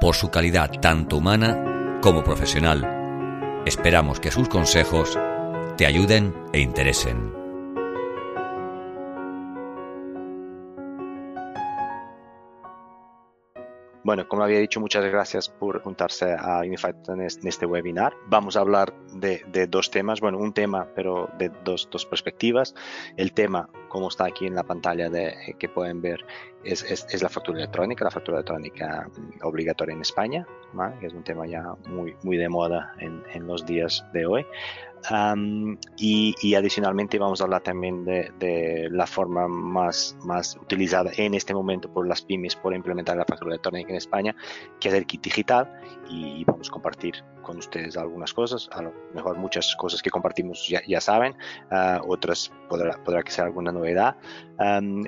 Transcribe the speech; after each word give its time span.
por 0.00 0.14
su 0.14 0.30
calidad 0.30 0.70
tanto 0.80 1.16
humana 1.16 1.98
como 2.02 2.22
profesional. 2.22 3.62
Esperamos 3.66 4.20
que 4.20 4.30
sus 4.30 4.48
consejos 4.48 5.18
te 5.76 5.86
ayuden 5.86 6.34
e 6.52 6.60
interesen. 6.60 7.36
Bueno, 14.06 14.28
como 14.28 14.44
había 14.44 14.60
dicho, 14.60 14.78
muchas 14.78 15.04
gracias 15.04 15.48
por 15.48 15.82
juntarse 15.82 16.36
a 16.38 16.60
Unified 16.60 16.94
en 17.08 17.22
este 17.22 17.66
webinar. 17.66 18.14
Vamos 18.28 18.56
a 18.56 18.60
hablar 18.60 18.94
de, 19.14 19.66
dos 19.68 19.90
temas, 19.90 20.20
bueno, 20.20 20.38
un 20.38 20.52
tema, 20.52 20.86
pero 20.94 21.28
de 21.38 21.50
dos, 21.64 21.88
dos, 21.90 22.06
perspectivas. 22.06 22.72
El 23.16 23.32
tema, 23.32 23.68
como 23.88 24.06
está 24.06 24.26
aquí 24.26 24.46
en 24.46 24.54
la 24.54 24.62
pantalla 24.62 25.10
de, 25.10 25.56
que 25.58 25.68
pueden 25.68 26.02
ver, 26.02 26.24
es, 26.66 26.82
es, 26.82 27.22
la 27.22 27.28
factura 27.28 27.58
electrónica, 27.58 28.04
la 28.04 28.10
factura 28.10 28.38
electrónica 28.38 29.08
obligatoria 29.42 29.94
en 29.94 30.00
España, 30.00 30.46
que 31.00 31.06
es 31.06 31.12
un 31.12 31.22
tema 31.22 31.46
ya 31.46 31.74
muy, 31.88 32.16
muy 32.22 32.36
de 32.36 32.48
moda 32.48 32.94
en, 32.98 33.22
en 33.32 33.46
los 33.46 33.64
días 33.64 34.04
de 34.12 34.26
hoy 34.26 34.46
y, 35.96 36.54
adicionalmente 36.54 37.18
vamos 37.18 37.40
a 37.40 37.44
hablar 37.44 37.62
también 37.62 38.04
de, 38.04 38.88
la 38.90 39.06
forma 39.06 39.48
más, 39.48 40.16
más 40.24 40.56
utilizada 40.56 41.10
en 41.16 41.34
este 41.34 41.54
momento 41.54 41.92
por 41.92 42.06
las 42.06 42.22
pymes 42.22 42.56
por 42.56 42.74
implementar 42.74 43.16
la 43.16 43.24
factura 43.24 43.52
electrónica 43.52 43.90
en 43.90 43.96
España, 43.96 44.34
que 44.80 44.88
es 44.88 44.94
el 44.94 45.06
kit 45.06 45.22
digital. 45.22 45.72
Y 46.08 46.44
vamos 46.44 46.68
a 46.68 46.72
compartir 46.72 47.24
con 47.42 47.58
ustedes 47.58 47.96
algunas 47.96 48.32
cosas, 48.32 48.68
a 48.72 48.82
lo 48.82 48.92
mejor 49.14 49.38
muchas 49.38 49.74
cosas 49.76 50.02
que 50.02 50.10
compartimos 50.10 50.66
ya, 50.68 50.80
ya 50.86 51.00
saben, 51.00 51.36
ah, 51.70 52.00
otras 52.06 52.52
podrá, 52.68 53.02
podrá 53.04 53.22
que 53.22 53.30
sea 53.30 53.44
alguna 53.44 53.72
novedad. 53.72 54.16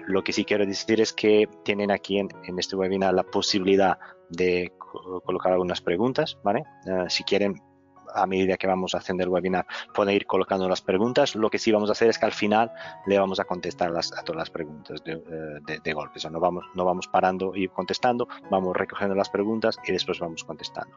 lo 0.06 0.22
que 0.22 0.32
sí 0.32 0.44
quiero 0.44 0.64
decir 0.64 1.00
es 1.00 1.12
que 1.12 1.48
tienen 1.64 1.90
aquí 1.90 2.18
en, 2.18 2.28
en 2.44 2.58
este 2.58 2.76
webinar 2.76 3.14
la 3.14 3.24
posibilidad 3.24 3.98
de 4.30 4.72
colocar 5.24 5.52
algunas 5.52 5.80
preguntas, 5.80 6.38
¿vale? 6.42 6.64
Ah, 6.86 7.06
si 7.08 7.24
quieren 7.24 7.60
a 8.14 8.26
medida 8.26 8.56
que 8.56 8.66
vamos 8.66 8.94
haciendo 8.94 9.24
el 9.24 9.30
webinar 9.30 9.66
pueden 9.94 10.14
ir 10.14 10.26
colocando 10.26 10.68
las 10.68 10.82
preguntas. 10.82 11.34
Lo 11.34 11.50
que 11.50 11.58
sí 11.58 11.72
vamos 11.72 11.88
a 11.88 11.92
hacer 11.92 12.08
es 12.08 12.18
que 12.18 12.26
al 12.26 12.32
final 12.32 12.72
le 13.06 13.18
vamos 13.18 13.40
a 13.40 13.44
contestar 13.44 13.90
a 13.90 14.22
todas 14.22 14.36
las 14.36 14.50
preguntas 14.50 15.02
de, 15.04 15.12
eh, 15.12 15.78
de, 15.82 15.92
golpe. 15.92 16.18
O 16.18 16.20
sea, 16.20 16.30
no 16.30 16.40
vamos, 16.40 16.64
no 16.74 16.84
vamos 16.84 17.08
parando 17.08 17.52
y 17.54 17.68
contestando, 17.68 18.28
vamos 18.50 18.76
recogiendo 18.76 19.14
las 19.14 19.30
preguntas 19.30 19.78
y 19.84 19.92
después 19.92 20.18
vamos 20.18 20.44
contestando. 20.44 20.96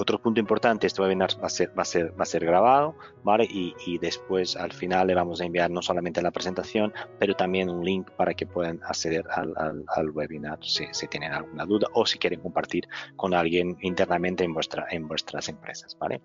Otro 0.00 0.18
punto 0.18 0.40
importante, 0.40 0.86
este 0.86 1.02
webinar 1.02 1.28
va 1.42 1.46
a 1.46 1.50
ser, 1.50 1.78
va 1.78 1.82
a 1.82 1.84
ser, 1.84 2.18
va 2.18 2.22
a 2.22 2.24
ser 2.24 2.42
grabado, 2.46 2.94
¿vale? 3.22 3.44
Y, 3.44 3.74
y, 3.84 3.98
después 3.98 4.56
al 4.56 4.72
final 4.72 5.08
le 5.08 5.14
vamos 5.14 5.42
a 5.42 5.44
enviar 5.44 5.70
no 5.70 5.82
solamente 5.82 6.22
la 6.22 6.30
presentación, 6.30 6.90
pero 7.18 7.34
también 7.34 7.68
un 7.68 7.84
link 7.84 8.10
para 8.12 8.32
que 8.32 8.46
puedan 8.46 8.80
acceder 8.82 9.26
al, 9.30 9.52
al, 9.58 9.84
al 9.94 10.10
webinar 10.10 10.58
si, 10.62 10.86
si, 10.92 11.06
tienen 11.06 11.34
alguna 11.34 11.66
duda 11.66 11.86
o 11.92 12.06
si 12.06 12.18
quieren 12.18 12.40
compartir 12.40 12.88
con 13.16 13.34
alguien 13.34 13.76
internamente 13.82 14.42
en, 14.42 14.54
vuestra, 14.54 14.86
en 14.90 15.06
vuestras 15.06 15.50
empresas, 15.50 15.94
¿vale? 15.98 16.22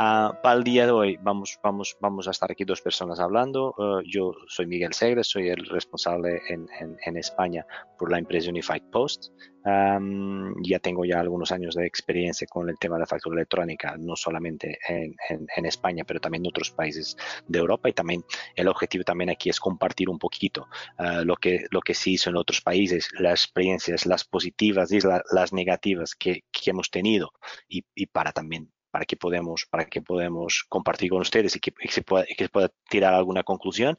Uh, 0.00 0.32
para 0.42 0.54
el 0.54 0.64
día 0.64 0.86
de 0.86 0.92
hoy 0.92 1.18
vamos, 1.20 1.60
vamos, 1.62 1.94
vamos 2.00 2.28
a 2.28 2.30
estar 2.30 2.50
aquí 2.50 2.64
dos 2.64 2.80
personas 2.80 3.20
hablando. 3.20 3.74
Uh, 3.76 4.00
yo 4.06 4.32
soy 4.48 4.64
Miguel 4.66 4.94
Segre, 4.94 5.22
soy 5.22 5.50
el 5.50 5.66
responsable 5.66 6.40
en, 6.48 6.66
en, 6.80 6.96
en 7.04 7.18
España 7.18 7.66
por 7.98 8.10
la 8.10 8.16
empresa 8.16 8.48
Unified 8.48 8.84
Post 8.90 9.32
ya 9.64 10.78
tengo 10.80 11.04
ya 11.04 11.20
algunos 11.20 11.52
años 11.52 11.74
de 11.74 11.86
experiencia 11.86 12.46
con 12.46 12.68
el 12.68 12.78
tema 12.78 12.96
de 12.96 13.00
la 13.00 13.06
factura 13.06 13.36
electrónica, 13.36 13.96
no 13.98 14.16
solamente 14.16 14.78
en, 14.88 15.14
en, 15.28 15.66
España, 15.66 16.04
pero 16.04 16.20
también 16.20 16.44
en 16.44 16.48
otros 16.48 16.70
países 16.70 17.16
de 17.46 17.58
Europa. 17.58 17.88
Y 17.88 17.92
también 17.92 18.24
el 18.56 18.68
objetivo 18.68 19.04
también 19.04 19.30
aquí 19.30 19.50
es 19.50 19.60
compartir 19.60 20.08
un 20.08 20.18
poquito 20.18 20.68
uh, 20.98 21.24
lo, 21.24 21.36
que, 21.36 21.66
lo 21.70 21.80
que 21.80 21.94
se 21.94 22.10
hizo 22.10 22.30
en 22.30 22.36
otros 22.36 22.60
países, 22.60 23.08
las 23.18 23.44
experiencias, 23.44 24.06
las 24.06 24.24
positivas 24.24 24.90
y 24.92 25.00
la, 25.00 25.22
las 25.30 25.52
negativas 25.52 26.14
que, 26.14 26.44
que 26.50 26.70
hemos 26.70 26.90
tenido 26.90 27.32
y, 27.68 27.84
y 27.94 28.06
para 28.06 28.32
también 28.32 28.70
para 28.92 29.06
que 29.06 29.16
podamos, 29.16 29.66
para 29.68 29.86
que 29.86 30.02
podamos 30.02 30.64
compartir 30.68 31.10
con 31.10 31.22
ustedes 31.22 31.56
y 31.56 31.60
que, 31.60 31.72
se, 31.88 32.02
pueda, 32.02 32.26
que 32.26 32.44
se 32.44 32.50
pueda 32.50 32.70
tirar 32.88 33.14
alguna 33.14 33.42
conclusión. 33.42 33.96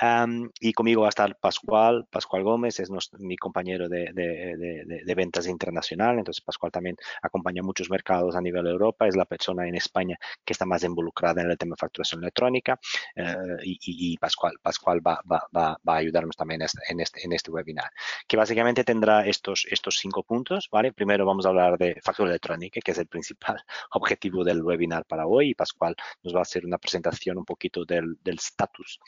Um, 0.00 0.50
y 0.60 0.74
conmigo 0.74 1.00
va 1.00 1.08
a 1.08 1.14
estar 1.16 1.36
Pascual, 1.38 2.06
Pascual 2.10 2.44
Gómez, 2.44 2.78
es 2.78 2.90
mi 3.18 3.36
compañero 3.36 3.88
de, 3.88 4.10
de, 4.12 4.84
de, 4.84 5.02
de, 5.04 5.14
ventas 5.14 5.46
internacional, 5.46 6.18
entonces 6.18 6.44
Pascual 6.44 6.70
también 6.70 6.96
acompaña 7.22 7.62
muchos 7.62 7.88
mercados 7.88 8.36
a 8.36 8.42
nivel 8.42 8.64
de 8.64 8.70
Europa, 8.70 9.08
es 9.08 9.16
la 9.16 9.24
persona 9.24 9.66
en 9.66 9.74
España 9.74 10.18
que 10.44 10.52
está 10.52 10.66
más 10.66 10.84
involucrada 10.84 11.40
en 11.40 11.50
el 11.50 11.56
tema 11.56 11.74
de 11.74 11.80
facturación 11.80 12.22
electrónica 12.22 12.78
uh, 13.16 13.56
y, 13.62 13.78
y, 13.80 14.18
Pascual, 14.18 14.58
Pascual 14.62 15.04
va, 15.04 15.22
va, 15.30 15.42
va, 15.56 15.78
va, 15.88 15.94
a 15.94 15.96
ayudarnos 15.96 16.36
también 16.36 16.60
en 16.90 17.00
este, 17.00 17.24
en 17.24 17.32
este 17.32 17.50
webinar, 17.50 17.90
que 18.28 18.36
básicamente 18.36 18.84
tendrá 18.84 19.26
estos, 19.26 19.66
estos 19.70 19.96
cinco 19.96 20.22
puntos, 20.22 20.68
¿vale? 20.70 20.92
Primero 20.92 21.24
vamos 21.24 21.46
a 21.46 21.48
hablar 21.48 21.78
de 21.78 21.98
factura 22.02 22.28
electrónica, 22.28 22.80
que 22.84 22.90
es 22.90 22.98
el 22.98 23.06
principal 23.06 23.56
objetivo 23.92 24.25
del 24.30 24.62
webinar 24.62 25.04
para 25.06 25.26
hoy 25.26 25.50
y 25.50 25.54
Pascual 25.54 25.94
nos 26.22 26.34
va 26.34 26.40
a 26.40 26.42
hacer 26.42 26.66
una 26.66 26.78
presentación 26.78 27.38
un 27.38 27.44
poquito 27.44 27.84
del 27.84 28.16
estatus 28.24 28.98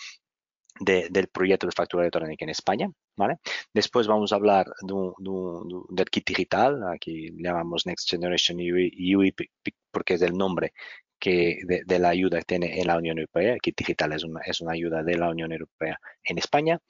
de, 0.81 1.09
del 1.11 1.29
proyecto 1.29 1.67
de 1.67 1.73
factura 1.73 2.05
electrónica 2.05 2.45
en 2.45 2.51
España. 2.51 2.91
¿vale? 3.17 3.37
Después 3.73 4.07
vamos 4.07 4.33
a 4.33 4.37
hablar 4.37 4.67
de 4.81 4.93
un, 4.93 5.13
de 5.19 5.31
un, 5.31 5.87
del 5.91 6.07
kit 6.07 6.27
digital, 6.27 6.83
aquí 6.93 7.31
llamamos 7.37 7.87
Next 7.87 8.09
Generation 8.09 8.59
UI, 8.59 9.35
porque 9.91 10.15
es 10.15 10.23
el 10.23 10.37
nombre 10.37 10.73
que 11.19 11.61
de, 11.65 11.99
la 11.99 12.11
ayuda 12.11 12.39
que 12.39 12.45
tiene 12.45 12.81
en 12.81 12.87
la 12.87 12.97
Unión 12.97 13.19
Europea. 13.19 13.59
Kit 13.59 13.77
Digital 13.77 14.13
es 14.13 14.25
una, 14.25 14.41
es 14.41 14.61
una 14.61 14.73
ayuda 14.73 15.03
de 15.03 15.17
la 15.17 15.31
Unión 15.31 15.53
Europea 15.53 16.01
en 16.25 16.39
España. 16.39 16.81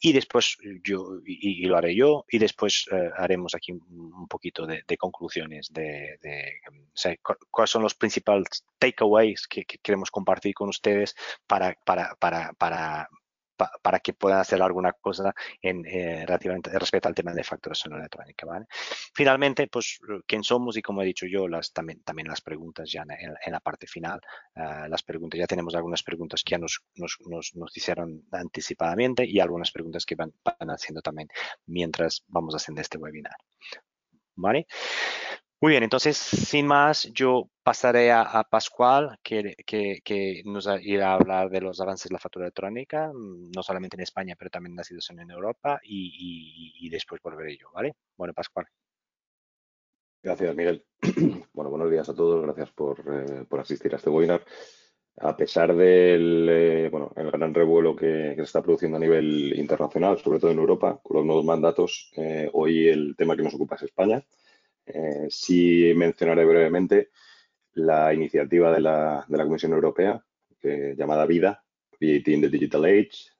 y 0.00 0.12
después 0.12 0.56
yo, 0.84 1.18
y, 1.24 1.64
lo 1.66 1.76
haré 1.76 1.94
yo, 1.94 2.24
y 2.30 2.38
después 2.38 2.86
uh, 2.92 3.10
haremos 3.16 3.54
aquí 3.54 3.72
un, 3.72 4.28
poquito 4.28 4.66
de, 4.66 4.82
de 4.86 4.96
conclusiones 4.96 5.68
de, 5.72 6.18
de 6.22 6.52
o 6.70 6.96
sea, 6.96 7.14
cuáles 7.50 7.70
son 7.70 7.82
los 7.82 7.94
principales 7.94 8.64
takeaways 8.78 9.46
que, 9.46 9.64
que, 9.64 9.78
queremos 9.78 10.10
compartir 10.10 10.54
con 10.54 10.68
ustedes 10.68 11.14
para, 11.46 11.76
para, 11.84 12.14
para, 12.18 12.52
para 12.54 13.08
para 13.82 14.00
que 14.00 14.14
puedan 14.14 14.38
hacer 14.38 14.60
alguna 14.62 14.92
cosa 14.92 15.34
en, 15.60 15.84
eh, 15.86 16.24
relativamente 16.26 16.70
respecto 16.78 17.08
al 17.08 17.14
tema 17.14 17.32
de 17.32 17.44
facturación 17.44 17.94
electrónica. 17.94 18.46
¿vale? 18.46 18.66
Finalmente, 19.14 19.66
pues, 19.68 19.98
¿quién 20.26 20.42
somos? 20.42 20.76
Y 20.76 20.82
como 20.82 21.02
he 21.02 21.06
dicho 21.06 21.26
yo, 21.26 21.48
las, 21.48 21.72
también, 21.72 22.02
también 22.02 22.28
las 22.28 22.40
preguntas 22.40 22.90
ya 22.90 23.02
en, 23.02 23.34
en 23.44 23.52
la 23.52 23.60
parte 23.60 23.86
final, 23.86 24.20
uh, 24.56 24.88
las 24.88 25.02
preguntas, 25.02 25.38
ya 25.38 25.46
tenemos 25.46 25.74
algunas 25.74 26.02
preguntas 26.02 26.42
que 26.44 26.52
ya 26.52 26.58
nos, 26.58 26.80
nos, 26.94 27.18
nos, 27.26 27.54
nos 27.54 27.76
hicieron 27.76 28.24
anticipadamente 28.32 29.24
y 29.24 29.40
algunas 29.40 29.70
preguntas 29.70 30.04
que 30.06 30.14
van, 30.14 30.32
van 30.44 30.70
haciendo 30.70 31.02
también 31.02 31.28
mientras 31.66 32.24
vamos 32.28 32.54
haciendo 32.54 32.80
este 32.80 32.98
webinar. 32.98 33.36
¿Vale? 34.34 34.66
Muy 35.62 35.70
bien, 35.70 35.84
entonces, 35.84 36.16
sin 36.16 36.66
más, 36.66 37.04
yo 37.12 37.48
pasaré 37.62 38.10
a, 38.10 38.42
Pascual, 38.50 39.20
que, 39.22 39.54
que, 39.64 40.00
que, 40.02 40.42
nos 40.44 40.68
irá 40.82 41.12
a 41.12 41.14
hablar 41.14 41.50
de 41.50 41.60
los 41.60 41.80
avances 41.80 42.08
de 42.08 42.14
la 42.14 42.18
factura 42.18 42.46
electrónica, 42.46 43.12
mm, 43.14 43.52
no 43.54 43.62
solamente 43.62 43.96
en 43.96 44.00
España, 44.00 44.34
pero 44.36 44.50
también 44.50 44.72
en 44.72 44.78
la 44.78 44.82
situación 44.82 45.20
en 45.20 45.30
Europa, 45.30 45.78
y, 45.84 46.74
y, 46.80 46.84
y 46.84 46.90
después 46.90 47.22
volveré 47.22 47.56
yo, 47.56 47.70
¿vale? 47.72 47.94
Bueno, 48.16 48.34
Pascual. 48.34 48.66
Gracias, 50.20 50.56
Miguel. 50.56 50.84
Bueno, 51.52 51.70
buenos 51.70 51.92
días 51.92 52.08
a 52.08 52.14
todos, 52.14 52.42
gracias 52.42 52.72
por, 52.72 52.98
eh, 52.98 53.44
por 53.48 53.60
asistir 53.60 53.92
a 53.92 53.98
este 53.98 54.10
webinar. 54.10 54.44
A 55.18 55.36
pesar 55.36 55.76
del 55.76 56.48
eh, 56.50 56.88
bueno, 56.90 57.12
el 57.14 57.30
gran 57.30 57.54
revuelo 57.54 57.94
que, 57.94 58.32
que, 58.34 58.38
se 58.38 58.42
está 58.42 58.62
produciendo 58.62 58.96
a 58.96 59.00
nivel 59.00 59.56
internacional, 59.56 60.18
sobre 60.18 60.40
todo 60.40 60.50
en 60.50 60.58
Europa, 60.58 60.98
con 61.00 61.18
los 61.18 61.26
nuevos 61.26 61.44
mandatos, 61.44 62.10
eh, 62.16 62.50
hoy 62.52 62.88
el 62.88 63.14
tema 63.16 63.36
que 63.36 63.42
nos 63.42 63.54
ocupa 63.54 63.76
es 63.76 63.82
España. 63.82 64.24
Eh, 64.86 65.26
sí 65.28 65.92
mencionaré 65.94 66.44
brevemente 66.44 67.10
la 67.74 68.12
iniciativa 68.12 68.72
de 68.72 68.80
la, 68.80 69.24
de 69.28 69.38
la 69.38 69.44
Comisión 69.44 69.72
Europea 69.72 70.22
llamada 70.62 71.26
VIDA, 71.26 71.64
Creating 71.90 72.42
the 72.42 72.48
Digital 72.48 72.84
Age, 72.84 73.32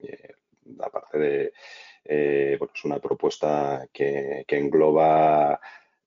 eh, 0.00 0.34
aparte 0.80 1.18
de, 1.18 1.52
eh, 2.04 2.58
es 2.74 2.84
una 2.84 2.98
propuesta 2.98 3.86
que, 3.92 4.44
que, 4.46 4.58
engloba 4.58 5.60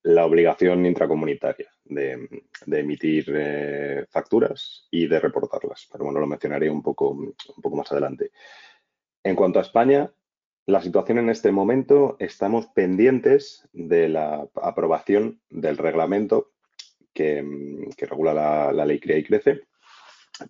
la 0.04 0.26
obligación 0.26 0.86
intracomunitaria 0.86 1.70
de, 1.86 2.28
de 2.66 2.80
emitir 2.80 3.26
eh, 3.36 4.06
facturas 4.10 4.88
y 4.92 5.08
de 5.08 5.20
reportarlas. 5.20 5.88
Pero 5.92 6.06
bueno, 6.06 6.20
lo 6.20 6.28
mencionaré 6.28 6.70
un 6.70 6.82
poco, 6.82 7.12
un 7.12 7.36
poco 7.62 7.76
más 7.78 7.92
adelante. 7.92 8.32
En 9.24 9.36
cuanto 9.36 9.60
a 9.60 9.62
España, 9.62 10.12
la 10.66 10.82
situación 10.82 11.18
en 11.18 11.30
este 11.30 11.52
momento, 11.52 12.16
estamos 12.20 12.68
pendientes 12.68 13.68
de 13.74 14.08
la 14.08 14.48
aprobación 14.62 15.42
del 15.50 15.78
reglamento 15.78 16.52
que, 17.14 17.44
regula 17.98 18.72
la, 18.72 18.86
ley 18.86 19.00
CREA 19.00 19.18
y 19.18 19.24
CRECE 19.24 19.62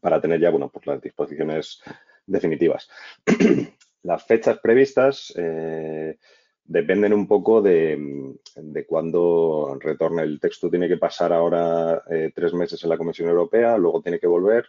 para 0.01 0.21
tener 0.21 0.39
ya 0.39 0.49
bueno, 0.49 0.69
pues 0.69 0.85
las 0.85 1.01
disposiciones 1.01 1.81
definitivas. 2.27 2.89
las 4.03 4.23
fechas 4.25 4.59
previstas 4.59 5.33
eh, 5.35 6.17
dependen 6.63 7.13
un 7.13 7.27
poco 7.27 7.61
de, 7.61 8.35
de 8.55 8.85
cuándo 8.85 9.77
retorne 9.79 10.21
el 10.21 10.39
texto. 10.39 10.69
Tiene 10.69 10.87
que 10.87 10.97
pasar 10.97 11.33
ahora 11.33 12.03
eh, 12.09 12.31
tres 12.33 12.53
meses 12.53 12.83
en 12.83 12.89
la 12.89 12.97
Comisión 12.97 13.29
Europea, 13.29 13.77
luego 13.77 14.01
tiene 14.01 14.19
que 14.19 14.27
volver. 14.27 14.67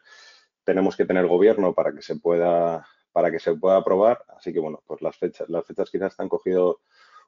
Tenemos 0.65 0.97
que 0.97 1.05
tener 1.05 1.27
gobierno 1.27 1.75
para 1.75 1.93
que 1.95 2.03
se 2.03 2.17
pueda 2.17 2.87
para 3.15 3.31
que 3.31 3.39
se 3.39 3.55
pueda 3.55 3.77
aprobar. 3.77 4.25
Así 4.37 4.53
que, 4.53 4.59
bueno, 4.59 4.83
pues 4.87 5.01
las 5.01 5.17
fechas, 5.17 5.49
las 5.49 5.65
fechas 5.65 5.89
quizás 5.89 6.13
están 6.13 6.29
cogido 6.29 6.81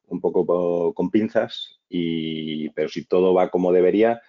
un 0.09 0.21
poco 0.21 0.93
con 0.93 1.11
pinzas, 1.11 1.81
y, 1.89 2.69
pero 2.71 2.89
si 2.89 3.05
todo 3.05 3.33
va 3.33 3.51
como 3.51 3.73
debería, 3.73 4.21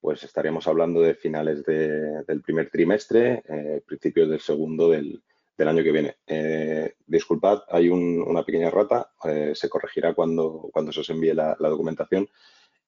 pues 0.00 0.24
estaríamos 0.24 0.66
hablando 0.66 1.00
de 1.00 1.14
finales 1.14 1.64
del 1.64 2.42
primer 2.42 2.68
trimestre, 2.68 3.44
eh, 3.48 3.80
principios 3.86 4.28
del 4.28 4.40
segundo 4.40 4.90
del, 4.90 5.22
año 5.56 5.84
que 5.84 5.92
viene. 5.92 6.16
Eh, 6.26 6.94
disculpad, 7.06 7.62
hay 7.68 7.88
una 7.88 8.44
pequeña 8.44 8.70
rata, 8.70 9.12
eh, 9.24 9.52
se 9.54 9.68
corregirá 9.68 10.14
cuando, 10.14 10.68
cuando 10.72 10.90
se 10.92 11.00
os 11.00 11.10
envíe 11.10 11.32
la, 11.32 11.56
documentación. 11.58 12.28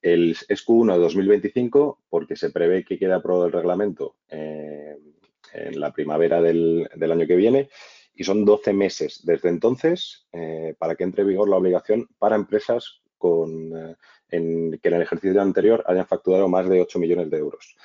El, 0.02 0.32
es 0.48 0.66
Q1 0.66 0.94
de 0.94 0.98
2025 0.98 2.02
porque 2.10 2.36
se 2.36 2.50
prevé 2.50 2.84
que 2.84 2.98
quede 2.98 3.14
aprobado 3.14 3.46
el 3.46 3.52
reglamento 3.52 4.16
en 4.28 5.80
la 5.80 5.92
primavera 5.92 6.42
del 6.42 6.88
año 7.12 7.26
que 7.26 7.36
viene 7.36 7.70
y 8.16 8.24
son 8.24 8.44
12 8.44 8.72
meses 8.72 9.20
desde 9.24 9.50
entonces 9.50 10.26
eh, 10.32 10.74
para 10.78 10.94
que 10.96 11.04
entre 11.04 11.22
en 11.22 11.28
vigor 11.28 11.48
la 11.48 11.56
obligación 11.56 12.08
para 12.18 12.34
empresas 12.34 13.02
con, 13.18 13.76
eh, 13.76 13.94
en, 14.30 14.78
que 14.78 14.88
en 14.88 14.94
el 14.94 15.02
ejercicio 15.02 15.40
anterior 15.40 15.84
hayan 15.86 16.06
facturado 16.06 16.48
más 16.48 16.68
de 16.68 16.80
8 16.80 16.98
millones 16.98 17.30
de 17.30 17.36
euros. 17.36 17.76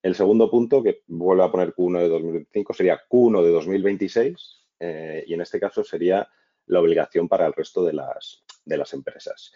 El 0.00 0.14
segundo 0.14 0.50
punto, 0.50 0.82
que 0.82 1.02
vuelve 1.06 1.44
a 1.44 1.50
poner 1.50 1.74
Q1 1.74 1.98
de 1.98 2.08
2025, 2.08 2.74
sería 2.74 3.00
Q1 3.08 3.42
de 3.42 3.50
2026 3.50 4.66
eh, 4.80 5.24
y 5.26 5.34
en 5.34 5.40
este 5.40 5.60
caso 5.60 5.84
sería 5.84 6.28
la 6.66 6.80
obligación 6.80 7.28
para 7.28 7.46
el 7.46 7.52
resto 7.52 7.84
de 7.84 7.92
las, 7.92 8.44
de 8.64 8.76
las 8.76 8.92
empresas. 8.94 9.52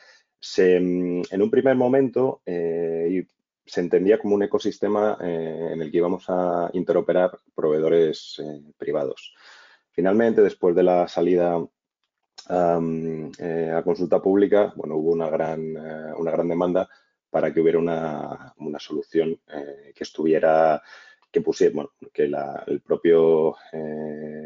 Mm, 0.59 1.23
en 1.31 1.43
un 1.43 1.51
primer 1.51 1.77
momento 1.77 2.43
se 2.45 3.81
entendía 3.81 4.19
como 4.19 4.37
un 4.37 4.45
ecosistema 4.45 5.19
en 5.21 5.83
el 5.83 5.91
que 5.91 5.97
íbamos 5.97 6.25
a 6.29 6.71
interoperar 6.73 7.37
proveedores 7.55 8.41
privados. 8.77 9.35
Finalmente, 9.97 10.43
después 10.43 10.77
de 10.77 10.83
la 10.83 11.09
salida 11.09 11.59
eh, 12.51 13.73
a 13.75 13.83
consulta 13.83 14.21
pública, 14.21 14.75
bueno, 14.77 14.97
hubo 14.97 15.13
una 15.13 15.31
gran, 15.31 15.75
eh, 15.75 16.13
una 16.19 16.31
gran 16.33 16.47
demanda 16.47 16.87
para 17.31 17.51
que 17.51 17.63
hubiera 17.63 17.79
una, 17.79 18.79
solución 18.79 19.41
eh, 19.49 19.95
que 19.95 20.05
estuviera, 20.05 20.83
que 21.33 21.41
pusiera, 21.41 21.75
bueno, 21.75 21.93
que 22.13 22.25
el 22.67 22.83
propio 22.83 23.57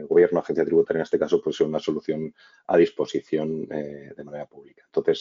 gobierno, 0.08 0.38
agencia 0.38 0.64
tributaria 0.64 1.00
en 1.00 1.02
este 1.02 1.18
caso, 1.18 1.42
pusiera 1.42 1.68
una 1.68 1.80
solución 1.80 2.32
a 2.68 2.76
disposición 2.76 3.66
de 3.66 4.24
manera 4.24 4.46
pública. 4.46 4.84
Entonces, 4.86 5.20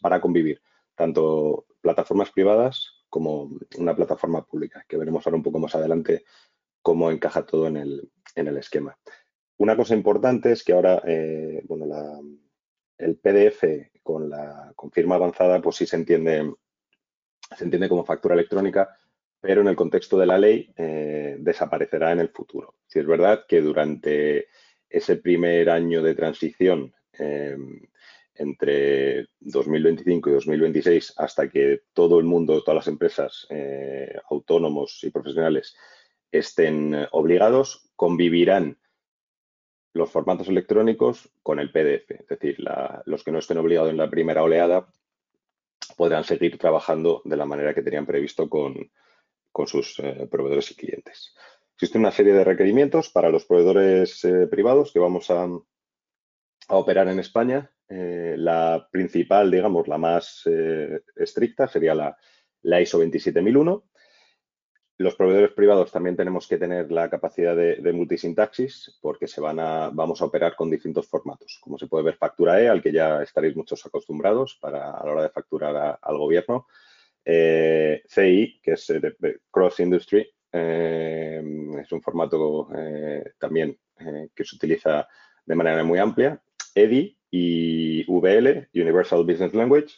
para 0.00 0.20
convivir 0.20 0.60
tanto 0.96 1.66
plataformas 1.80 2.32
privadas 2.32 3.04
como 3.08 3.50
una 3.78 3.94
plataforma 3.94 4.44
pública, 4.44 4.84
que 4.88 4.96
veremos 4.96 5.24
ahora 5.24 5.36
un 5.36 5.42
poco 5.44 5.60
más 5.60 5.74
adelante 5.76 6.24
cómo 6.82 7.10
encaja 7.12 7.46
todo 7.46 7.68
en 7.68 7.76
el, 7.76 8.10
en 8.34 8.48
el 8.48 8.56
esquema. 8.58 8.98
Una 9.58 9.76
cosa 9.76 9.94
importante 9.94 10.52
es 10.52 10.62
que 10.62 10.72
ahora, 10.72 11.02
eh, 11.04 11.62
bueno, 11.66 11.86
el 12.96 13.16
PDF 13.16 13.90
con 14.04 14.30
la 14.30 14.72
firma 14.92 15.16
avanzada, 15.16 15.60
pues 15.60 15.76
sí 15.76 15.86
se 15.86 15.96
entiende, 15.96 16.54
se 17.56 17.64
entiende 17.64 17.88
como 17.88 18.04
factura 18.04 18.34
electrónica, 18.34 18.88
pero 19.40 19.60
en 19.60 19.68
el 19.68 19.76
contexto 19.76 20.16
de 20.16 20.26
la 20.26 20.38
ley 20.38 20.72
eh, 20.76 21.36
desaparecerá 21.40 22.12
en 22.12 22.20
el 22.20 22.28
futuro. 22.28 22.76
Si 22.86 23.00
es 23.00 23.06
verdad 23.06 23.46
que 23.48 23.60
durante 23.60 24.46
ese 24.88 25.16
primer 25.16 25.70
año 25.70 26.02
de 26.02 26.14
transición 26.14 26.94
em, 27.12 27.80
entre 28.34 29.26
2025 29.40 30.30
y 30.30 30.32
2026, 30.34 31.14
hasta 31.16 31.48
que 31.48 31.82
todo 31.92 32.20
el 32.20 32.24
mundo, 32.26 32.62
todas 32.62 32.76
las 32.76 32.88
empresas, 32.88 33.46
eh, 33.50 34.14
autónomos 34.30 35.02
y 35.02 35.10
profesionales 35.10 35.76
estén 36.30 36.94
obligados, 37.10 37.90
convivirán 37.96 38.78
los 39.98 40.10
formatos 40.10 40.48
electrónicos 40.48 41.28
con 41.42 41.58
el 41.58 41.70
PDF. 41.70 42.10
Es 42.12 42.28
decir, 42.28 42.56
los 43.04 43.24
que 43.24 43.32
no 43.32 43.38
estén 43.38 43.58
obligados 43.58 43.90
en 43.90 43.98
la 43.98 44.08
primera 44.08 44.42
oleada 44.42 44.88
podrán 45.96 46.24
seguir 46.24 46.58
trabajando 46.58 47.22
de 47.24 47.36
la 47.36 47.44
manera 47.44 47.74
que 47.74 47.82
tenían 47.82 48.06
previsto 48.06 48.48
con, 48.48 48.90
sus 49.66 49.98
eh, 49.98 50.28
proveedores 50.30 50.70
y 50.70 50.76
clientes. 50.76 51.34
Existe 51.74 51.98
una 51.98 52.12
serie 52.12 52.32
de 52.32 52.44
requerimientos 52.44 53.10
para 53.10 53.28
los 53.28 53.44
proveedores 53.44 54.24
eh, 54.24 54.46
privados 54.46 54.92
que 54.92 55.00
vamos 55.00 55.30
a, 55.30 55.48
operar 56.70 57.08
en 57.08 57.18
España. 57.18 57.70
Eh, 57.88 58.34
la 58.36 58.88
principal, 58.92 59.50
digamos, 59.50 59.88
la 59.88 59.98
más 59.98 60.44
estricta 61.16 61.66
sería 61.66 61.94
la, 61.94 62.16
la 62.62 62.80
ISO 62.80 62.98
27001 62.98 63.84
los 64.98 65.14
proveedores 65.14 65.52
privados 65.52 65.92
también 65.92 66.16
tenemos 66.16 66.48
que 66.48 66.58
tener 66.58 66.90
la 66.90 67.08
capacidad 67.08 67.54
de, 67.54 67.92
multisintaxis 67.92 68.98
porque 69.00 69.26
vamos 69.38 70.20
a 70.20 70.24
operar 70.24 70.56
con 70.56 70.68
distintos 70.68 71.06
formatos. 71.06 71.58
Como 71.60 71.78
se 71.78 71.86
puede 71.86 72.04
ver, 72.04 72.16
factura 72.16 72.60
E, 72.60 72.68
al 72.68 72.82
que 72.82 72.92
ya 72.92 73.22
estaréis 73.22 73.54
muchos 73.54 73.84
acostumbrados 73.86 74.58
para, 74.60 74.90
a 74.90 75.06
la 75.06 75.12
hora 75.12 75.22
de 75.22 75.30
facturar 75.30 75.98
al 76.02 76.18
gobierno. 76.18 76.66
Eh, 77.24 78.02
CI, 78.08 78.60
que 78.60 78.72
es 78.72 78.92
Cross 79.50 79.80
Industry, 79.80 80.28
eh, 80.50 81.42
es 81.80 81.92
un 81.92 82.02
formato 82.02 82.68
eh, 82.74 83.22
también 83.38 83.78
que 84.34 84.44
se 84.44 84.56
utiliza 84.56 85.06
de 85.46 85.54
manera 85.54 85.84
muy 85.84 86.00
amplia. 86.00 86.42
EDI 86.74 87.16
y 87.30 88.04
VL, 88.10 88.68
Universal 88.74 89.24
Business 89.24 89.54
Language. 89.54 89.94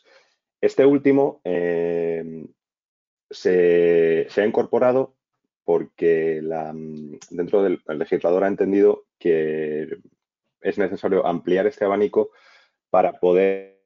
Este 0.61 0.85
último 0.85 1.41
se, 3.31 4.27
ha 4.37 4.47
incorporado 4.47 5.17
porque 5.65 6.43
dentro 7.31 7.63
del 7.63 7.81
legislador 7.87 8.45
ha 8.45 8.49
entendido 8.49 9.05
que 9.19 9.99
es 10.61 10.79
necesario 10.79 11.25
ampliar 11.27 11.67
este 11.67 11.85
abanico 11.85 12.31
para 12.91 13.13
poder 13.13 13.81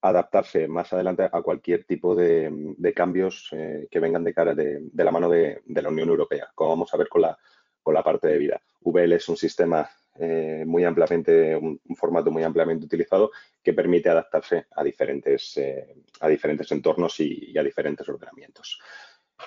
adaptarse 0.00 0.68
más 0.68 0.92
adelante 0.92 1.28
a 1.30 1.42
cualquier 1.42 1.84
tipo 1.84 2.14
de, 2.14 2.92
cambios 2.94 3.48
eh, 3.52 3.88
que 3.90 3.98
vengan 3.98 4.22
de 4.22 4.32
cara 4.32 4.54
de, 4.54 4.88
la 4.94 5.10
mano 5.10 5.28
de, 5.28 5.60
la 5.66 5.88
Unión 5.88 6.08
Europea, 6.08 6.48
como 6.54 6.70
vamos 6.70 6.94
a 6.94 6.96
ver 6.96 7.08
con 7.08 7.22
la, 7.22 7.36
con 7.82 7.94
la 7.94 8.04
parte 8.04 8.28
de 8.28 8.38
vida. 8.38 8.62
VL 8.82 9.12
es 9.14 9.28
un 9.28 9.36
sistema 9.36 9.88
eh, 10.18 10.64
muy 10.66 10.84
ampliamente, 10.84 11.56
un, 11.56 11.80
formato 11.94 12.30
muy 12.30 12.42
ampliamente 12.42 12.86
utilizado 12.86 13.30
que 13.62 13.72
permite 13.72 14.08
adaptarse 14.08 14.66
a 14.74 14.82
diferentes, 14.82 15.56
eh, 15.56 15.94
a 16.20 16.28
diferentes 16.28 16.70
entornos 16.72 17.20
y, 17.20 17.56
a 17.58 17.62
diferentes 17.62 18.08
ordenamientos. 18.08 18.80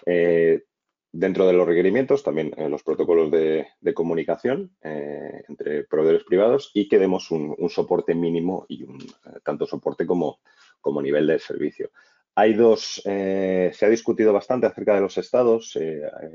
Eh, 0.06 0.64
dentro 1.12 1.48
de 1.48 1.54
los 1.54 1.68
requerimientos, 1.68 2.24
también 2.24 2.54
los 2.70 2.84
protocolos 2.84 3.32
de, 3.32 3.68
comunicación 3.96 4.76
entre 4.82 5.84
proveedores 5.86 6.24
privados 6.24 6.70
y 6.76 6.88
que 6.88 7.00
demos 7.00 7.32
un, 7.32 7.56
soporte 7.70 8.14
mínimo 8.14 8.68
y 8.70 8.84
un 8.84 9.00
tanto 9.44 9.66
soporte 9.66 10.06
como, 10.06 10.40
como 10.80 11.02
nivel 11.02 11.26
de 11.26 11.40
servicio. 11.40 11.90
Hay 12.36 12.54
dos, 12.54 13.02
se 13.04 13.82
ha 13.82 13.90
discutido 13.90 14.32
bastante 14.32 14.68
acerca 14.68 14.94
de 14.94 15.02
los 15.02 15.18
estados, 15.18 15.76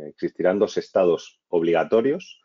existirán 0.08 0.58
dos 0.58 0.76
estados 0.76 1.40
obligatorios, 1.48 2.42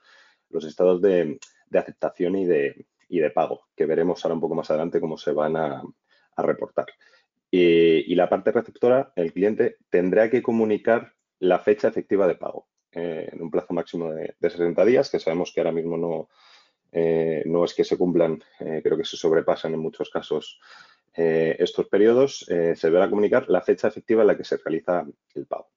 los 0.50 0.66
estados 0.66 1.02
de, 1.02 1.40
de 1.70 1.80
aceptación 1.80 2.36
y 2.36 2.46
de, 2.46 2.86
y 3.10 3.20
de 3.20 3.32
pago, 3.32 3.68
que 3.76 3.86
veremos 3.86 4.24
ahora 4.24 4.36
un 4.36 4.42
poco 4.42 4.56
más 4.56 4.70
adelante 4.70 5.02
cómo 5.02 5.18
se 5.18 5.32
van 5.32 5.58
a, 5.58 5.84
reportar. 6.38 6.86
Y, 7.52 8.16
la 8.16 8.30
parte 8.30 8.54
receptora, 8.54 9.12
el 9.18 9.34
cliente 9.34 9.76
tendrá 9.90 10.30
que 10.30 10.42
comunicar 10.42 11.12
la 11.40 11.60
fecha 11.60 11.90
efectiva 11.90 12.28
de 12.28 12.36
pago 12.36 12.70
eh, 12.94 13.28
en 13.34 13.42
un 13.42 13.52
plazo 13.52 13.74
máximo 13.74 14.14
de, 14.14 14.36
60 14.40 14.86
días, 14.86 15.10
que 15.10 15.20
sabemos 15.20 15.52
que 15.52 15.60
ahora 15.60 15.74
mismo 15.74 15.98
no, 15.98 16.30
eh, 16.94 17.44
no 17.46 17.66
es 17.66 17.74
que 17.74 17.84
se 17.84 17.98
cumplan, 17.98 18.42
eh, 18.62 18.80
creo 18.82 18.98
que 18.98 19.04
se 19.04 19.18
sobrepasan 19.18 19.74
en 19.74 19.82
muchos 19.82 20.10
casos 20.10 20.62
estos 21.12 21.90
periodos, 21.90 22.46
se 22.48 22.76
deberá 22.82 23.10
comunicar 23.10 23.50
la 23.50 23.60
fecha 23.60 23.90
efectiva 23.90 24.22
en 24.22 24.28
la 24.28 24.38
que 24.38 24.46
se 24.46 24.56
realiza 24.56 25.06
el 25.36 25.48
pago. 25.48 25.68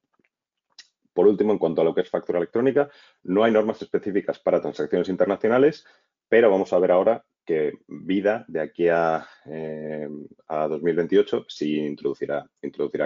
Por 1.13 1.27
último, 1.27 1.53
en 1.53 1.59
cuanto 1.59 1.81
a 1.81 1.85
lo 1.85 1.93
que 1.93 2.01
es 2.01 2.09
factura 2.09 2.39
electrónica, 2.39 2.89
no 3.23 3.43
hay 3.43 3.51
normas 3.51 3.81
específicas 3.81 4.39
para 4.39 4.61
transacciones 4.61 5.09
internacionales, 5.09 5.85
pero 6.27 6.49
vamos 6.49 6.73
a 6.73 6.79
ver 6.79 6.91
ahora 6.91 7.23
que 7.45 7.73
vida 7.87 8.45
de 8.47 8.61
aquí 8.61 8.87
a, 8.87 9.27
2028 9.45 11.37
eh, 11.37 11.45
sí 11.47 11.77
introducirá, 11.79 12.49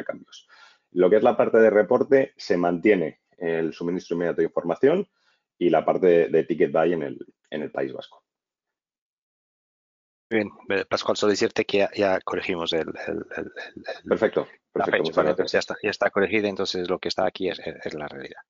cambios. 0.05 0.47
Lo 0.91 1.09
que 1.09 1.17
es 1.17 1.23
la 1.23 1.35
parte 1.35 1.57
de 1.57 1.69
reporte, 1.69 2.33
se 2.37 2.55
mantiene 2.55 3.21
el 3.37 3.73
suministro 3.73 4.15
inmediato 4.15 4.41
de 4.41 4.47
información 4.47 5.07
y 5.57 5.69
la 5.69 5.83
parte 5.83 6.29
de, 6.29 6.43
ticket 6.43 6.71
buy 6.71 6.93
en 6.93 7.03
el, 7.03 7.17
en 7.49 7.63
el 7.63 7.71
País 7.71 7.91
Vasco. 7.91 8.26
Bien, 10.29 10.49
Pascual, 10.89 11.15
solo 11.15 11.29
decirte 11.29 11.63
que 11.63 11.87
ya, 11.95 12.19
corregimos 12.19 12.73
el, 12.73 12.91
perfecto, 14.03 14.45
perfecto 14.73 15.45
ya, 15.45 15.59
está, 15.59 15.75
ya 15.81 15.89
está 15.89 16.09
corregida, 16.09 16.49
entonces 16.49 16.89
lo 16.89 16.99
que 16.99 17.07
está 17.07 17.25
aquí 17.25 17.47
es, 17.47 17.59
la 17.93 18.09
realidad. 18.09 18.41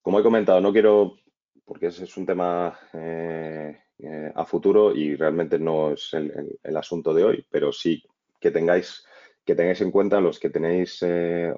Como 0.00 0.20
he 0.20 0.22
comentado, 0.22 0.60
no 0.60 0.72
quiero, 0.72 1.16
porque 1.64 1.86
ese 1.86 2.04
es 2.04 2.16
un 2.16 2.26
tema 2.26 2.78
eh, 2.92 3.76
eh, 3.98 4.32
a 4.36 4.44
futuro 4.44 4.94
y 4.94 5.16
realmente 5.16 5.58
no 5.58 5.92
es 5.92 6.14
el, 6.14 6.76
asunto 6.76 7.12
de 7.12 7.24
hoy, 7.24 7.46
pero 7.50 7.72
sí 7.72 8.04
que 8.38 8.52
tengáis, 8.52 9.04
que 9.44 9.56
tengáis 9.56 9.80
en 9.80 9.90
cuenta 9.90 10.20
los 10.20 10.38
que 10.38 10.50
tenéis 10.50 10.98
eh, 11.02 11.52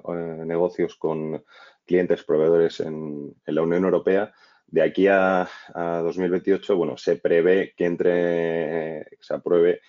negocios 0.45 0.95
con 0.95 1.45
clientes, 1.85 2.23
proveedores 2.23 2.79
en 2.79 3.35
la 3.45 3.61
Unión 3.61 3.83
Europea, 3.83 4.33
de 4.73 4.81
aquí 4.81 5.05
a, 5.07 5.47
2028, 5.75 6.75
bueno, 6.75 6.97
se 6.97 7.17
prevé 7.17 7.75
que 7.77 7.85
entre, 7.85 9.05
se 9.19 9.35
apruebe 9.35 9.81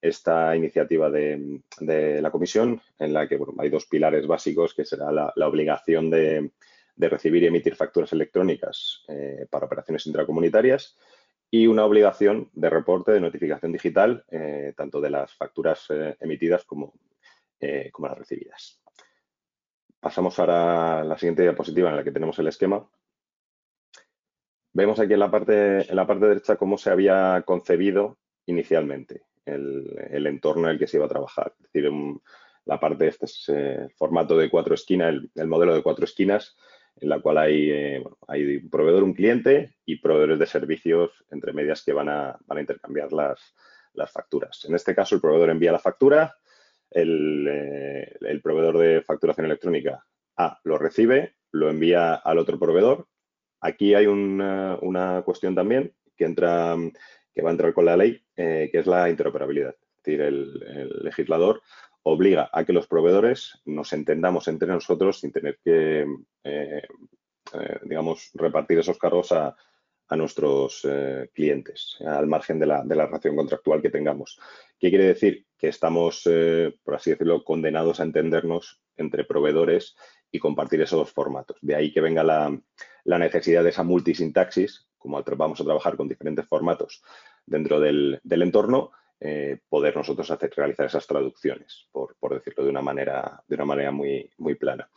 esta 0.00 0.54
iniciativa 0.54 1.10
de, 1.10 1.62
la 2.22 2.30
Comisión, 2.30 2.80
en 3.00 3.12
la 3.12 3.26
que 3.26 3.40
hay 3.58 3.70
dos 3.70 3.86
pilares 3.86 4.28
básicos, 4.28 4.72
que 4.72 4.84
será 4.84 5.10
la, 5.10 5.48
obligación 5.48 6.10
de, 6.10 6.52
recibir 6.96 7.42
y 7.42 7.46
emitir 7.46 7.74
facturas 7.74 8.12
electrónicas 8.12 9.02
eh, 9.08 9.46
para 9.50 9.66
operaciones 9.66 10.06
intracomunitarias 10.06 10.96
y 11.50 11.66
una 11.66 11.84
obligación 11.84 12.50
de 12.52 12.70
reporte 12.70 13.10
de 13.10 13.20
notificación 13.20 13.72
digital, 13.72 14.24
eh, 14.30 14.74
tanto 14.76 15.00
de 15.00 15.10
las 15.10 15.34
facturas 15.34 15.86
eh, 15.90 16.16
emitidas 16.20 16.64
como, 16.64 16.94
como 17.90 18.06
las 18.06 18.16
recibidas. 18.18 18.80
Pasamos 19.98 20.38
ahora 20.38 21.00
a 21.00 21.04
la 21.04 21.18
siguiente 21.18 21.42
diapositiva 21.42 21.90
en 21.90 21.96
la 21.96 22.04
que 22.04 22.12
tenemos 22.12 22.38
el 22.38 22.46
esquema. 22.46 22.88
Vemos 24.72 25.00
aquí 25.00 25.14
en 25.14 25.18
la 25.18 25.30
parte, 25.30 25.90
en 25.90 25.96
la 25.96 26.06
parte 26.06 26.26
derecha 26.26 26.56
cómo 26.56 26.78
se 26.78 26.90
había 26.90 27.42
concebido 27.44 28.18
inicialmente 28.46 29.24
el, 29.44 30.26
entorno 30.26 30.68
en 30.68 30.74
el 30.74 30.78
que 30.78 30.86
se 30.86 30.96
iba 30.96 31.06
a 31.06 31.10
trabajar. 31.10 31.54
Es 31.58 31.72
decir, 31.72 31.90
la 32.64 32.78
parte, 32.78 33.08
este 33.08 33.26
es 33.26 33.48
el 33.48 33.90
formato 33.96 34.36
de 34.36 34.48
cuatro 34.48 34.74
esquinas, 34.74 35.14
el, 35.34 35.48
modelo 35.48 35.74
de 35.74 35.82
cuatro 35.82 36.04
esquinas, 36.04 36.56
en 36.96 37.08
la 37.08 37.20
cual 37.20 37.38
hay, 37.38 37.70
eh, 37.70 38.04
hay 38.28 38.56
un 38.56 38.70
proveedor, 38.70 39.02
un 39.02 39.14
cliente 39.14 39.74
y 39.84 39.96
proveedores 39.96 40.38
de 40.38 40.46
servicios 40.46 41.24
entre 41.30 41.52
medias 41.52 41.82
que 41.82 41.92
van 41.92 42.08
a, 42.08 42.38
van 42.46 42.58
a 42.58 42.60
intercambiar 42.60 43.12
las, 43.12 43.54
las, 43.94 44.12
facturas. 44.12 44.64
En 44.68 44.74
este 44.74 44.94
caso, 44.94 45.16
el 45.16 45.20
proveedor 45.20 45.50
envía 45.50 45.72
la 45.72 45.78
factura, 45.78 46.36
el, 46.90 47.46
eh, 47.48 48.16
el 48.20 48.40
proveedor 48.40 48.78
de 48.78 49.02
facturación 49.02 49.46
electrónica 49.46 50.04
A 50.36 50.60
lo 50.64 50.78
recibe, 50.78 51.36
lo 51.52 51.70
envía 51.70 52.14
al 52.14 52.38
otro 52.38 52.58
proveedor 52.58 53.08
Aquí 53.60 53.94
hay 53.94 54.06
una, 54.06 55.22
cuestión 55.24 55.54
también 55.54 55.92
que, 56.16 56.24
entra, 56.24 56.76
que 57.34 57.42
va 57.42 57.50
a 57.50 57.52
entrar 57.52 57.74
con 57.74 57.84
la 57.84 57.96
ley, 57.96 58.22
eh, 58.36 58.68
que 58.72 58.78
es 58.78 58.86
la 58.86 59.08
interoperabilidad. 59.10 59.74
Es 59.74 60.02
decir, 60.02 60.20
el, 60.22 60.58
legislador 61.02 61.62
obliga 62.02 62.48
a 62.52 62.64
que 62.64 62.72
los 62.72 62.86
proveedores 62.86 63.60
nos 63.66 63.92
entendamos 63.92 64.48
entre 64.48 64.68
nosotros 64.68 65.20
sin 65.20 65.30
tener 65.30 65.58
que, 65.62 66.06
eh, 66.44 66.82
eh, 67.52 67.78
digamos, 67.82 68.30
repartir 68.34 68.78
esos 68.78 68.98
cargos 68.98 69.32
a, 69.32 69.54
nuestros 70.12 70.84
clientes, 71.32 71.96
al 72.04 72.26
margen 72.26 72.58
de 72.58 72.66
la, 72.66 72.82
de 72.82 72.96
la, 72.96 73.06
relación 73.06 73.36
contractual 73.36 73.80
que 73.80 73.90
tengamos. 73.90 74.40
¿Qué 74.76 74.88
quiere 74.88 75.04
decir? 75.04 75.46
Que 75.56 75.68
estamos, 75.68 76.28
por 76.82 76.96
así 76.96 77.10
decirlo, 77.10 77.44
condenados 77.44 78.00
a 78.00 78.02
entendernos 78.02 78.82
entre 78.96 79.22
proveedores 79.24 79.94
y 80.32 80.40
compartir 80.40 80.80
esos 80.80 81.12
formatos. 81.12 81.58
De 81.60 81.76
ahí 81.76 81.92
que 81.92 82.00
venga 82.00 82.24
la, 82.24 82.60
necesidad 83.04 83.62
de 83.62 83.70
esa 83.70 83.82
multisintaxis, 83.82 84.86
como 84.98 85.22
vamos 85.22 85.60
a 85.60 85.64
trabajar 85.64 85.96
con 85.96 86.08
diferentes 86.08 86.46
formatos 86.46 87.02
dentro 87.46 87.80
del, 87.80 88.20
entorno, 88.24 88.92
eh, 89.18 89.58
poder 89.68 89.96
nosotros 89.96 90.30
hacer, 90.30 90.52
realizar 90.56 90.86
esas 90.86 91.06
traducciones, 91.06 91.88
por, 91.92 92.14
decirlo 92.34 92.64
de 92.64 92.70
una 92.70 92.82
manera, 92.82 93.42
de 93.46 93.54
una 93.54 93.64
manera 93.64 93.90
muy, 93.90 94.30
muy 94.38 94.54
plana. 94.54 94.88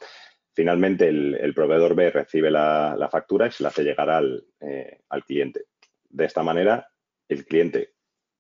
Finalmente, 0.53 1.07
el, 1.07 1.53
proveedor 1.55 1.95
B 1.95 2.12
recibe 2.12 2.51
la, 2.51 3.10
factura 3.12 3.48
y 3.48 3.51
se 3.51 3.63
la 3.63 3.69
hace 3.69 3.83
llegar 3.83 4.10
al, 4.10 4.45
eh, 4.60 5.01
al, 5.10 5.24
cliente. 5.24 5.65
De 6.10 6.25
esta 6.25 6.43
manera, 6.43 6.88
el 7.27 7.45
cliente 7.45 7.93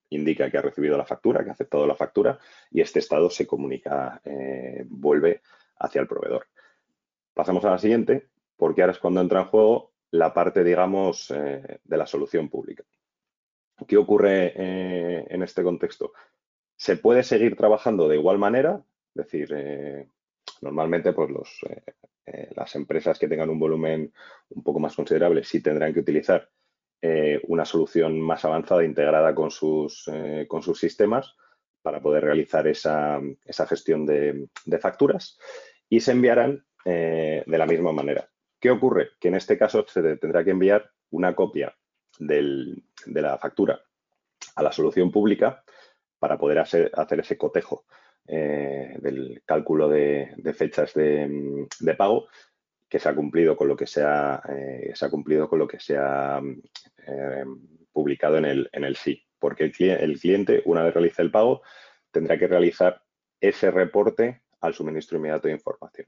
indica 0.09 0.49
que 0.49 0.57
ha 0.57 0.61
recibido 0.61 0.97
la 0.97 1.05
factura, 1.05 1.43
que 1.43 1.49
ha 1.49 1.53
aceptado 1.53 1.87
la 1.87 1.95
factura 1.95 2.37
y 2.69 2.81
este 2.81 2.99
estado 2.99 3.29
se 3.29 3.47
comunica, 3.47 4.21
eh, 4.23 4.85
vuelve 4.87 5.41
hacia 5.79 6.01
el 6.01 6.07
proveedor. 6.07 6.47
Pasamos 7.33 7.65
a 7.65 7.71
la 7.71 7.79
siguiente, 7.79 8.27
porque 8.63 8.81
ahora 8.81 8.93
es 8.93 8.99
cuando 8.99 9.19
entra 9.19 9.41
en 9.41 9.47
juego 9.47 9.91
la 10.11 10.33
parte, 10.33 10.63
digamos, 10.63 11.29
eh, 11.31 11.79
de 11.83 11.97
la 11.97 12.05
solución 12.05 12.47
pública. 12.47 12.85
¿Qué 13.85 13.97
ocurre 13.97 14.53
eh, 14.55 15.27
en 15.29 15.43
este 15.43 15.63
contexto? 15.63 16.13
Se 16.73 16.95
puede 16.95 17.23
seguir 17.23 17.57
trabajando 17.57 18.07
de 18.07 18.15
igual 18.15 18.37
manera, 18.37 18.81
es 19.09 19.25
decir, 19.25 19.51
eh, 19.53 20.07
normalmente 20.61 21.11
pues 21.11 21.29
las 22.55 22.73
empresas 22.77 23.19
que 23.19 23.27
tengan 23.27 23.49
un 23.49 23.59
volumen 23.59 24.13
un 24.51 24.63
poco 24.63 24.79
más 24.79 24.95
considerable 24.95 25.43
sí 25.43 25.61
tendrán 25.61 25.93
que 25.93 25.99
utilizar 25.99 26.49
una 27.49 27.65
solución 27.65 28.17
más 28.17 28.45
avanzada 28.45 28.85
integrada 28.85 29.35
con 29.35 29.51
sus, 29.51 30.09
con 30.47 30.63
sus 30.63 30.79
sistemas 30.79 31.35
para 31.81 32.01
poder 32.01 32.23
realizar 32.23 32.65
esa, 32.65 33.19
gestión 33.67 34.05
de, 34.05 34.47
facturas 34.79 35.37
y 35.89 35.99
se 35.99 36.13
enviarán 36.13 36.65
de 36.85 37.43
la 37.45 37.65
misma 37.65 37.91
manera. 37.91 38.29
¿Qué 38.63 38.71
ocurre? 38.71 39.09
Que 39.19 39.27
en 39.27 39.35
este 39.35 39.57
caso 39.57 39.85
se 39.85 40.15
tendrá 40.15 40.41
que 40.41 40.51
enviar 40.51 40.89
una 41.09 41.35
copia 41.35 41.75
de 42.17 42.81
la 43.07 43.37
factura 43.37 43.83
a 44.55 44.63
la 44.63 44.71
solución 44.71 45.11
pública 45.11 45.65
para 46.17 46.37
poder 46.37 46.59
hacer, 46.59 46.89
ese 47.19 47.37
cotejo 47.37 47.83
eh, 48.25 48.95
del 49.01 49.43
cálculo 49.45 49.89
de, 49.89 50.33
fechas 50.57 50.93
de, 50.93 51.67
pago 51.97 52.29
que 52.87 52.99
se 52.99 53.09
ha 53.09 53.13
cumplido 53.13 53.57
con 53.57 53.67
lo 53.67 53.75
que 53.75 53.85
se 53.85 54.01
ha, 54.01 54.41
eh, 54.47 54.93
cumplido 55.11 55.49
con 55.49 55.59
lo 55.59 55.67
que 55.67 55.81
se 55.81 55.97
ha 55.97 56.41
publicado 57.91 58.37
en 58.37 58.45
el, 58.45 58.69
en 58.71 58.95
sí. 58.95 59.21
Porque 59.39 59.65
el, 59.65 59.73
el 59.89 60.17
cliente, 60.21 60.61
una 60.63 60.83
vez 60.83 60.93
realice 60.93 61.21
el 61.21 61.31
pago, 61.31 61.63
tendrá 62.11 62.39
que 62.39 62.47
realizar 62.47 63.03
ese 63.41 63.71
reporte 63.71 64.43
al 64.61 64.73
suministro 64.73 65.17
inmediato 65.17 65.49
de 65.49 65.55
información 65.55 66.07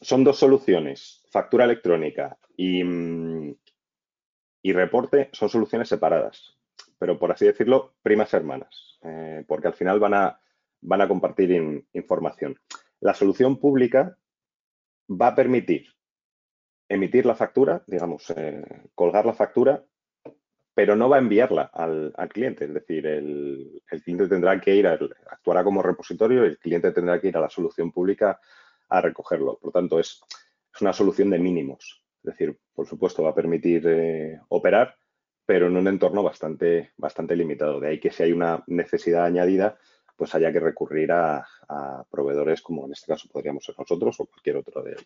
son 0.00 0.24
dos 0.24 0.38
soluciones, 0.38 1.22
factura 1.30 1.64
electrónica 1.64 2.38
y, 2.56 2.82
mm, 2.82 3.54
y, 4.62 4.72
reporte 4.72 5.30
son 5.32 5.48
soluciones 5.48 5.88
separadas, 5.88 6.56
pero 6.98 7.18
por 7.18 7.32
así 7.32 7.46
decirlo, 7.46 7.94
primas 8.02 8.32
hermanas, 8.34 8.98
eh, 9.02 9.44
porque 9.46 9.68
al 9.68 9.74
final 9.74 10.00
van 10.00 10.14
a, 10.14 10.40
van 10.80 11.00
a 11.00 11.08
compartir 11.08 11.84
información. 11.92 12.58
La 13.00 13.14
solución 13.14 13.58
pública 13.58 14.16
va 15.10 15.28
a 15.28 15.34
permitir 15.34 15.86
emitir 16.88 17.24
la 17.24 17.34
factura, 17.34 17.82
digamos, 17.86 18.32
eh, 18.36 18.62
colgar 18.94 19.24
la 19.24 19.32
factura, 19.32 19.84
pero 20.74 20.96
no 20.96 21.08
va 21.08 21.16
a 21.16 21.20
enviarla 21.20 21.70
al, 21.72 22.12
cliente. 22.30 22.64
Es 22.64 22.74
decir, 22.74 23.06
el, 23.06 23.82
cliente 24.02 24.28
tendrá 24.28 24.60
que 24.60 24.74
ir, 24.74 24.86
a, 24.86 24.98
actuará 25.30 25.62
como 25.62 25.82
repositorio 25.82 26.44
el 26.44 26.58
cliente 26.58 26.90
tendrá 26.92 27.20
que 27.20 27.28
ir 27.28 27.36
a 27.36 27.40
la 27.40 27.50
solución 27.50 27.92
pública 27.92 28.40
a 28.90 29.00
recogerlo. 29.00 29.58
Por 29.58 29.72
tanto, 29.72 29.98
es, 29.98 30.20
una 30.80 30.92
solución 30.92 31.30
de 31.30 31.38
mínimos. 31.38 32.02
Es 32.22 32.32
decir, 32.32 32.58
por 32.74 32.86
supuesto, 32.86 33.22
va 33.22 33.30
a 33.30 33.34
permitir 33.34 33.82
eh, 33.86 34.40
operar, 34.48 34.96
pero 35.44 35.66
en 35.66 35.76
un 35.76 35.88
entorno 35.88 36.22
bastante, 36.22 36.92
bastante 36.96 37.36
limitado. 37.36 37.80
De 37.80 37.88
ahí 37.88 38.00
que 38.00 38.10
si 38.10 38.22
hay 38.22 38.32
una 38.32 38.62
necesidad 38.66 39.24
añadida, 39.24 39.78
pues 40.16 40.34
haya 40.34 40.52
que 40.52 40.60
recurrir 40.60 41.12
a, 41.12 41.46
proveedores 42.10 42.62
como 42.62 42.84
en 42.84 42.92
este 42.92 43.06
caso 43.06 43.28
podríamos 43.32 43.64
ser 43.64 43.74
nosotros 43.78 44.18
o 44.18 44.26
cualquier 44.26 44.56
otro 44.56 44.82
de, 44.82 44.96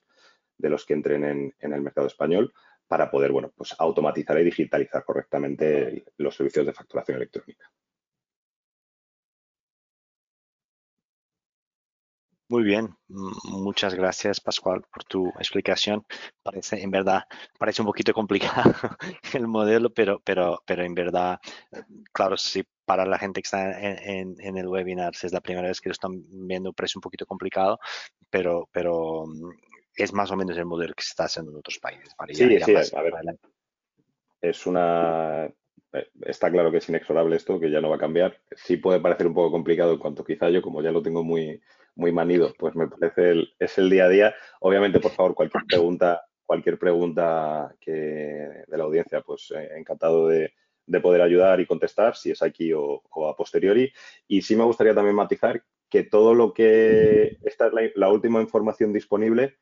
los 0.68 0.84
que 0.86 0.94
entren 0.94 1.24
en, 1.24 1.54
en, 1.60 1.72
el 1.72 1.82
mercado 1.82 2.06
español 2.06 2.52
para 2.88 3.10
poder 3.10 3.30
bueno, 3.30 3.52
pues 3.54 3.74
automatizar 3.78 4.40
y 4.40 4.44
digitalizar 4.44 5.04
correctamente 5.04 6.04
los 6.16 6.34
servicios 6.34 6.66
de 6.66 6.72
facturación 6.72 7.18
electrónica. 7.18 7.70
Muy 12.48 12.62
bien, 12.62 12.94
muchas 13.08 13.94
gracias 13.94 14.40
Pascual 14.40 14.82
por 14.92 15.04
tu 15.04 15.28
explicación. 15.38 16.04
Parece, 16.42 16.82
en 16.82 16.90
verdad, 16.90 17.22
parece 17.58 17.80
un 17.80 17.86
poquito 17.86 18.12
complicado 18.12 18.74
el 19.32 19.48
modelo, 19.48 19.92
pero, 19.92 20.20
pero, 20.22 20.62
pero 20.66 20.84
en 20.84 20.94
verdad, 20.94 21.38
claro, 22.12 22.36
si 22.36 22.62
para 22.84 23.06
la 23.06 23.18
gente 23.18 23.40
que 23.40 23.46
está 23.46 23.80
en, 23.80 24.36
el 24.38 24.68
webinar, 24.68 25.14
si 25.14 25.26
es 25.26 25.32
la 25.32 25.40
primera 25.40 25.68
vez 25.68 25.80
que 25.80 25.88
lo 25.88 25.94
están 25.94 26.22
viendo, 26.46 26.74
parece 26.74 26.98
un 26.98 27.02
poquito 27.02 27.24
complicado, 27.24 27.78
pero, 28.28 28.68
pero 28.70 29.24
mm, 29.26 29.50
es 29.96 30.12
más 30.12 30.30
o 30.30 30.36
menos 30.36 30.56
el 30.58 30.66
modelo 30.66 30.92
que 30.94 31.02
se 31.02 31.10
está 31.10 31.24
haciendo 31.24 31.50
en 31.50 31.58
otros 31.58 31.78
países. 31.78 32.14
sí, 32.28 32.60
sí, 32.60 32.74
a 32.94 33.02
ver, 33.02 33.14
es 34.42 34.66
una, 34.66 35.46
eh, 35.94 36.08
está 36.26 36.50
claro 36.50 36.70
que 36.70 36.76
es 36.76 36.88
inexorable 36.90 37.36
esto, 37.36 37.58
que 37.58 37.70
ya 37.70 37.80
no 37.80 37.88
va 37.88 37.96
a 37.96 38.00
cambiar. 38.00 38.38
Sí 38.54 38.76
puede 38.76 39.00
parecer 39.00 39.26
un 39.26 39.34
poco 39.34 39.50
complicado 39.50 39.94
en 39.94 39.98
cuanto 39.98 40.24
quizá 40.24 40.50
yo, 40.50 40.60
como 40.60 40.82
ya 40.82 40.92
lo 40.92 41.02
tengo 41.02 41.24
muy, 41.24 41.62
muy 41.96 42.12
manido, 42.12 42.52
pues 42.58 42.74
me 42.74 42.88
parece 42.88 43.30
el, 43.30 43.54
es 43.58 43.78
el 43.78 43.90
día 43.90 44.04
a 44.06 44.08
día. 44.08 44.34
Obviamente, 44.60 45.00
por 45.00 45.12
favor, 45.12 45.34
cualquier 45.34 45.64
pregunta 45.64 46.22
cualquier 46.44 46.78
pregunta 46.78 47.74
que, 47.80 47.92
de 47.92 48.76
la 48.76 48.84
audiencia, 48.84 49.20
pues 49.22 49.52
eh, 49.56 49.70
encantado 49.76 50.28
de, 50.28 50.52
poder 51.02 51.22
ayudar 51.22 51.60
y 51.60 51.66
contestar, 51.66 52.14
si 52.14 52.30
es 52.30 52.42
aquí 52.42 52.72
o, 52.72 53.02
a 53.28 53.36
posteriori. 53.36 53.92
Y 54.28 54.42
sí 54.42 54.54
me 54.54 54.64
gustaría 54.64 54.94
también 54.94 55.16
matizar 55.16 55.62
que 55.88 56.04
todo 56.04 56.34
lo 56.34 56.52
que, 56.52 57.38
esta 57.42 57.68
es 57.68 57.92
la, 57.94 58.10
última 58.10 58.40
información 58.40 58.92
disponible, 58.92 59.56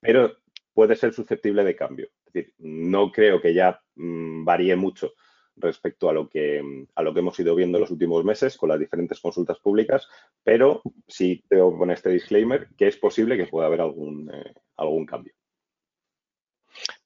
pero 0.00 0.36
puede 0.74 0.96
ser 0.96 1.14
susceptible 1.14 1.64
de 1.64 1.76
cambio. 1.76 2.08
Es 2.26 2.32
decir, 2.32 2.54
no 2.58 3.10
creo 3.10 3.40
que 3.40 3.54
ya 3.54 3.80
mm, 3.94 4.44
varíe 4.44 4.76
mucho 4.76 5.14
respecto 5.56 6.08
a 6.08 6.12
lo 6.12 6.28
que 6.28 6.86
a 6.94 7.02
lo 7.02 7.12
que 7.12 7.20
hemos 7.20 7.38
ido 7.40 7.54
viendo 7.54 7.78
en 7.78 7.82
los 7.82 7.90
últimos 7.90 8.24
meses 8.24 8.56
con 8.56 8.68
las 8.68 8.78
diferentes 8.78 9.20
consultas 9.20 9.58
públicas, 9.58 10.08
pero 10.42 10.82
sí 11.06 11.44
tengo 11.48 11.72
que 11.72 11.78
poner 11.78 11.96
este 11.96 12.10
disclaimer 12.10 12.68
que 12.76 12.88
es 12.88 12.96
posible 12.96 13.36
que 13.36 13.46
pueda 13.46 13.66
haber 13.66 13.80
algún, 13.80 14.30
eh, 14.32 14.54
algún 14.76 15.06
cambio. 15.06 15.32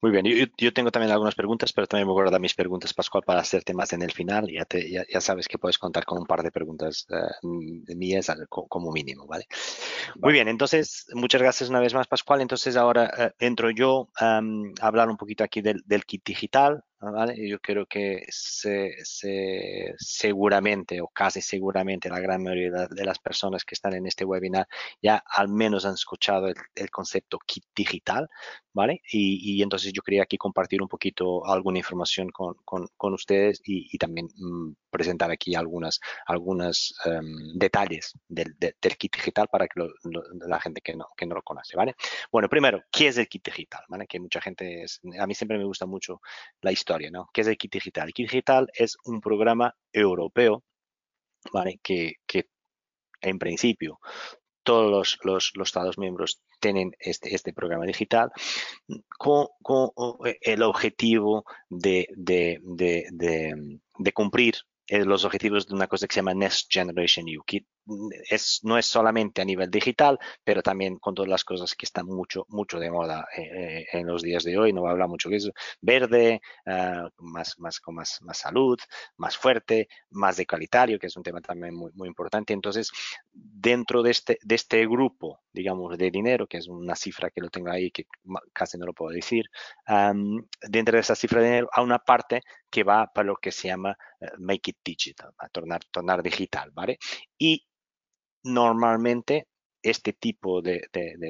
Muy 0.02 0.11
bien, 0.12 0.25
yo, 0.57 0.73
tengo 0.73 0.90
también 0.90 1.12
algunas 1.12 1.35
preguntas, 1.35 1.73
pero 1.73 1.87
también 1.87 2.09
me 2.09 2.26
a 2.26 2.30
dar 2.30 2.40
mis 2.40 2.54
preguntas, 2.54 2.95
Pascual, 2.95 3.23
para 3.25 3.40
hacerte 3.40 3.75
más 3.75 3.92
en 3.92 4.02
el 4.02 4.12
final. 4.12 4.49
Ya, 4.49 4.66
ya, 5.09 5.21
sabes 5.21 5.47
que 5.47 5.59
puedes 5.59 5.78
contar 5.78 6.04
con 6.04 6.19
un 6.19 6.26
par 6.26 6.42
de 6.42 6.50
preguntas 6.50 7.07
uh, 7.11 7.95
mías 7.95 8.33
como 8.49 8.90
mínimo, 8.92 9.26
¿vale? 9.26 9.47
Muy 10.16 10.33
bien, 10.33 10.49
entonces, 10.49 11.07
muchas 11.12 11.42
gracias 11.42 11.71
una 11.71 11.80
vez 11.80 11.95
más, 11.95 12.09
Pascual. 12.09 12.40
Entonces, 12.40 12.76
ahora 12.76 13.11
eh, 13.16 13.33
entro 13.38 13.71
yo 13.71 14.09
a 14.19 14.40
hablar 14.80 15.09
un 15.09 15.16
poquito 15.16 15.45
aquí 15.45 15.61
del, 15.61 15.83
del 15.85 16.04
kit 16.04 16.25
digital. 16.25 16.83
Yo 17.37 17.61
creo 17.61 17.87
que 17.87 18.26
se, 18.28 18.95
seguramente 19.97 21.00
o 21.00 21.09
casi 21.09 21.40
seguramente 21.40 22.11
la 22.11 22.21
gran 22.21 22.42
mayoría 22.42 22.87
de 22.88 23.04
las 23.07 23.19
personas 23.19 23.64
que 23.64 23.75
están 23.75 23.95
en 23.95 24.07
este 24.07 24.26
webinar 24.26 24.69
ya 25.00 25.23
al 25.26 25.49
menos 25.49 25.87
han 25.87 25.95
escuchado 25.95 26.49
el, 26.49 26.90
concepto 26.90 27.38
kit 27.47 27.64
digital, 27.75 28.28
¿vale? 28.72 29.02
Y, 29.10 29.62
entonces 29.62 29.92
yo 29.92 30.02
quería 30.02 30.22
aquí 30.22 30.36
compartir 30.36 30.82
un 30.82 30.88
poquito 30.88 31.46
alguna 31.46 31.78
información 31.78 32.28
con, 32.30 33.14
ustedes 33.14 33.60
y, 33.64 33.96
también 33.98 34.28
mm, 34.36 34.72
presentar 34.90 35.30
aquí 35.30 35.54
algunas, 35.54 36.00
algunas 36.26 36.94
em, 37.04 37.58
detalles 37.58 38.14
del, 38.28 38.54
kit 38.98 39.16
digital 39.16 39.48
para 39.50 39.66
que 39.66 39.80
la 40.46 40.60
gente 40.60 40.80
que 40.80 40.94
no, 40.94 41.08
que 41.16 41.26
no 41.26 41.34
lo 41.34 41.42
conoce, 41.42 41.76
¿vale? 41.76 41.94
Bueno, 42.32 42.48
primero, 42.48 42.82
¿qué 42.90 43.08
es 43.08 43.18
el 43.18 43.28
kit 43.28 43.44
digital? 43.44 43.84
¿vale? 43.88 44.06
Que 44.06 44.20
mucha 44.20 44.40
gente, 44.40 44.82
es, 44.82 45.00
a 45.18 45.26
mí 45.26 45.34
siempre 45.34 45.58
me 45.58 45.64
gusta 45.64 45.86
mucho 45.86 46.20
la 46.60 46.72
historia 46.72 47.10
¿no? 47.10 47.28
¿Qué 47.32 47.42
es 47.42 47.46
el 47.46 47.56
kit 47.56 47.72
digital? 47.72 48.08
El 48.08 48.14
kit 48.14 48.28
digital 48.28 48.68
es 48.74 48.96
un 49.04 49.20
programa 49.20 49.74
europeo, 49.92 50.64
¿vale? 51.52 51.80
Que, 51.82 52.16
en 53.22 53.38
principio 53.38 54.00
todos 54.62 55.18
los, 55.22 55.52
Estados 55.62 55.98
miembros 55.98 56.42
tienen 56.60 56.92
este, 56.98 57.34
este 57.34 57.52
programa 57.52 57.86
digital 57.86 58.30
con, 59.18 59.48
el 60.40 60.62
objetivo 60.62 61.44
de, 61.68 62.08
de 62.16 64.12
cumplir 64.12 64.54
eh, 64.90 65.04
los 65.04 65.24
objetivos 65.24 65.68
de 65.68 65.74
una 65.76 65.86
cosa 65.86 66.08
que 66.08 66.14
se 66.14 66.18
llama 66.18 66.34
Next 66.34 66.66
Generation 66.68 67.28
EU, 67.28 67.44
es, 68.28 68.60
no 68.62 68.78
es 68.78 68.87
solamente 68.87 69.42
a 69.42 69.44
nivel 69.44 69.70
digital, 69.70 70.18
pero 70.44 70.62
también 70.62 70.99
con 70.99 71.14
todas 71.14 71.28
las 71.28 71.44
cosas 71.44 71.75
que 71.75 71.87
están 71.87 72.06
mucho, 72.06 72.44
mucho 72.49 72.78
de 72.78 72.90
moda 72.90 73.26
eh, 73.37 73.42
eh, 73.42 73.87
en 73.92 74.06
los 74.06 74.22
días 74.22 74.44
de 74.44 74.58
hoy. 74.58 74.72
No 74.72 74.82
va 74.82 74.90
a 74.90 74.92
hablar 74.92 75.08
mucho 75.08 75.28
de 75.28 75.37
eso. 75.37 75.50
Verde, 75.80 76.40
ah, 76.66 77.08
más, 77.18 77.58
más, 77.58 77.80
con 77.80 77.94
más, 77.96 78.20
más 78.22 78.38
salud, 78.38 78.78
más 79.16 79.37
fuerte, 79.37 79.88
más 80.10 80.37
de 80.37 80.46
calitario, 80.46 80.99
que 80.99 81.06
es 81.06 81.16
un 81.16 81.22
tema 81.22 81.40
también 81.40 81.75
muy, 81.75 81.90
muy 81.94 82.08
importante. 82.08 82.52
Entonces, 82.52 82.90
dentro 83.32 84.02
de 84.02 84.10
este, 84.10 84.38
de 84.42 84.54
este 84.54 84.87
grupo, 84.87 85.40
digamos, 85.52 85.96
de 85.99 86.10
dinero, 86.10 86.46
que 86.46 86.58
es 86.58 86.68
una 86.68 86.94
cifra 86.94 87.30
que 87.30 87.40
lo 87.40 87.50
tengo 87.50 87.70
ahí, 87.70 87.90
que 87.90 88.06
casi 88.52 88.78
no 88.78 88.87
lo 88.87 88.92
puedo 88.92 89.12
decir, 89.12 89.46
dentro 90.68 90.96
de 90.96 91.00
esa 91.00 91.14
cifra 91.14 91.40
de 91.40 91.46
dinero, 91.46 91.68
hay 91.72 91.84
una 91.84 91.99
parte 91.99 92.42
que 92.70 92.84
va 92.84 93.06
para 93.12 93.26
lo 93.26 93.37
que 93.37 93.50
se 93.50 93.68
llama 93.68 93.97
Make 94.38 94.71
It 94.71 94.76
digital, 94.84 95.32
a 95.38 95.49
tornar, 95.49 95.80
tornar 95.90 96.23
digital, 96.23 96.71
¿vale? 96.73 96.99
Y 97.40 97.66
normalmente 98.44 99.48
este 99.82 100.12
tipo 100.12 100.60
de, 100.60 100.82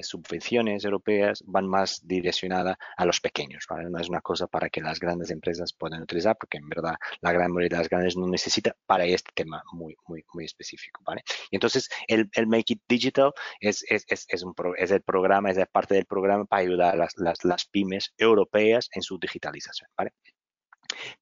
subvenciones 0.03 0.85
europeas 0.85 1.43
van 1.47 1.69
más 1.69 2.07
direccionadas 2.07 2.77
a 2.97 3.05
los 3.05 3.21
pequeños, 3.21 3.65
¿vale? 3.69 3.89
No 3.89 3.99
es 3.99 4.09
una 4.09 4.21
cosa 4.21 4.49
para 4.49 4.69
que 4.69 4.81
las 4.81 4.99
grandes 4.99 5.31
empresas 5.31 5.73
puedan 5.73 6.03
utilizar, 6.03 6.37
porque 6.37 6.59
en 6.59 6.69
verdad 6.69 6.97
la 7.21 7.33
gran 7.33 7.53
mayoría 7.53 7.77
de 7.77 7.83
las 7.83 7.89
grandes 7.89 8.17
no 8.17 8.27
necesita 8.27 8.75
para 8.87 9.05
este 9.05 9.31
tema 9.35 9.63
muy, 9.73 9.97
muy, 10.09 10.25
muy 10.35 10.45
específico, 10.45 11.01
¿vale? 11.05 11.23
Y 11.51 11.57
entonces 11.57 11.89
el, 12.09 12.29
Make 12.47 12.75
It 12.75 12.83
Digital 12.89 13.33
es, 13.61 13.85
es, 13.89 14.05
es, 14.09 14.43
un 14.43 14.55
es 14.77 14.91
el 14.91 15.03
programa, 15.03 15.51
es 15.51 15.59
parte 15.69 15.95
del 15.95 16.07
programa 16.07 16.45
para 16.45 16.63
ayudar 16.63 16.95
a 16.95 16.97
las, 16.97 17.15
las, 17.19 17.45
las 17.45 17.67
pymes 17.67 18.13
europeas 18.19 18.89
en 18.93 19.03
su 19.03 19.17
digitalización, 19.19 19.89
¿vale? 19.97 20.13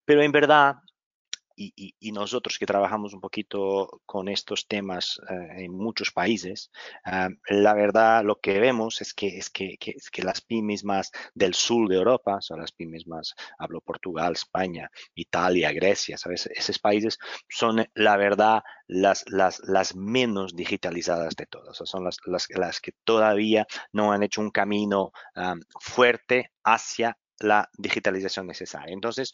Pero 0.07 0.23
en 0.23 0.33
verdad, 0.33 0.77
y, 1.59 2.13
nosotros 2.13 2.59
que 2.59 2.67
trabajamos 2.67 3.15
un 3.15 3.21
poquito 3.21 4.01
con 4.07 4.29
estos 4.29 4.67
temas 4.67 5.21
eh, 5.29 5.65
en 5.65 5.77
muchos 5.77 6.11
países, 6.11 6.71
ah, 7.05 7.29
la 7.49 7.75
verdad 7.75 8.25
lo 8.25 8.41
que 8.41 8.59
vemos 8.61 9.01
es 9.01 9.13
que, 9.15 9.39
es 9.39 9.51
que, 9.51 9.77
que 9.79 10.23
las 10.23 10.41
pymes 10.41 10.85
más 10.85 11.11
del 11.35 11.55
sur 11.55 11.89
de 11.89 11.97
Europa, 11.97 12.39
son 12.41 12.61
las 12.61 12.73
pymes 12.73 13.07
más, 13.07 13.35
hablo 13.59 13.81
Portugal, 13.81 14.33
España, 14.33 14.91
Italia, 15.15 15.73
Grecia, 15.73 16.17
¿sabes? 16.17 16.47
Esos 16.47 16.79
países 16.79 17.19
son 17.49 17.87
la 17.95 18.17
verdad 18.17 18.63
las, 18.87 19.25
las, 19.29 19.61
las 19.61 19.97
menos 19.97 20.55
digitalizadas 20.55 21.37
de 21.37 21.47
todas, 21.47 21.77
son 21.77 22.05
las, 22.05 22.19
las, 22.25 22.49
las, 22.51 22.81
que 22.81 22.93
todavía 23.05 23.67
no 23.93 24.13
han 24.13 24.23
hecho 24.23 24.41
un 24.41 24.51
camino 24.51 25.13
ah, 25.35 25.55
fuerte 25.81 26.53
hacia 26.65 27.19
la 27.41 27.69
digitalización 27.77 28.47
necesaria. 28.47 28.93
Entonces, 28.93 29.33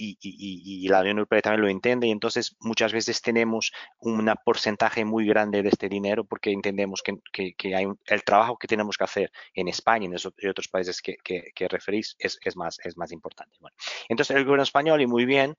y, 0.00 0.88
la 0.88 1.00
Unión 1.00 1.18
Europea 1.18 1.42
también 1.42 1.62
lo 1.62 1.68
entiende 1.68 2.06
y 2.06 2.10
entonces 2.10 2.56
muchas 2.60 2.92
veces 2.92 3.20
tenemos 3.20 3.72
un 3.98 4.32
porcentaje 4.44 5.04
muy 5.04 5.26
grande 5.26 5.62
de 5.62 5.68
este 5.68 5.88
dinero 5.88 6.24
porque 6.24 6.50
entendemos 6.52 7.02
que, 7.02 7.52
que, 7.56 7.74
hay 7.74 7.86
el 8.06 8.24
trabajo 8.24 8.56
que 8.56 8.66
tenemos 8.66 8.96
que 8.96 9.04
hacer 9.04 9.32
en 9.54 9.68
España 9.68 10.04
y 10.04 10.06
en, 10.06 10.50
otros 10.50 10.68
países 10.68 11.02
que, 11.02 11.16
que, 11.22 11.68
referís 11.68 12.16
es, 12.18 12.38
es, 12.42 12.56
más, 12.56 12.78
es 12.82 12.96
más 12.96 13.12
importante. 13.12 13.56
Bueno, 13.60 13.76
entonces 14.08 14.36
el 14.36 14.44
gobierno 14.44 14.62
español 14.62 15.00
y 15.00 15.06
muy 15.06 15.24
bien, 15.24 15.56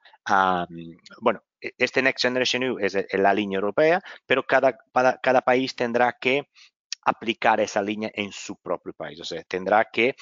bueno, 1.21 1.43
e, 1.61 1.73
este 1.77 2.01
Next 2.01 2.23
Generation 2.23 2.63
EU 2.63 2.79
es 2.79 2.97
la 3.13 3.33
línea 3.33 3.57
europea, 3.57 4.01
pero 4.25 4.43
cada, 4.45 4.77
cada, 4.93 5.19
cada 5.19 5.41
país 5.41 5.75
tendrá 5.75 6.17
que 6.19 6.49
aplicar 7.03 7.59
esa 7.59 7.81
línea 7.81 8.11
en 8.13 8.31
su 8.31 8.55
propio 8.57 8.93
país, 8.93 9.19
o 9.19 9.25
sea, 9.25 9.43
tendrá 9.43 9.85
que 9.91 10.15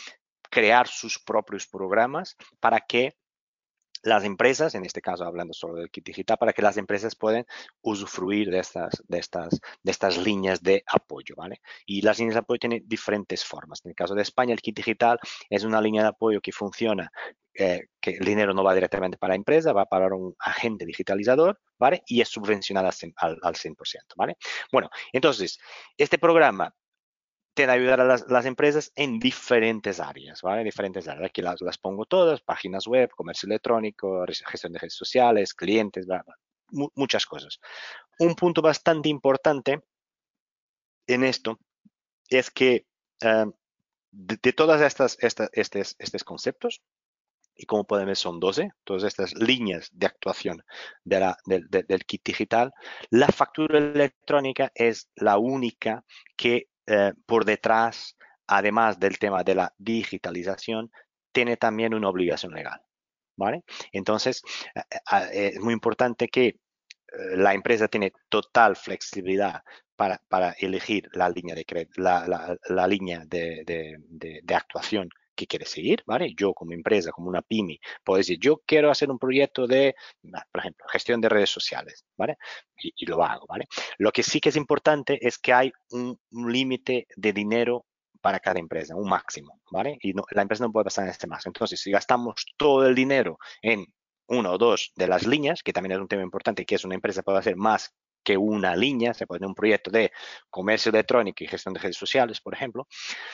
crear 0.49 0.88
sus 0.88 1.19
propios 1.19 1.67
programas 1.67 2.36
para 2.60 2.79
que 2.79 3.13
las 4.01 4.23
empresas, 4.23 4.75
en 4.75 4.85
este 4.85 5.01
caso 5.01 5.25
hablando 5.25 5.53
solo 5.53 5.75
del 5.75 5.89
kit 5.89 6.05
digital, 6.05 6.38
para 6.38 6.53
que 6.53 6.62
las 6.62 6.77
empresas 6.77 7.15
puedan 7.15 7.45
usufruir 7.81 8.49
de 8.49 8.59
estas, 8.59 9.03
de 9.07 9.19
estas, 9.19 9.59
de 9.83 9.91
estas 9.91 10.17
líneas 10.17 10.62
de 10.62 10.83
apoyo, 10.88 11.35
¿vale? 11.35 11.62
Y 11.85 12.01
las 12.01 12.19
líneas 12.19 12.35
de 12.35 12.39
apoyo 12.39 12.59
tienen 12.59 12.83
diferentes 12.88 13.43
formas. 13.43 13.81
En 13.83 13.89
el 13.89 13.95
caso 13.95 14.15
de 14.15 14.21
España, 14.21 14.53
el 14.53 14.62
kit 14.62 14.75
digital 14.75 15.19
es 15.49 15.63
una 15.63 15.81
línea 15.81 16.03
de 16.03 16.09
apoyo 16.09 16.41
que 16.41 16.51
funciona, 16.51 17.12
eh, 17.53 17.88
que 17.99 18.12
el 18.12 18.25
dinero 18.25 18.53
no 18.53 18.63
va 18.63 18.73
directamente 18.73 19.17
para 19.17 19.31
la 19.31 19.35
empresa, 19.35 19.73
va 19.73 19.85
para 19.85 20.15
un 20.15 20.35
agente 20.39 20.85
digitalizador, 20.85 21.59
¿vale? 21.77 22.03
Y 22.05 22.21
es 22.21 22.29
subvencionada 22.29 22.91
al, 23.17 23.38
al 23.41 23.55
100%, 23.55 23.75
¿vale? 24.15 24.38
Bueno, 24.71 24.89
entonces, 25.12 25.59
este 25.97 26.17
programa 26.17 26.73
de 27.65 27.74
ayudar 27.74 28.02
a 28.02 28.06
las, 28.06 28.45
empresas 28.45 28.91
en 28.95 29.19
diferentes 29.19 30.00
áreas, 30.00 30.41
¿vale? 30.41 30.63
Diferentes 30.63 31.08
áreas. 31.08 31.30
Aquí 31.30 31.41
las, 31.41 31.62
las, 31.62 31.78
pongo 31.78 32.06
todas, 32.06 32.41
páginas 32.41 32.88
web, 32.88 33.10
comercio 33.15 33.48
electrónico, 33.48 34.26
gestión 34.28 34.74
de 34.74 34.80
redes 34.80 34.95
sociales, 34.95 35.54
clientes, 35.54 36.06
muchas 36.95 37.26
cosas. 37.26 37.60
Un 38.19 38.36
punto 38.36 38.62
bastante 38.62 39.10
importante 39.10 39.82
en 41.08 41.24
esto 41.24 41.60
es 42.30 42.52
que 42.52 42.86
eh, 43.22 43.45
de, 44.12 44.54
todas 44.54 44.82
estas, 44.82 45.17
estas 45.22 45.50
estos, 45.54 45.95
estos 46.00 46.24
conceptos, 46.24 46.82
y 47.56 47.65
como 47.65 47.84
pueden 47.84 48.06
ver 48.06 48.15
son 48.15 48.39
12, 48.39 48.72
todas 48.86 49.04
estas 49.04 49.34
líneas 49.36 49.89
de 49.91 50.08
actuación 50.08 50.63
de 51.04 51.19
la, 51.19 51.38
del 51.45 52.06
kit 52.06 52.24
digital, 52.24 52.72
la 53.10 53.28
factura 53.28 53.80
electrónica 53.80 54.72
es 54.74 55.10
la 55.15 55.38
única 55.38 56.06
que 56.38 56.69
eh, 56.89 57.13
por 57.25 57.45
detrás, 57.45 58.17
además 58.47 58.99
del 58.99 59.19
tema 59.19 59.43
de 59.43 59.56
la 59.56 59.73
digitalización, 59.78 60.91
tiene 61.32 61.56
también 61.58 61.93
una 61.93 62.10
obligación 62.10 62.54
legal. 62.54 62.82
¿Vale? 63.38 63.63
Entonces, 63.93 64.41
eh, 64.75 64.82
eh, 65.34 65.52
es 65.54 65.60
muy 65.60 65.73
importante 65.73 66.28
que 66.28 66.60
la 67.36 67.54
empresa 67.54 67.88
tiene 67.88 68.13
total 68.30 68.75
flexibilidad 68.75 69.63
para, 69.95 70.52
elegir 70.60 71.10
la 71.13 71.30
línea 71.30 71.56
de 71.56 71.88
la, 71.95 72.58
la, 72.67 72.88
línea 72.88 73.23
de, 73.25 73.63
de, 73.65 74.56
actuación 74.56 75.10
que 75.39 75.47
quiere 75.47 75.65
seguir, 75.65 76.04
¿vale? 76.06 76.34
Yo 76.36 76.54
como 76.54 76.73
empresa, 76.73 77.12
como 77.12 77.30
una 77.30 77.41
pyme, 77.41 77.80
puedo 78.04 78.17
decir, 78.17 78.38
yo 78.39 78.62
quiero 78.65 78.91
hacer 78.91 79.10
un 79.10 79.17
proyecto 79.17 79.67
de, 79.67 79.95
por 80.52 80.60
ejemplo, 80.60 80.86
gestión 80.89 81.21
de 81.21 81.30
redes 81.30 81.49
sociales, 81.49 82.06
¿vale? 82.17 82.38
Y, 82.75 83.06
lo 83.06 83.23
hago, 83.23 83.45
¿vale? 83.47 83.65
Lo 83.97 84.12
que 84.12 84.21
sí 84.23 84.41
que 84.41 84.49
es 84.49 84.58
importante 84.58 85.17
es 85.25 85.38
que 85.39 85.54
hay 85.54 85.71
un, 85.91 86.19
límite 86.32 87.08
de 87.15 87.34
dinero 87.34 87.86
para 88.21 88.39
cada 88.39 88.60
empresa, 88.60 88.95
un 88.95 89.08
máximo, 89.10 89.62
¿vale? 89.71 89.97
Y 90.02 90.13
la 90.32 90.41
empresa 90.41 90.65
no 90.65 90.71
puede 90.73 90.86
pasar 90.86 91.06
en 91.06 91.12
este 91.12 91.28
máximo. 91.28 91.52
Entonces, 91.52 91.80
si 91.80 91.91
gastamos 91.91 92.45
todo 92.58 92.86
el 92.86 92.95
dinero 92.95 93.38
en 93.62 93.86
una 94.28 94.52
o 94.52 94.58
dos 94.58 94.91
de 94.95 95.08
las 95.08 95.25
líneas, 95.25 95.63
que 95.63 95.73
también 95.73 95.93
es 95.93 95.99
un 95.99 96.08
tema 96.08 96.23
importante, 96.23 96.65
que 96.65 96.75
es 96.75 96.84
una 96.84 96.95
empresa 96.95 97.23
puede 97.23 97.39
hacer 97.39 97.56
más 97.56 97.93
que 98.23 98.38
una 98.38 98.75
línea, 98.75 99.13
se 99.13 99.25
tener 99.25 99.47
un 99.47 99.55
proyecto 99.55 99.91
de 99.91 100.12
comercio 100.49 100.89
electrónico 100.89 101.43
y 101.43 101.47
gestión 101.47 101.73
de 101.73 101.79
redes 101.79 101.97
sociales, 101.97 102.41
por 102.41 102.53
ejemplo, 102.53 102.88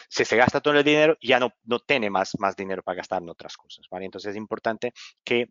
si 0.10 0.26
se 0.26 0.38
gasta 0.38 0.62
todo 0.62 0.76
el 0.76 0.84
dinero, 0.84 1.18
ya 1.22 1.40
no, 1.40 1.52
no 1.64 1.80
tiene 1.80 2.10
más, 2.10 2.38
más 2.40 2.56
dinero 2.56 2.84
para 2.84 2.98
gastar 2.98 3.22
en 3.22 3.30
otras 3.30 3.58
cosas, 3.58 3.88
¿vale? 3.90 4.06
Entonces 4.06 4.32
es 4.32 4.38
importante 4.38 4.94
que 5.24 5.50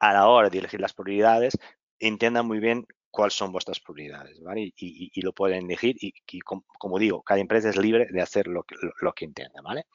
a 0.00 0.12
la 0.12 0.28
hora 0.28 0.50
de 0.50 0.58
elegir 0.58 0.80
las 0.80 0.92
prioridades, 0.92 1.58
entiendan 1.98 2.46
muy 2.46 2.60
bien 2.60 2.86
cuáles 3.10 3.34
son 3.34 3.52
vuestras 3.52 3.80
prioridades, 3.80 4.40
¿vale? 4.40 4.72
Y, 4.76 5.20
lo 5.20 5.32
pueden 5.32 5.64
elegir 5.64 5.96
y, 6.00 6.40
como, 6.40 6.98
digo, 6.98 7.22
cada 7.22 7.40
empresa 7.40 7.68
es 7.68 7.76
libre 7.76 8.06
de 8.10 8.22
hacer 8.22 8.46
lo 8.46 8.62
que, 8.64 8.76
lo, 9.00 9.12
que 9.12 9.24
entienda, 9.24 9.60
¿vale? 9.62 9.86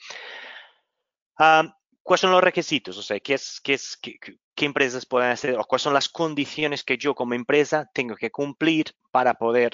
¿Cuáles 2.04 2.22
son 2.22 2.32
los 2.32 2.44
requisitos? 2.44 2.98
O 2.98 3.02
sea, 3.02 3.20
¿qué, 3.20 3.34
es, 3.36 3.60
qué, 3.62 3.74
es, 3.74 3.98
qué, 3.98 4.18
empresas 4.64 5.06
pueden 5.06 5.32
hacer 5.32 5.58
o 5.60 5.66
cuáles 5.66 5.82
son 5.82 5.94
las 5.94 6.08
condiciones 6.08 6.86
que 6.86 6.98
yo 6.98 7.14
como 7.14 7.34
empresa 7.34 7.90
tengo 7.94 8.16
que 8.16 8.32
cumplir 8.32 8.86
para 9.12 9.34
poder 9.34 9.74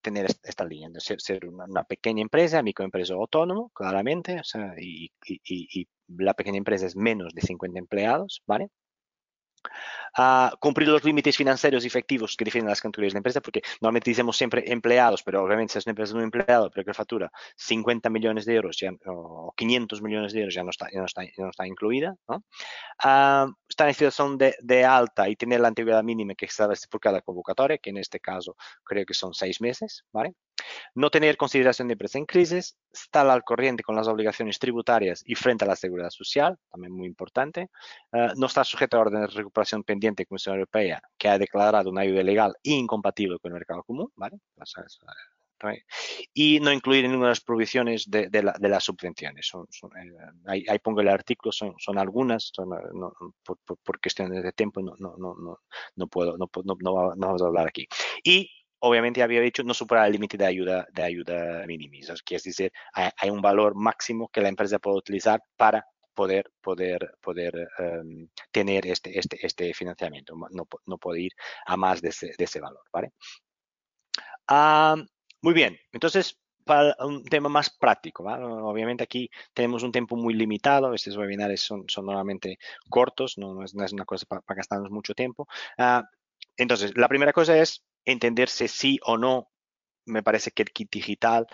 tener 0.00 0.26
esta 0.42 0.64
línea, 0.64 0.88
de 0.90 1.00
ser, 1.00 1.46
una, 1.46 1.84
pequeña 1.84 2.22
empresa, 2.22 2.62
microempresa 2.62 3.14
autónomo, 3.14 3.70
claramente, 3.70 4.40
o 4.40 4.44
sea, 4.44 4.74
y, 4.80 5.12
y, 5.24 5.86
la 6.08 6.34
pequeña 6.34 6.58
empresa 6.58 6.86
es 6.86 6.96
menos 6.96 7.32
de 7.34 7.42
50 7.42 7.78
empleados, 7.78 8.42
¿vale? 8.46 8.70
A 10.14 10.52
cumplir 10.60 10.88
los 10.88 11.04
límites 11.04 11.36
financieros 11.36 11.84
efectivos 11.84 12.36
que 12.36 12.44
definen 12.44 12.68
las 12.68 12.80
categorías 12.80 13.14
de 13.14 13.18
empresa, 13.18 13.40
porque 13.40 13.62
normalmente 13.80 14.10
decimos 14.10 14.36
siempre 14.36 14.70
empleados, 14.70 15.22
pero 15.22 15.42
obviamente 15.42 15.72
si 15.72 15.78
es 15.78 15.86
una 15.86 15.92
empresa 15.92 16.12
de 16.12 16.18
un 16.18 16.24
empleado, 16.24 16.70
pero 16.70 16.84
que 16.84 16.94
factura 16.94 17.30
50 17.56 18.10
millones 18.10 18.44
de 18.44 18.54
euros 18.54 18.76
o 19.06 19.52
500 19.56 20.02
millones 20.02 20.32
de 20.32 20.40
euros 20.40 20.54
ya 20.54 20.64
no 20.64 20.70
está, 20.70 20.88
ya 20.92 21.00
no 21.00 21.06
está, 21.06 21.24
ya 21.24 21.30
no 21.38 21.50
está 21.50 21.66
incluida. 21.66 22.14
¿no? 22.28 22.44
está 23.68 23.88
en 23.88 23.94
situación 23.94 24.38
de, 24.38 24.54
de, 24.60 24.84
alta 24.84 25.28
y 25.28 25.36
tener 25.36 25.60
la 25.60 25.68
antigüedad 25.68 26.02
mínima 26.02 26.34
que 26.34 26.46
está 26.46 26.68
por 26.90 27.00
cada 27.00 27.20
convocatoria, 27.22 27.78
que 27.78 27.90
en 27.90 27.98
este 27.98 28.20
caso 28.20 28.56
creo 28.84 29.04
que 29.06 29.14
son 29.14 29.34
seis 29.34 29.60
meses, 29.60 30.04
¿vale? 30.12 30.34
No 30.94 31.10
tener 31.10 31.36
consideración 31.36 31.88
de 31.88 31.92
empresa 31.92 32.18
en 32.18 32.26
crisis, 32.26 32.76
estar 32.92 33.26
al 33.28 33.42
corriente 33.42 33.82
con 33.82 33.96
las 33.96 34.08
obligaciones 34.08 34.58
tributarias 34.58 35.22
y 35.26 35.34
frente 35.34 35.64
a 35.64 35.68
la 35.68 35.76
seguridad 35.76 36.10
social, 36.10 36.58
también 36.70 36.92
muy 36.92 37.06
importante. 37.06 37.70
Eh, 38.12 38.28
no 38.36 38.46
estar 38.46 38.66
sujeto 38.66 38.96
a 38.96 39.00
orden 39.00 39.22
de 39.22 39.26
recuperación 39.28 39.82
pendiente 39.82 40.22
de 40.22 40.26
Comisión 40.26 40.54
Europea, 40.54 41.02
que 41.16 41.28
ha 41.28 41.38
declarado 41.38 41.90
una 41.90 42.02
ayuda 42.02 42.22
legal 42.22 42.54
incompatible 42.62 43.38
con 43.38 43.50
el 43.50 43.54
mercado 43.54 43.82
común, 43.82 44.12
¿vale? 44.16 44.38
y 46.34 46.60
no 46.60 46.72
incluir 46.72 47.04
ninguna 47.04 47.26
de 47.26 47.30
las 47.30 47.40
provisiones 47.40 48.10
de, 48.10 48.28
las 48.42 48.84
subvenciones. 48.84 49.50
Eh, 49.54 50.64
ahí, 50.68 50.78
pongo 50.78 51.00
el 51.00 51.08
artículo, 51.08 51.52
son, 51.52 51.98
algunas, 51.98 52.52
por, 53.44 53.58
por, 53.82 54.00
cuestiones 54.00 54.42
de 54.42 54.52
tiempo 54.52 54.80
no, 54.82 54.94
no, 54.98 55.16
no, 55.16 55.58
no, 55.96 56.06
puedo, 56.08 56.36
no, 56.36 56.48
no, 56.80 57.14
vamos 57.16 57.42
a 57.42 57.46
hablar 57.46 57.68
aquí. 57.68 57.86
Y 58.24 58.50
obviamente 58.82 59.22
había 59.22 59.40
dicho 59.40 59.62
no 59.62 59.74
superar 59.74 60.06
el 60.06 60.12
límite 60.12 60.36
de 60.36 60.46
ayuda 60.46 60.86
de 60.92 61.02
ayuda 61.02 61.66
mínima, 61.66 62.14
que 62.24 62.36
es 62.36 62.42
decir, 62.42 62.72
hay, 62.92 63.30
un 63.30 63.40
valor 63.40 63.74
máximo 63.74 64.28
que 64.28 64.40
la 64.40 64.48
empresa 64.48 64.78
puede 64.78 64.98
utilizar 64.98 65.40
para 65.56 65.86
poder 66.14 66.50
poder 66.60 67.16
poder 67.20 67.68
em, 67.78 68.28
tener 68.50 68.86
este, 68.86 69.18
este, 69.18 69.44
este 69.46 69.72
financiamiento, 69.74 70.34
no, 70.50 70.66
no 70.86 70.98
puede 70.98 71.20
ir 71.22 71.32
a 71.66 71.76
más 71.76 72.02
de 72.02 72.10
ese, 72.10 72.32
de 72.36 72.44
ese 72.44 72.60
valor, 72.60 72.82
¿vale? 72.92 73.12
Muy 75.42 75.54
bien, 75.54 75.78
entonces 75.92 76.38
para 76.64 76.94
un 77.00 77.24
tema 77.24 77.48
más 77.48 77.70
práctico. 77.70 78.24
Obviamente 78.24 79.04
aquí 79.04 79.28
tenemos 79.52 79.82
un 79.82 79.92
tiempo 79.92 80.16
muy 80.16 80.34
limitado, 80.34 80.94
estos 80.94 81.16
webinars 81.16 81.60
son, 81.60 81.84
son 81.88 82.06
normalmente 82.06 82.58
cortos, 82.88 83.38
no, 83.38 83.64
es, 83.64 83.74
una 83.74 84.04
cosa 84.04 84.26
para 84.26 84.42
gastarnos 84.56 84.90
mucho 84.90 85.14
tiempo. 85.14 85.48
Ah, 85.78 86.04
entonces, 86.56 86.92
la 86.96 87.08
primera 87.08 87.32
cosa 87.32 87.56
es 87.58 87.82
entenderse 88.04 88.68
sí 88.68 88.98
o 89.04 89.16
no 89.18 89.48
me 90.04 90.22
parece 90.22 90.50
que 90.50 90.62
el 90.62 90.70
kit 90.70 90.90
digital 90.90 91.46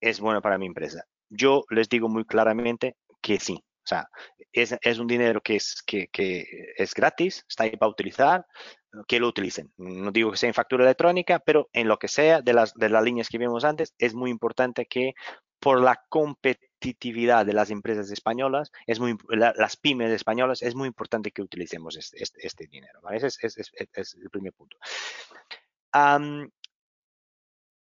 es 0.00 0.20
bueno 0.20 0.42
para 0.42 0.58
mi 0.58 0.66
empresa. 0.66 1.04
Yo 1.28 1.64
les 1.70 1.88
digo 1.88 2.08
muy 2.08 2.24
claramente 2.24 2.96
que 3.20 3.38
sí. 3.40 3.64
O 3.84 3.88
sea, 3.88 4.08
es, 4.52 4.98
un 4.98 5.06
dinero 5.06 5.40
que 5.40 5.56
es, 5.56 5.82
que, 5.86 6.08
es 6.76 6.92
gratis, 6.92 7.44
está 7.48 7.64
ahí 7.64 7.76
para 7.76 7.90
utilizar, 7.90 8.44
que 9.06 9.20
lo 9.20 9.28
utilicen. 9.28 9.72
No 9.76 10.10
digo 10.10 10.32
que 10.32 10.38
sea 10.38 10.48
en 10.48 10.54
factura 10.54 10.84
electrónica, 10.84 11.38
pero 11.38 11.68
en 11.72 11.86
lo 11.86 11.98
que 11.98 12.08
sea 12.08 12.42
de 12.42 12.52
las, 12.52 12.74
de 12.74 12.88
las 12.88 13.04
líneas 13.04 13.28
que 13.28 13.38
vimos 13.38 13.64
antes, 13.64 13.94
es 13.98 14.14
muy 14.14 14.30
importante 14.30 14.86
que 14.86 15.14
por 15.60 15.80
la 15.80 16.04
competitividad 16.08 17.46
de 17.46 17.52
las 17.52 17.70
empresas 17.70 18.10
españolas, 18.10 18.72
es 18.86 18.98
muy, 18.98 19.16
las 19.28 19.76
pymes 19.76 20.10
españolas, 20.10 20.62
es 20.62 20.74
muy 20.74 20.88
importante 20.88 21.30
que 21.30 21.42
utilicemos 21.42 21.96
este, 21.96 22.24
este, 22.44 22.66
dinero. 22.66 23.00
Ese 23.10 23.28
es, 23.28 24.14
el 24.16 24.30
primer 24.30 24.52
punto 24.52 24.76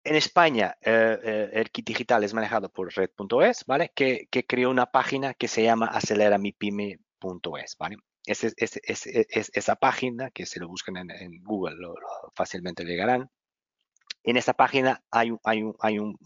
en 0.06 0.15
España, 0.15 0.78
eh, 0.82 1.18
eh, 1.24 1.50
el 1.54 1.72
kit 1.72 1.88
digital 1.88 2.24
es 2.24 2.34
manejado 2.34 2.70
por 2.70 2.94
Red.es, 2.94 3.65
¿vale? 3.65 3.91
Que, 3.96 4.28
creó 4.48 4.70
una 4.70 4.86
página 4.86 5.34
que 5.34 5.48
se 5.48 5.63
llama 5.63 5.88
aceleramipyme.es, 5.88 7.76
¿vale? 7.80 7.98
Es, 8.24 8.44
esa 8.44 9.76
página 9.76 10.30
que 10.32 10.46
se 10.46 10.60
lo 10.60 10.68
buscan 10.68 10.98
en, 10.98 11.44
Google, 11.44 11.76
lo, 11.78 11.96
fácilmente 12.36 12.84
llegarán. 12.86 13.30
En 14.24 14.38
esta 14.38 14.54
página 14.54 15.04
hay, 15.12 15.32
un, 15.32 16.18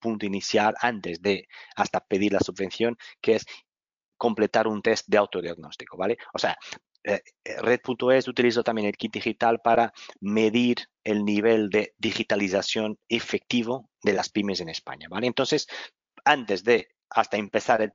punto 0.00 0.26
inicial 0.26 0.74
antes 0.80 1.20
de 1.22 1.48
hasta 1.76 2.00
pedir 2.00 2.32
la 2.32 2.40
subvención, 2.40 2.96
que 3.20 3.36
es 3.36 3.46
completar 4.18 4.66
un 4.66 4.82
test 4.82 5.06
de 5.08 5.18
autodiagnóstico, 5.18 5.96
¿vale? 5.96 6.18
O 6.34 6.38
sea, 6.38 6.56
Red.es 7.44 8.28
utiliza 8.28 8.62
también 8.62 8.88
el 8.88 8.96
kit 8.96 9.12
digital 9.12 9.60
para 9.60 9.92
medir 10.20 10.76
el 11.04 11.24
nivel 11.24 11.70
de 11.70 11.94
digitalización 11.98 12.98
efectivo 13.08 13.88
de 14.02 14.12
las 14.12 14.28
pymes 14.28 14.60
en 14.60 14.68
España. 14.68 15.08
Entonces, 15.22 15.66
antes 16.24 16.64
de 16.64 16.88
hasta 17.10 17.36
empezar 17.36 17.82
el, 17.82 17.92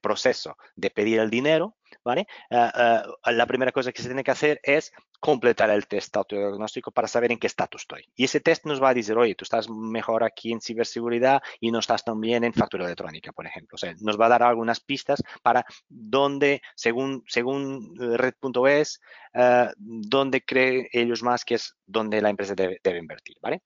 proceso 0.00 0.56
de 0.74 0.90
pedir 0.90 1.20
el 1.20 1.30
dinero, 1.30 1.76
¿vale? 2.06 2.26
Eh, 2.50 3.02
la 3.32 3.46
primera 3.46 3.72
cosa 3.72 3.92
que 3.92 4.00
se 4.00 4.08
tiene 4.08 4.22
que 4.22 4.30
hacer 4.30 4.60
es 4.62 4.92
completar 5.18 5.70
el 5.70 5.86
test 5.88 6.16
autodiagnóstico 6.16 6.92
para 6.92 7.08
saber 7.08 7.32
en 7.32 7.38
qué 7.38 7.48
estatus 7.48 7.82
estoy. 7.82 8.08
Y 8.14 8.24
ese 8.24 8.40
test 8.40 8.64
nos 8.64 8.80
va 8.80 8.90
a 8.90 8.94
decir, 8.94 9.16
oye, 9.16 9.34
tú 9.34 9.44
estás 9.44 9.68
mejor 9.68 10.22
aquí 10.22 10.52
en 10.52 10.60
ciberseguridad 10.60 11.42
y 11.60 11.72
no 11.72 11.80
estás 11.80 12.04
tan 12.04 12.20
bien 12.20 12.44
en 12.44 12.54
factura 12.54 12.84
electrónica, 12.84 13.32
por 13.32 13.46
ejemplo. 13.46 13.74
O 13.74 13.78
sea, 13.78 13.94
nos 14.00 14.18
va 14.18 14.26
a 14.26 14.30
dar 14.30 14.42
algunas 14.44 14.78
pistas 14.78 15.22
para 15.42 15.66
dónde, 15.88 16.62
según, 16.76 17.24
según 17.26 17.96
eh, 18.00 18.16
red.es, 18.16 19.00
uh, 19.34 19.72
dónde 19.76 20.44
creen 20.44 20.86
ellos 20.92 21.22
más 21.22 21.44
que 21.44 21.56
es 21.56 21.76
donde 21.86 22.22
la 22.22 22.30
empresa 22.30 22.54
debe, 22.54 22.80
debe 22.82 22.98
invertir, 23.00 23.36
¿vale? 23.42 23.62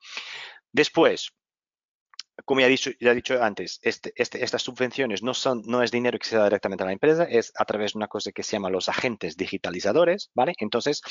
Después, 0.73 1.33
como 2.45 2.61
ya 2.61 2.67
he 2.67 3.15
dicho, 3.15 3.43
antes, 3.43 3.79
este, 3.83 4.13
este, 4.17 4.45
estas 4.45 4.63
subvenciones 4.63 5.23
no, 5.23 5.35
son, 5.35 5.63
no 5.67 5.83
es 5.83 5.91
dinero 5.91 6.19
que 6.19 6.27
se 6.27 6.37
da 6.37 6.45
directamente 6.45 6.85
a 6.85 6.87
la 6.87 6.93
empresa, 6.93 7.25
es 7.25 7.53
a 7.57 7.65
través 7.65 7.93
de 7.93 7.99
una 7.99 8.09
cosa 8.09 8.33
que 8.33 8.43
se 8.43 8.53
llama 8.53 8.71
los 8.71 8.89
agentes 8.89 9.37
digitalizadores, 9.37 10.31
¿vale? 10.35 10.55
Entonces, 10.59 11.03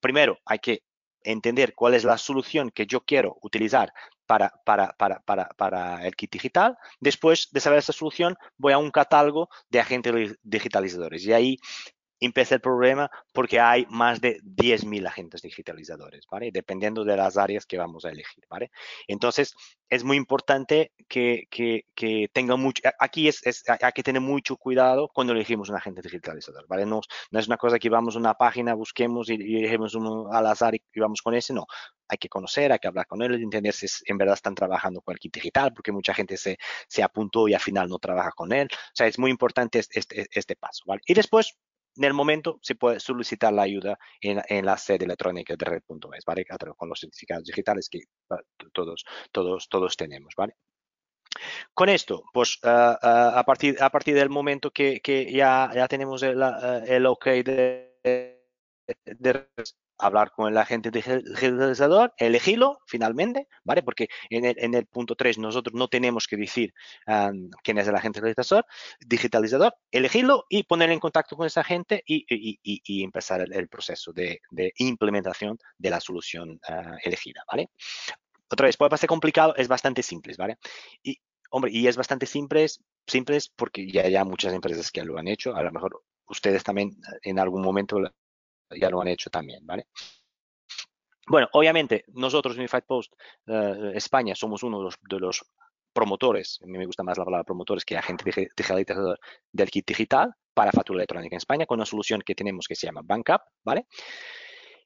primero 0.00 0.38
hay 0.44 0.58
que 0.58 0.82
entender 1.22 1.74
cuál 1.74 1.94
es 1.94 2.04
la 2.04 2.18
solución 2.18 2.70
que 2.70 2.86
yo 2.86 3.00
quiero 3.00 3.36
utilizar 3.42 3.92
para, 4.26 4.52
para, 4.64 6.06
el 6.06 6.14
kit 6.14 6.32
digital. 6.32 6.76
Después 7.00 7.48
de 7.50 7.60
saber 7.60 7.78
esa 7.78 7.92
solución, 7.92 8.36
voy 8.56 8.72
a 8.72 8.78
un 8.78 8.90
catálogo 8.90 9.48
de 9.68 9.80
agentes 9.80 10.36
digitalizadores 10.42 11.24
y 11.24 11.32
ahí 11.32 11.56
empieza 12.20 12.56
el 12.56 12.60
problema 12.60 13.10
porque 13.32 13.60
hay 13.60 13.86
más 13.90 14.20
de 14.20 14.40
10.000 14.42 15.06
agentes 15.06 15.42
digitalizadores, 15.42 16.26
¿vale? 16.30 16.50
Dependiendo 16.52 17.04
de 17.04 17.16
las 17.16 17.36
áreas 17.36 17.66
que 17.66 17.78
vamos 17.78 18.04
a 18.04 18.10
elegir, 18.10 18.44
¿vale? 18.48 18.70
Entonces, 19.06 19.54
es 19.88 20.04
muy 20.04 20.16
importante 20.16 20.92
que, 21.08 21.46
que, 21.50 21.86
que 21.94 22.28
tenga 22.32 22.56
mucho, 22.56 22.82
aquí 22.98 23.28
es, 23.28 23.42
hay 23.68 23.92
que 23.92 24.02
tener 24.02 24.20
mucho 24.20 24.56
cuidado 24.56 25.08
cuando 25.08 25.32
elegimos 25.32 25.68
un 25.68 25.76
agente 25.76 26.02
digitalizador, 26.02 26.66
¿vale? 26.68 26.84
No, 26.84 27.00
no 27.30 27.38
es 27.38 27.46
una 27.46 27.56
cosa 27.56 27.78
que 27.78 27.88
vamos 27.88 28.16
a 28.16 28.18
una 28.18 28.34
página, 28.34 28.74
busquemos 28.74 29.30
y, 29.30 29.34
elegimos 29.34 29.94
uno 29.94 30.30
al 30.32 30.46
azar 30.46 30.74
y, 30.74 30.82
vamos 30.96 31.22
con 31.22 31.34
ese, 31.34 31.52
no. 31.52 31.66
Hay 32.08 32.18
que 32.18 32.28
conocer, 32.28 32.72
hay 32.72 32.78
que 32.78 32.88
hablar 32.88 33.06
con 33.06 33.22
él, 33.22 33.34
entender 33.34 33.74
si 33.74 33.86
en 34.06 34.16
verdad 34.18 34.34
están 34.34 34.54
trabajando 34.54 35.00
con 35.02 35.14
el 35.14 35.30
digital, 35.30 35.72
porque 35.74 35.92
mucha 35.92 36.14
gente 36.14 36.36
se, 36.36 36.58
se 36.86 37.02
apuntó 37.02 37.48
y 37.48 37.54
al 37.54 37.60
final 37.60 37.88
no 37.88 37.98
trabaja 37.98 38.32
con 38.32 38.52
él. 38.52 38.68
O 38.72 38.90
sea, 38.94 39.06
es 39.06 39.18
muy 39.18 39.30
importante 39.30 39.78
este, 39.78 40.26
este 40.30 40.56
paso, 40.56 40.84
¿vale? 40.86 41.02
Y 41.06 41.14
después, 41.14 41.58
en 41.98 42.04
el 42.04 42.14
momento 42.14 42.58
se 42.62 42.76
puede 42.76 43.00
solicitar 43.00 43.52
la 43.52 43.62
ayuda 43.62 43.98
en, 44.20 44.64
la 44.64 44.76
sede 44.78 45.04
electrónica 45.04 45.54
de 45.56 45.64
red.es, 45.64 46.24
¿vale? 46.24 46.44
Con 46.76 46.88
los 46.88 47.00
certificados 47.00 47.44
digitales 47.44 47.88
que 47.90 48.00
todos, 48.72 49.04
todos, 49.32 49.68
todos 49.68 49.96
tenemos, 49.96 50.34
¿vale? 50.36 50.54
Con 51.74 51.88
esto, 51.88 52.24
pues 52.32 52.58
ah, 52.64 52.98
ah, 53.02 53.38
a, 53.38 53.44
partir, 53.44 53.76
a 53.80 53.90
partir 53.90 54.14
del 54.14 54.30
momento 54.30 54.70
que, 54.70 55.00
ya, 55.32 55.70
ya 55.74 55.88
tenemos 55.88 56.22
el, 56.22 56.42
ah, 56.42 56.82
el 56.86 57.06
OK 57.06 57.26
de, 57.26 57.94
hablar 59.98 60.32
con 60.32 60.50
el 60.50 60.56
agente 60.56 60.90
digitalizador, 60.90 62.14
elegirlo 62.16 62.78
finalmente, 62.86 63.48
¿vale? 63.64 63.82
Porque 63.82 64.08
en 64.30 64.74
el, 64.74 64.86
punto 64.86 65.14
3 65.14 65.38
nosotros 65.38 65.74
no 65.74 65.88
tenemos 65.88 66.26
que 66.26 66.36
decir 66.36 66.72
quién 67.62 67.78
es 67.78 67.88
el 67.88 67.96
agente 67.96 68.20
digitalizador, 68.20 68.66
digitalizador, 69.00 69.74
elegirlo 69.90 70.44
y 70.48 70.62
poner 70.62 70.90
en 70.90 71.00
contacto 71.00 71.36
con 71.36 71.46
esa 71.46 71.64
gente 71.64 72.02
y, 72.06 73.02
empezar 73.02 73.40
el, 73.40 73.68
proceso 73.68 74.12
de, 74.12 74.40
implementación 74.76 75.58
de 75.76 75.90
la 75.90 76.00
solución 76.00 76.60
ah, 76.68 76.96
elegida, 77.04 77.42
¿vale? 77.50 77.70
Otra 78.50 78.66
vez, 78.66 78.76
puede 78.76 78.90
parecer 78.90 79.08
complicado, 79.08 79.54
es 79.56 79.68
bastante 79.68 80.02
simple, 80.02 80.34
¿vale? 80.38 80.56
Y, 81.02 81.18
hombre, 81.50 81.70
y 81.72 81.86
es 81.86 81.96
bastante 81.96 82.26
simple, 82.26 82.66
simple 83.06 83.38
porque 83.56 83.90
ya 83.90 84.02
hay 84.02 84.24
muchas 84.24 84.52
empresas 84.52 84.90
que 84.90 85.04
lo 85.04 85.18
han 85.18 85.28
hecho, 85.28 85.54
a 85.54 85.62
lo 85.62 85.72
mejor 85.72 86.02
ustedes 86.28 86.62
también 86.62 86.96
en 87.22 87.38
algún 87.38 87.62
momento 87.62 87.98
ya 88.70 88.90
lo 88.90 89.00
han 89.00 89.08
hecho 89.08 89.30
también, 89.30 89.64
¿vale? 89.66 89.86
Bueno, 91.26 91.48
obviamente 91.52 92.04
nosotros 92.08 92.56
Unified 92.56 92.84
Post 92.86 93.12
uh, 93.46 93.90
España 93.94 94.34
somos 94.34 94.62
uno 94.62 94.78
de 94.78 94.84
los, 94.84 94.94
de 95.08 95.20
los, 95.20 95.44
promotores, 95.98 96.60
a 96.62 96.66
mí 96.66 96.78
me 96.78 96.86
gusta 96.86 97.02
más 97.02 97.18
la 97.18 97.24
palabra 97.24 97.42
promotores 97.42 97.84
que 97.84 97.96
agente 97.96 98.24
digitalizador 98.56 99.18
del 99.50 99.68
kit 99.68 99.84
digital 99.84 100.32
para 100.54 100.70
factura 100.70 100.98
electrónica 100.98 101.34
en 101.34 101.38
España 101.38 101.66
con 101.66 101.78
una 101.78 101.86
solución 101.86 102.22
que 102.24 102.36
tenemos 102.36 102.66
que 102.68 102.76
se 102.76 102.86
llama 102.86 103.00
Bankup, 103.04 103.40
¿vale? 103.64 103.86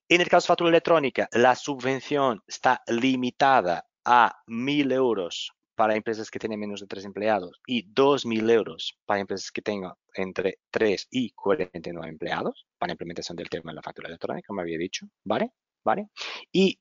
En 0.09 0.23
el 0.23 0.29
caso 0.29 0.47
de 0.47 0.49
factura 0.49 0.71
electrónica, 0.71 1.29
la 1.33 1.55
subvención 1.55 2.43
está 2.47 2.83
limitada 2.87 3.87
a 4.05 4.33
1.000 4.47 4.93
euros 4.93 5.53
para 5.75 5.97
empresas 5.97 6.31
que 6.31 6.39
tienen 6.39 6.61
menos 6.61 6.81
de 6.81 6.87
tres 6.87 7.05
empleados 7.05 7.61
y 7.67 7.85
2.000 7.93 8.51
euros 8.51 8.99
para 9.07 9.21
empresas 9.21 9.51
que 9.51 9.63
tengan 9.63 9.95
entre 10.15 10.59
3 10.71 11.09
y 11.11 11.31
49 11.31 12.09
empleados 12.09 12.67
para 12.79 12.93
implementación 12.93 13.37
del 13.37 13.49
tema 13.49 13.73
de 13.73 13.77
la 13.77 13.83
factura 13.83 14.09
electrónica, 14.09 14.47
como 14.47 14.61
había 14.61 14.79
dicho, 14.79 15.07
¿vale? 15.25 15.53
¿Vale? 15.85 16.09
Y 16.53 16.79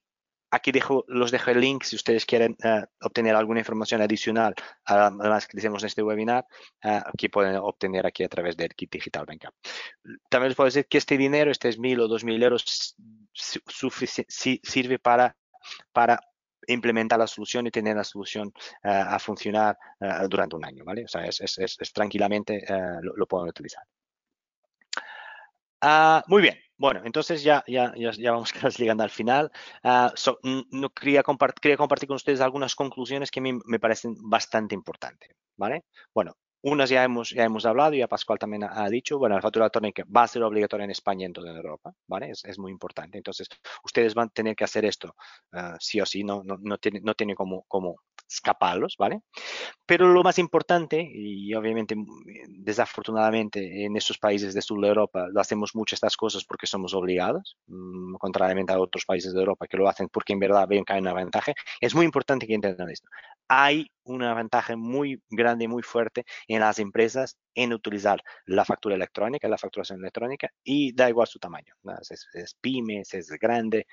aquí 0.51 0.71
dejo, 0.71 1.05
los 1.07 1.31
dejo 1.31 1.51
el 1.51 1.61
link 1.61 1.83
si 1.83 1.95
ustedes 1.95 2.25
quieren 2.25 2.55
uh, 2.63 2.83
obtener 3.05 3.35
alguna 3.35 3.61
información 3.61 4.01
adicional 4.01 4.53
a 4.85 5.09
las 5.09 5.47
que 5.47 5.57
decimos 5.57 5.81
en 5.81 5.87
este 5.87 6.03
webinar, 6.03 6.45
uh, 6.83 6.99
aquí 7.05 7.29
pueden 7.29 7.55
obtener 7.55 8.05
aquí 8.05 8.23
a 8.23 8.29
través 8.29 8.57
del 8.57 8.75
kit 8.75 8.91
digital 8.91 9.25
Bankup. 9.25 9.53
También 10.29 10.49
les 10.49 10.55
puedo 10.55 10.65
decir 10.65 10.85
que 10.87 10.97
este 10.97 11.17
dinero, 11.17 11.49
este 11.51 11.69
es 11.69 11.79
mil 11.79 11.99
o 12.01 12.07
dos 12.07 12.23
mil 12.23 12.43
euros, 12.43 12.95
sirve 13.33 14.99
para, 14.99 15.37
para 15.93 16.19
implementar 16.67 17.19
la 17.19 17.27
solución 17.27 17.67
y 17.67 17.71
tener 17.71 17.95
la 17.95 18.03
solución 18.03 18.47
uh, 18.83 18.87
a 18.87 19.19
funcionar 19.19 19.77
durante 20.29 20.55
un 20.55 20.65
año, 20.65 20.83
¿vale? 20.83 21.05
O 21.05 21.07
sea, 21.07 21.25
es, 21.25 21.91
tranquilamente 21.93 22.65
lo, 23.01 23.15
lo, 23.15 23.27
pueden 23.27 23.49
utilizar. 23.49 23.83
Ah, 25.81 26.23
muy 26.27 26.41
bien, 26.41 26.57
bueno, 26.77 27.01
entonces 27.05 27.43
ya, 27.43 27.63
ya, 27.67 27.93
ya, 27.95 28.31
vamos 28.31 28.51
casi 28.53 28.81
llegando 28.81 29.03
al 29.03 29.09
final. 29.11 29.51
So, 30.15 30.39
no, 30.43 30.89
quería, 30.89 31.23
quería, 31.61 31.77
compartir 31.77 32.07
con 32.07 32.15
ustedes 32.15 32.41
algunas 32.41 32.75
conclusiones 32.75 33.29
que 33.29 33.39
a 33.39 33.43
mí 33.43 33.53
me 33.65 33.79
parecen 33.79 34.15
bastante 34.19 34.73
importantes, 34.73 35.29
¿vale? 35.57 35.85
Bueno, 36.13 36.35
unas 36.63 36.89
ya 36.89 37.03
hemos, 37.03 37.31
ya 37.31 37.43
hemos 37.43 37.65
hablado, 37.65 37.93
ya 37.93 38.07
Pascual 38.07 38.37
también 38.39 38.63
ha, 38.63 38.89
dicho, 38.89 39.17
bueno, 39.17 39.35
la 39.35 39.41
factura 39.41 39.65
electrónica 39.65 40.03
va 40.15 40.23
a 40.23 40.27
ser 40.27 40.43
obligatoria 40.43 40.83
en 40.83 40.91
España 40.91 41.23
y 41.23 41.25
en 41.25 41.33
toda 41.33 41.55
Europa, 41.55 41.93
¿vale? 42.07 42.31
Es, 42.31 42.45
es 42.45 42.59
muy 42.59 42.71
importante. 42.71 43.17
Entonces, 43.17 43.47
ustedes 43.83 44.13
van 44.13 44.27
a 44.27 44.31
tener 44.31 44.55
que 44.55 44.63
hacer 44.63 44.85
esto 44.85 45.15
uh, 45.53 45.75
sí 45.79 45.99
o 45.99 46.05
sí, 46.05 46.23
no, 46.23 46.43
no, 46.43 46.57
no 46.61 46.77
tiene, 46.77 47.01
no 47.01 47.13
tiene 47.15 47.35
como, 47.35 47.63
como 47.63 48.01
escaparlos, 48.31 48.95
¿vale? 48.97 49.21
Pero 49.85 50.07
lo 50.11 50.23
más 50.23 50.39
importante, 50.39 51.07
y 51.13 51.53
obviamente 51.53 51.95
desafortunadamente 52.47 53.85
en 53.85 53.95
estos 53.97 54.17
países 54.17 54.53
de 54.53 54.61
sur 54.61 54.79
de 54.81 54.87
Europa 54.87 55.27
lo 55.31 55.41
hacemos 55.41 55.75
mucho 55.75 55.95
estas 55.95 56.15
cosas 56.15 56.45
porque 56.45 56.67
somos 56.67 56.93
obligados, 56.93 57.57
mmm, 57.67 58.15
contrariamente 58.15 58.73
a 58.73 58.79
otros 58.79 59.05
países 59.05 59.33
de 59.33 59.39
Europa 59.39 59.67
que 59.67 59.77
lo 59.77 59.87
hacen 59.89 60.07
porque 60.09 60.33
en 60.33 60.39
verdad 60.39 60.67
ven 60.67 60.85
que 60.85 60.93
hay 60.93 61.01
una 61.01 61.13
ventaja, 61.13 61.53
es 61.79 61.93
muy 61.93 62.05
importante 62.05 62.47
que 62.47 62.55
entiendan 62.55 62.89
esto. 62.89 63.09
Hay 63.47 63.91
una 64.03 64.33
ventaja 64.33 64.77
muy 64.77 65.21
grande 65.29 65.67
muy 65.67 65.83
fuerte 65.83 66.23
en 66.47 66.61
las 66.61 66.79
empresas 66.79 67.37
en 67.53 67.73
utilizar 67.73 68.21
la 68.45 68.63
factura 68.63 68.95
electrónica, 68.95 69.49
la 69.49 69.57
facturación 69.57 69.99
electrónica, 69.99 70.49
y 70.63 70.93
da 70.93 71.09
igual 71.09 71.27
su 71.27 71.37
tamaño. 71.37 71.73
¿no? 71.83 71.93
Es, 71.99 72.27
es, 72.33 72.55
pymes, 72.61 73.13
es 73.13 73.29
grande, 73.31 73.87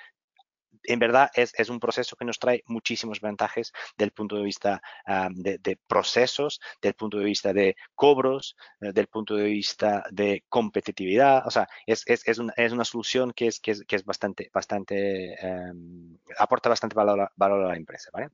en 0.85 0.99
verdad 0.99 1.31
es, 1.35 1.53
es, 1.59 1.69
un 1.69 1.81
proceso 1.81 2.17
que 2.17 2.25
nos 2.25 2.39
trae 2.39 2.63
muchísimos 2.67 3.21
ventajas 3.21 3.73
del 3.97 4.13
punto 4.13 4.37
de 4.37 4.43
vista 4.43 4.83
um, 5.07 5.35
de, 5.35 5.59
de, 5.59 5.77
procesos, 5.87 6.61
del 6.83 6.95
punto 6.95 7.19
de 7.19 7.25
vista 7.25 7.53
de 7.53 7.77
cobros, 7.95 8.57
uh, 8.81 8.93
del 8.93 9.07
punto 9.09 9.37
de 9.37 9.45
vista 9.45 10.05
de 10.11 10.45
competitividad. 10.49 11.47
O 11.47 11.51
sea, 11.51 11.69
es, 11.87 12.05
una, 12.39 12.53
una, 12.73 12.85
solución 12.85 13.33
que 13.33 13.49
es, 13.49 14.05
bastante, 14.05 15.37
um, 15.43 16.19
aporta 16.39 16.69
bastante 16.69 16.95
valor, 16.95 17.31
valor 17.37 17.65
a 17.65 17.69
la 17.69 17.77
empresa, 17.77 18.11
¿vale? 18.13 18.31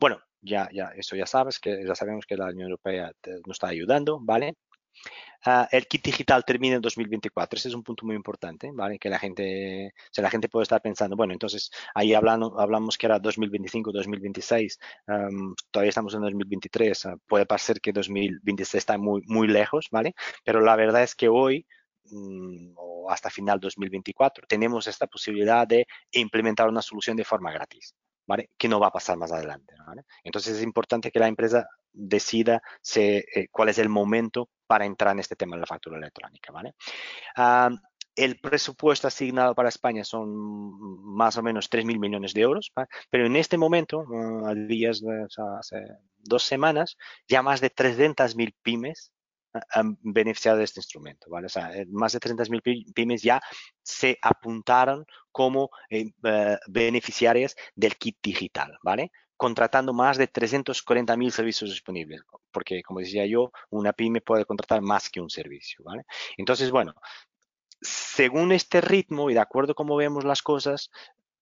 Bueno, 0.00 0.20
ya, 0.40 0.68
ya, 0.72 0.92
eso 0.94 1.16
ya 1.16 1.26
sabes, 1.26 1.58
que 1.58 1.84
ya 1.86 1.94
sabemos 1.94 2.26
que 2.26 2.36
la 2.36 2.46
Unión 2.46 2.68
Europea 2.70 3.12
nos 3.46 3.56
está 3.56 3.68
ayudando, 3.68 4.18
¿vale? 4.20 4.54
Uh, 5.46 5.66
el 5.70 5.86
kit 5.86 6.02
digital 6.02 6.42
termina 6.44 6.76
en 6.76 6.80
2024. 6.80 7.58
Ese 7.58 7.68
es 7.68 7.74
un 7.74 7.82
punto 7.82 8.06
muy 8.06 8.16
importante, 8.16 8.70
¿vale? 8.72 8.98
Que 8.98 9.10
la 9.10 9.18
gente, 9.18 9.88
o 9.88 10.08
sea, 10.10 10.22
la 10.22 10.30
gente 10.30 10.48
puede 10.48 10.62
estar 10.62 10.80
pensando, 10.80 11.16
bueno, 11.16 11.34
entonces 11.34 11.70
ahí 11.94 12.14
hablando, 12.14 12.58
hablamos 12.58 12.96
que 12.96 13.06
era 13.06 13.18
2025, 13.18 13.92
2026, 13.92 14.78
um, 15.08 15.54
todavía 15.70 15.90
estamos 15.90 16.14
en 16.14 16.22
2023, 16.22 17.04
uh, 17.04 17.18
puede 17.26 17.44
parecer 17.44 17.80
que 17.80 17.92
2026 17.92 18.74
está 18.80 18.96
muy, 18.96 19.22
muy 19.26 19.46
lejos, 19.48 19.88
¿vale? 19.90 20.14
Pero 20.44 20.60
la 20.60 20.76
verdad 20.76 21.02
es 21.02 21.14
que 21.14 21.28
hoy 21.28 21.66
um, 22.10 22.72
o 22.76 23.10
hasta 23.10 23.30
final 23.30 23.60
2024 23.60 24.46
tenemos 24.48 24.86
esta 24.86 25.06
posibilidad 25.06 25.66
de 25.66 25.86
implementar 26.12 26.68
una 26.68 26.82
solución 26.82 27.16
de 27.16 27.24
forma 27.24 27.52
gratis. 27.52 27.94
¿Vale? 28.26 28.48
Que 28.56 28.68
no 28.68 28.80
va 28.80 28.86
a 28.86 28.90
pasar 28.90 29.18
más 29.18 29.32
adelante. 29.32 29.74
¿vale? 29.86 30.04
Entonces 30.22 30.56
es 30.56 30.62
importante 30.62 31.10
que 31.10 31.18
la 31.18 31.28
empresa 31.28 31.68
decida 31.94 32.62
eh, 32.96 33.48
cuál 33.50 33.70
es 33.70 33.78
el 33.78 33.88
momento 33.88 34.50
para 34.66 34.84
entrar 34.84 35.12
en 35.12 35.20
este 35.20 35.36
tema 35.36 35.56
de 35.56 35.60
la 35.60 35.66
factura 35.66 35.96
electrónica. 35.96 36.52
¿vale? 36.52 36.74
Uh, 37.36 37.76
el 38.16 38.38
presupuesto 38.40 39.08
asignado 39.08 39.54
para 39.54 39.68
España 39.68 40.04
son 40.04 40.30
más 41.14 41.36
o 41.36 41.42
menos 41.42 41.70
3.000 41.70 41.98
millones 41.98 42.32
de 42.34 42.42
euros, 42.42 42.72
pero 43.10 43.26
en 43.26 43.36
este 43.36 43.58
momento, 43.58 44.04
uh, 44.08 44.46
a 44.46 44.54
días 44.54 45.02
hace 45.58 45.86
dos 46.18 46.42
semanas, 46.42 46.96
ya 47.28 47.42
más 47.42 47.60
de 47.60 47.70
300.000 47.70 48.54
pymes 48.62 49.12
han 49.70 49.98
beneficiado 50.02 50.58
de 50.58 50.64
este 50.64 50.80
instrumento, 50.80 51.30
¿vale? 51.30 51.46
Eh, 51.74 51.86
más 51.90 52.12
de 52.12 52.20
300.000 52.20 52.92
pymes 52.92 53.22
ya 53.22 53.40
se 53.82 54.18
apuntaron 54.20 55.06
como 55.30 55.70
eh, 55.90 56.06
uh, 56.22 56.56
beneficiarias 56.68 57.54
del 57.74 57.96
kit 57.96 58.18
digital, 58.22 58.78
¿vale? 58.82 59.12
Contratando 59.36 59.92
más 59.92 60.16
de 60.16 60.30
340.000 60.30 61.30
servicios 61.30 61.70
disponibles, 61.70 62.22
porque 62.50 62.82
como 62.82 63.00
decía 63.00 63.26
yo, 63.26 63.50
una 63.70 63.92
pyme 63.92 64.20
puede 64.20 64.44
contratar 64.44 64.80
más 64.80 65.10
que 65.10 65.20
un 65.20 65.30
servicio, 65.30 65.84
¿vale? 65.84 66.04
Entonces, 66.36 66.70
bueno, 66.70 66.94
según 67.80 68.52
este 68.52 68.80
ritmo 68.80 69.30
y 69.30 69.34
de 69.34 69.40
acuerdo 69.40 69.74
como 69.74 69.96
vemos 69.96 70.24
las 70.24 70.42
cosas, 70.42 70.90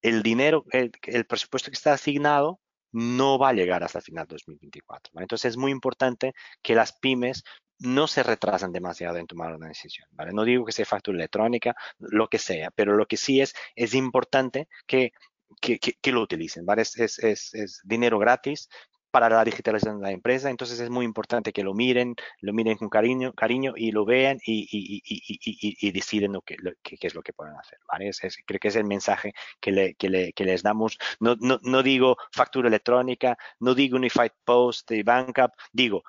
el 0.01 0.23
dinero, 0.23 0.65
el, 0.73 0.91
el 1.05 1.27
presupuesto 1.27 1.71
que 1.71 1.77
está 1.77 1.93
asignado 1.93 2.61
no 2.93 3.39
va 3.39 3.51
a 3.51 3.53
llegar 3.55 3.83
hasta 3.83 3.99
el 3.99 4.05
final 4.05 4.27
de 4.27 4.35
2024. 4.35 5.13
¿vale? 5.15 5.25
Entonces 5.25 5.51
es 5.51 5.57
muy 5.57 5.73
importante 5.73 6.35
que 6.63 6.75
las 6.75 6.93
pymes 6.93 7.43
no 7.79 8.07
se 8.07 8.23
retrasan 8.23 8.73
demasiado 8.73 9.17
en 9.17 9.27
tomar 9.27 9.55
una 9.55 9.69
decisión. 9.69 10.07
¿vale? 10.13 10.33
No 10.33 10.45
digo 10.45 10.65
que 10.65 10.73
sea 10.73 10.85
factura 10.85 11.17
electrónica, 11.17 11.75
lo 11.99 12.29
que 12.29 12.39
sea, 12.39 12.71
pero 12.71 12.97
lo 12.97 13.07
que 13.07 13.17
sí 13.17 13.41
es, 13.41 13.55
es 13.75 13.95
importante 13.95 14.69
que 14.87 15.13
que, 15.61 15.79
que, 15.79 15.95
que, 15.95 16.13
lo 16.13 16.23
utilicen, 16.23 16.67
¿vale? 16.67 16.83
Es, 16.83 16.99
es, 16.99 17.19
es, 17.19 17.55
es, 17.55 17.81
dinero 17.85 18.19
gratis 18.19 18.69
para 19.11 19.29
la 19.29 19.45
digitalización 19.45 19.99
de 19.99 20.05
la 20.05 20.11
empresa, 20.11 20.49
entonces 20.49 20.81
es 20.81 20.89
muy 20.89 21.05
importante 21.05 21.53
que 21.53 21.63
lo 21.63 21.75
miren, 21.75 22.17
lo 22.41 22.55
miren 22.55 22.79
con 22.79 22.89
cariño, 22.89 23.35
cariño 23.35 23.75
y 23.77 23.93
lo 23.93 24.07
vean 24.07 24.39
y, 24.47 24.67
y, 24.73 25.03
y, 25.05 25.89
y 25.89 25.93
deciden 25.93 26.33
lo 26.33 26.41
que, 26.41 26.57
lo, 26.59 26.73
qué, 26.83 26.97
es 27.01 27.15
lo 27.15 27.23
que 27.23 27.35
pueden 27.35 27.55
hacer, 27.57 27.79
¿vale? 27.87 28.11
Creo 28.47 28.59
que 28.59 28.69
es 28.69 28.77
el 28.77 28.85
mensaje 28.85 29.35
que, 29.61 29.71
le, 29.71 29.95
que, 29.95 30.09
le, 30.09 30.33
que 30.33 30.45
les 30.47 30.63
damos. 30.63 30.99
No, 31.21 31.37
no, 31.41 31.59
no, 31.63 31.83
digo 31.83 32.17
factura 32.33 32.69
electrónica, 32.69 33.37
no 33.61 33.75
digo 33.75 33.97
Unified 33.99 34.33
Post 34.45 34.91
y 34.93 35.03
Bankup, 35.03 35.53
digo 35.73 36.03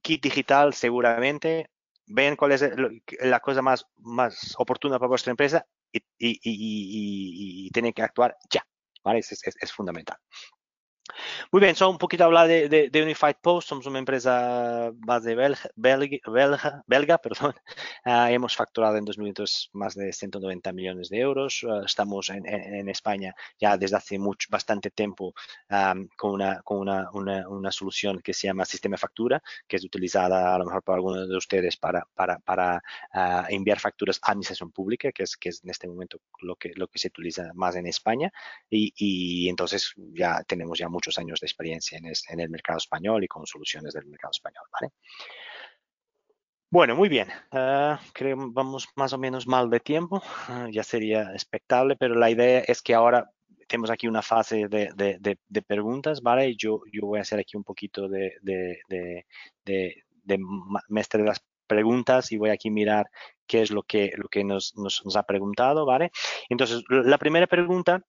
kit 0.00 0.22
digital 0.22 0.72
seguramente, 0.72 1.68
vean 2.06 2.36
cuál 2.36 2.52
es 2.52 2.62
la 3.20 3.40
cosa 3.40 3.60
más, 3.60 3.86
más 3.96 4.54
oportuna 4.56 5.00
para 5.00 5.08
vuestra 5.08 5.32
empresa 5.32 5.66
y, 5.92 5.98
y, 6.18 6.30
y, 6.42 7.66
y, 7.66 7.70
tienen 7.70 7.92
que 7.92 8.02
actuar 8.02 8.36
ya. 8.48 8.64
¿Vale? 9.06 9.20
Es, 9.20 9.30
es, 9.32 9.54
es 9.60 9.72
fundamental. 9.72 10.18
Muy 11.52 11.60
bien, 11.60 11.74
solo 11.76 11.92
un 11.92 11.98
poquito 11.98 12.24
hablar 12.24 12.48
de, 12.48 12.90
Unified 12.94 13.36
Post. 13.40 13.68
Somos 13.68 13.86
una 13.86 13.98
empresa 13.98 14.90
base 14.94 15.34
belga, 15.34 15.60
belga, 15.76 16.82
belga, 16.86 17.18
perdón. 17.18 17.54
Ah, 18.04 18.30
hemos 18.30 18.54
facturado 18.54 18.96
en 18.98 19.04
2022 19.04 19.70
más 19.72 19.94
de 19.94 20.12
190 20.12 20.72
millones 20.72 21.08
de 21.08 21.18
euros. 21.18 21.64
Ah, 21.68 21.82
estamos 21.84 22.30
en, 22.30 22.88
España 22.88 23.34
ya 23.58 23.76
desde 23.76 23.96
hace 23.96 24.18
mucho, 24.18 24.48
bastante 24.50 24.90
tiempo 24.90 25.34
con, 26.16 26.32
una, 26.32 26.62
con 26.62 26.78
una, 26.78 27.10
una, 27.10 27.72
solución 27.72 28.20
que 28.20 28.32
se 28.32 28.46
llama 28.46 28.64
Sistema 28.64 28.96
Factura, 28.96 29.42
que 29.66 29.76
es 29.76 29.84
utilizada 29.84 30.54
a 30.54 30.58
lo 30.58 30.66
mejor 30.66 30.82
por 30.82 30.94
algunos 30.94 31.28
de 31.28 31.36
ustedes 31.36 31.76
para, 31.76 32.06
para, 32.14 32.38
para 32.38 32.82
ah, 33.12 33.46
enviar 33.48 33.80
facturas 33.80 34.20
a 34.22 34.32
administración 34.32 34.70
pública, 34.70 35.10
que 35.12 35.24
es, 35.24 35.36
que 35.36 35.48
es 35.48 35.62
en 35.64 35.70
este 35.70 35.88
momento 35.88 36.20
lo 36.40 36.56
que, 36.56 36.72
lo 36.76 36.88
que 36.88 36.98
se 36.98 37.08
utiliza 37.08 37.50
más 37.54 37.76
en 37.76 37.86
España. 37.86 38.32
Y, 38.70 38.92
y 38.96 39.48
entonces 39.48 39.94
ya 39.96 40.42
tenemos 40.44 40.78
ya 40.78 40.88
muchos 40.96 41.18
años 41.18 41.40
de 41.40 41.46
experiencia 41.46 41.98
en, 41.98 42.40
el 42.40 42.48
mercado 42.48 42.78
español 42.78 43.22
y 43.22 43.28
con 43.28 43.46
soluciones 43.46 43.92
del 43.92 44.06
mercado 44.06 44.30
español. 44.30 44.64
¿vale? 44.72 44.92
Bueno, 46.70 46.96
muy 46.96 47.08
bien. 47.08 47.28
Uh, 47.52 47.96
creo 48.12 48.36
vamos 48.50 48.88
más 48.96 49.12
o 49.12 49.18
menos 49.18 49.46
mal 49.46 49.68
de 49.68 49.80
tiempo. 49.80 50.22
Ah, 50.48 50.68
ya 50.70 50.82
sería 50.82 51.32
expectable, 51.32 51.96
pero 51.96 52.14
la 52.14 52.30
idea 52.30 52.60
es 52.60 52.80
que 52.82 52.94
ahora 52.94 53.30
tenemos 53.68 53.90
aquí 53.90 54.08
una 54.08 54.22
fase 54.22 54.68
de, 54.68 55.62
preguntas, 55.66 56.22
¿vale? 56.22 56.56
Yo, 56.56 56.80
yo 56.92 57.06
voy 57.06 57.18
a 57.18 57.22
hacer 57.22 57.38
aquí 57.38 57.56
un 57.56 57.64
poquito 57.64 58.08
de, 58.08 58.34
de, 58.42 58.78
de, 58.88 60.04
de 60.24 61.24
las 61.24 61.42
preguntas 61.66 62.32
y 62.32 62.38
voy 62.38 62.50
aquí 62.50 62.68
a 62.68 62.72
mirar 62.72 63.06
qué 63.46 63.62
es 63.62 63.70
lo 63.70 63.82
que, 63.82 64.12
lo 64.16 64.28
que 64.28 64.44
nos, 64.44 64.76
nos, 64.76 65.04
nos 65.04 65.16
ha 65.16 65.24
preguntado, 65.24 65.84
¿vale? 65.84 66.10
Entonces, 66.48 66.82
la 66.88 67.18
primera 67.18 67.46
pregunta 67.46 68.02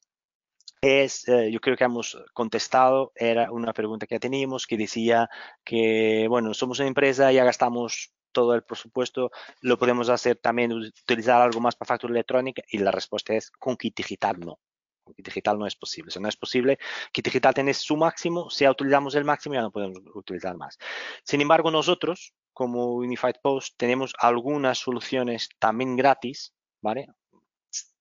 es, 0.82 1.28
eh, 1.28 1.52
yo 1.52 1.60
creo 1.60 1.76
que 1.76 1.84
hemos 1.84 2.18
contestado, 2.34 3.12
era 3.16 3.52
una 3.52 3.74
pregunta 3.74 4.08
que 4.08 4.20
teníamos 4.20 4.68
que 4.68 4.78
decía 4.78 5.30
que, 5.64 6.28
bueno, 6.30 6.54
somos 6.54 6.80
una 6.80 6.88
empresa, 6.88 7.32
ya 7.32 7.44
gastamos 7.44 8.14
todo 8.32 8.54
el 8.54 8.64
presupuesto, 8.64 9.32
lo 9.62 9.80
podemos 9.80 10.10
hacer 10.10 10.38
también, 10.38 10.72
utilizar 10.72 11.42
algo 11.42 11.60
más 11.60 11.76
para 11.76 11.88
factura 11.88 12.12
electrónica 12.12 12.62
y 12.70 12.78
la 12.78 12.92
respuesta 12.92 13.34
es 13.34 13.50
con 13.52 13.76
kit 13.78 13.96
digital 13.96 14.40
no. 14.40 14.60
Con 15.04 15.16
kit 15.16 15.26
digital 15.26 15.58
no 15.58 15.66
es 15.66 15.76
posible. 15.76 16.12
Si 16.12 16.20
no 16.20 16.30
es 16.30 16.38
posible, 16.38 16.78
kit 17.12 17.26
digital 17.26 17.56
tiene 17.56 17.74
su 17.74 17.98
máximo, 17.98 18.50
si 18.52 18.66
ya 18.66 18.72
utilizamos 18.72 19.16
el 19.16 19.26
máximo 19.26 19.56
ya 19.56 19.62
no 19.62 19.72
podemos 19.72 20.04
utilizar 20.14 20.56
más. 20.56 20.78
Sin 21.24 21.42
embargo, 21.42 21.72
nosotros, 21.72 22.34
como 22.54 22.94
Unified 22.96 23.38
Post, 23.42 23.76
tenemos 23.78 24.14
algunas 24.20 24.78
soluciones 24.78 25.50
también 25.58 25.96
gratis, 25.96 26.54
¿vale? 26.82 27.08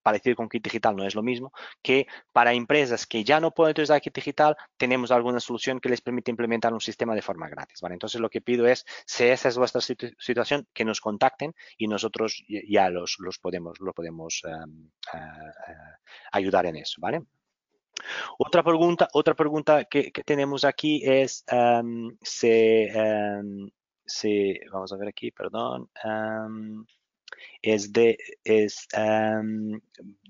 Parecido 0.07 0.37
con 0.37 0.49
kit 0.49 0.62
digital, 0.62 0.95
no 0.95 1.05
es 1.05 1.16
lo 1.16 1.23
mismo, 1.25 1.51
que 1.83 2.07
para 2.33 2.53
empresas 2.53 3.09
que 3.09 3.25
ya 3.25 3.40
no 3.40 3.51
pueden 3.51 3.73
utilizar 3.73 4.01
kit 4.01 4.14
digital, 4.14 4.57
tenemos 4.77 5.11
alguna 5.11 5.40
solución 5.40 5.81
que 5.81 5.88
les 5.88 6.01
permite 6.01 6.31
implementar 6.31 6.73
un 6.73 6.81
sistema 6.81 7.12
de 7.16 7.23
forma 7.23 7.49
gratis. 7.49 7.81
¿vale? 7.81 7.95
Entonces, 7.95 8.21
lo 8.21 8.31
que 8.31 8.40
pido 8.40 8.69
es, 8.69 8.85
si 9.05 9.25
esa 9.25 9.49
es 9.49 9.59
vuestra 9.59 9.81
situación, 9.81 10.69
que 10.73 10.85
nos 10.85 11.01
contacten 11.01 11.55
y 11.77 11.88
nosotros 11.88 12.45
ya 12.47 12.88
los, 12.88 13.16
los 13.19 13.40
podemos, 13.40 13.81
lo 13.81 13.92
podemos 13.92 14.42
em, 14.45 14.90
eh, 15.12 15.19
eh, 15.19 15.73
ayudar 16.31 16.66
en 16.66 16.77
eso. 16.77 17.01
¿vale? 17.01 17.23
Otra 18.38 18.62
pregunta, 18.62 19.09
otra 19.12 19.35
pregunta 19.35 19.87
que, 19.87 20.12
tenemos 20.25 20.64
aquí 20.64 21.03
es 21.05 21.45
um, 21.51 22.16
vamos 24.71 24.92
a 24.92 24.97
ver 24.97 25.09
aquí, 25.09 25.33
perdón 25.33 25.90
es 27.62 27.93
de 27.93 28.19
es 28.45 28.87
em, 28.93 29.81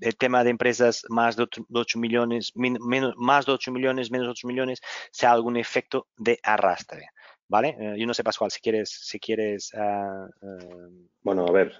el 0.01 0.15
tema 0.17 0.43
de 0.43 0.49
empresas 0.49 1.05
más 1.09 1.35
de 1.35 1.43
8, 1.43 1.99
millones, 1.99 2.53
menos, 2.55 3.13
más 3.17 3.45
de 3.45 3.51
8 3.51 3.71
millones, 3.71 4.11
menos 4.11 4.27
de 4.27 4.31
8 4.31 4.47
millones, 4.47 4.81
sea 5.11 5.31
algún 5.31 5.57
efecto 5.57 6.07
de 6.17 6.39
arrastre. 6.43 7.09
¿Vale? 7.49 7.77
Eh, 7.79 7.95
yo 7.97 8.05
no 8.05 8.13
sé, 8.13 8.25
Pascual, 8.25 8.51
si 8.51 8.59
quieres... 8.59 8.89
Si 8.89 9.19
quieres 9.19 9.73
ah, 9.73 10.27
em, 10.41 11.07
Bueno, 11.21 11.45
a 11.47 11.51
ver, 11.51 11.75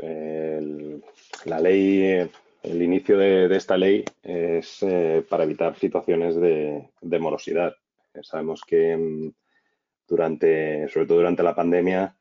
la 1.44 1.60
ley, 1.60 2.30
el 2.64 2.82
inicio 2.82 3.18
de, 3.18 3.54
esta 3.54 3.78
ley 3.78 4.06
es 4.24 4.82
eh, 4.84 5.26
para 5.28 5.44
evitar 5.44 5.78
situaciones 5.78 6.36
de, 6.38 6.90
de 7.02 7.20
morosidad. 7.20 7.76
sabemos 8.22 8.62
que 8.66 8.92
em, 8.92 9.34
durante, 10.08 10.88
sobre 10.88 11.06
todo 11.06 11.18
durante 11.18 11.44
la 11.44 11.54
pandemia, 11.56 12.16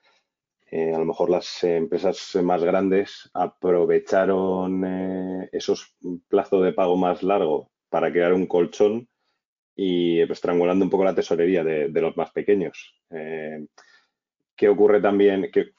eh, 0.68 0.92
a 0.92 0.98
lo 0.98 1.04
mejor 1.04 1.30
las 1.30 1.62
empresas 1.62 2.36
más 2.42 2.62
grandes 2.62 3.30
aprovecharon 3.34 4.84
eh, 4.84 5.48
esos 5.52 5.94
plazos 6.28 6.64
de 6.64 6.72
pago 6.72 6.96
más 6.96 7.22
largos 7.22 7.68
para 7.88 8.10
crear 8.10 8.32
un 8.32 8.46
colchón 8.46 9.08
y 9.76 10.24
pues, 10.26 10.38
estrangulando 10.38 10.84
un 10.84 10.90
poco 10.90 11.04
la 11.04 11.14
tesorería 11.14 11.62
de, 11.62 11.88
los 11.88 12.16
más 12.16 12.32
pequeños. 12.32 12.94
Eh, 13.10 13.66
¿Qué 14.56 14.68
ocurre 14.68 15.00
también? 15.00 15.50
Que, 15.52 15.74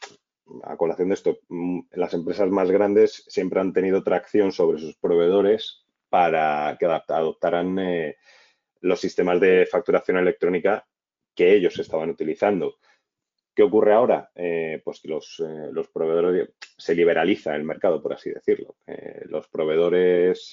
a 0.63 0.77
colación 0.77 1.09
de 1.09 1.15
esto, 1.15 1.39
mm, 1.49 1.79
las 1.91 2.13
empresas 2.13 2.49
más 2.49 2.71
grandes 2.71 3.25
siempre 3.27 3.59
han 3.59 3.73
tenido 3.73 4.03
tracción 4.03 4.53
sobre 4.53 4.79
sus 4.79 4.95
proveedores 4.95 5.85
para 6.09 6.77
que 6.79 6.85
adoptaran 6.85 7.75
los 8.79 9.01
sistemas 9.01 9.41
de 9.41 9.67
facturación 9.69 10.17
electrónica 10.17 10.87
que 11.35 11.53
ellos 11.53 11.77
estaban 11.77 12.09
utilizando. 12.09 12.77
¿Qué 13.57 13.63
ocurre 13.63 13.91
ahora? 13.91 14.29
Eh, 14.35 14.79
pues 14.83 14.99
que 15.01 15.07
los, 15.07 15.39
eh, 15.39 15.69
los, 15.71 15.87
proveedores 15.87 16.49
se 16.77 16.93
liberaliza 16.93 17.55
el 17.55 17.63
mercado, 17.63 18.03
por 18.03 18.13
así 18.13 18.29
decirlo. 18.29 18.75
Eh, 18.85 19.23
los 19.29 19.47
proveedores 19.47 20.51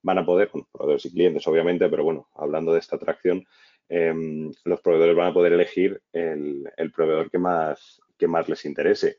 van 0.00 0.16
a 0.16 0.24
poder, 0.24 0.48
bueno, 0.50 0.66
proveedores 0.72 1.04
y 1.04 1.12
clientes 1.12 1.46
obviamente, 1.46 1.86
pero 1.90 2.04
bueno, 2.04 2.30
hablando 2.34 2.72
de 2.72 2.78
esta 2.78 2.96
atracción, 2.96 3.44
em, 3.90 4.50
los 4.64 4.80
proveedores 4.80 5.16
van 5.16 5.26
a 5.26 5.34
poder 5.34 5.52
elegir 5.52 6.00
el, 6.10 6.72
proveedor 6.96 7.30
que 7.30 7.36
más, 7.38 8.00
que 8.16 8.26
más 8.26 8.48
les 8.48 8.64
interese. 8.64 9.18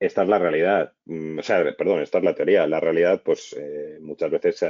Esta 0.00 0.24
es 0.24 0.28
la 0.28 0.40
realidad, 0.40 0.94
mm, 1.04 1.38
o 1.38 1.42
sea, 1.44 1.76
perdón, 1.76 2.00
esta 2.02 2.18
es 2.18 2.24
la 2.24 2.34
teoría. 2.34 2.66
La 2.66 2.80
realidad, 2.80 3.22
pues 3.24 3.54
muchas 4.00 4.32
veces 4.32 4.66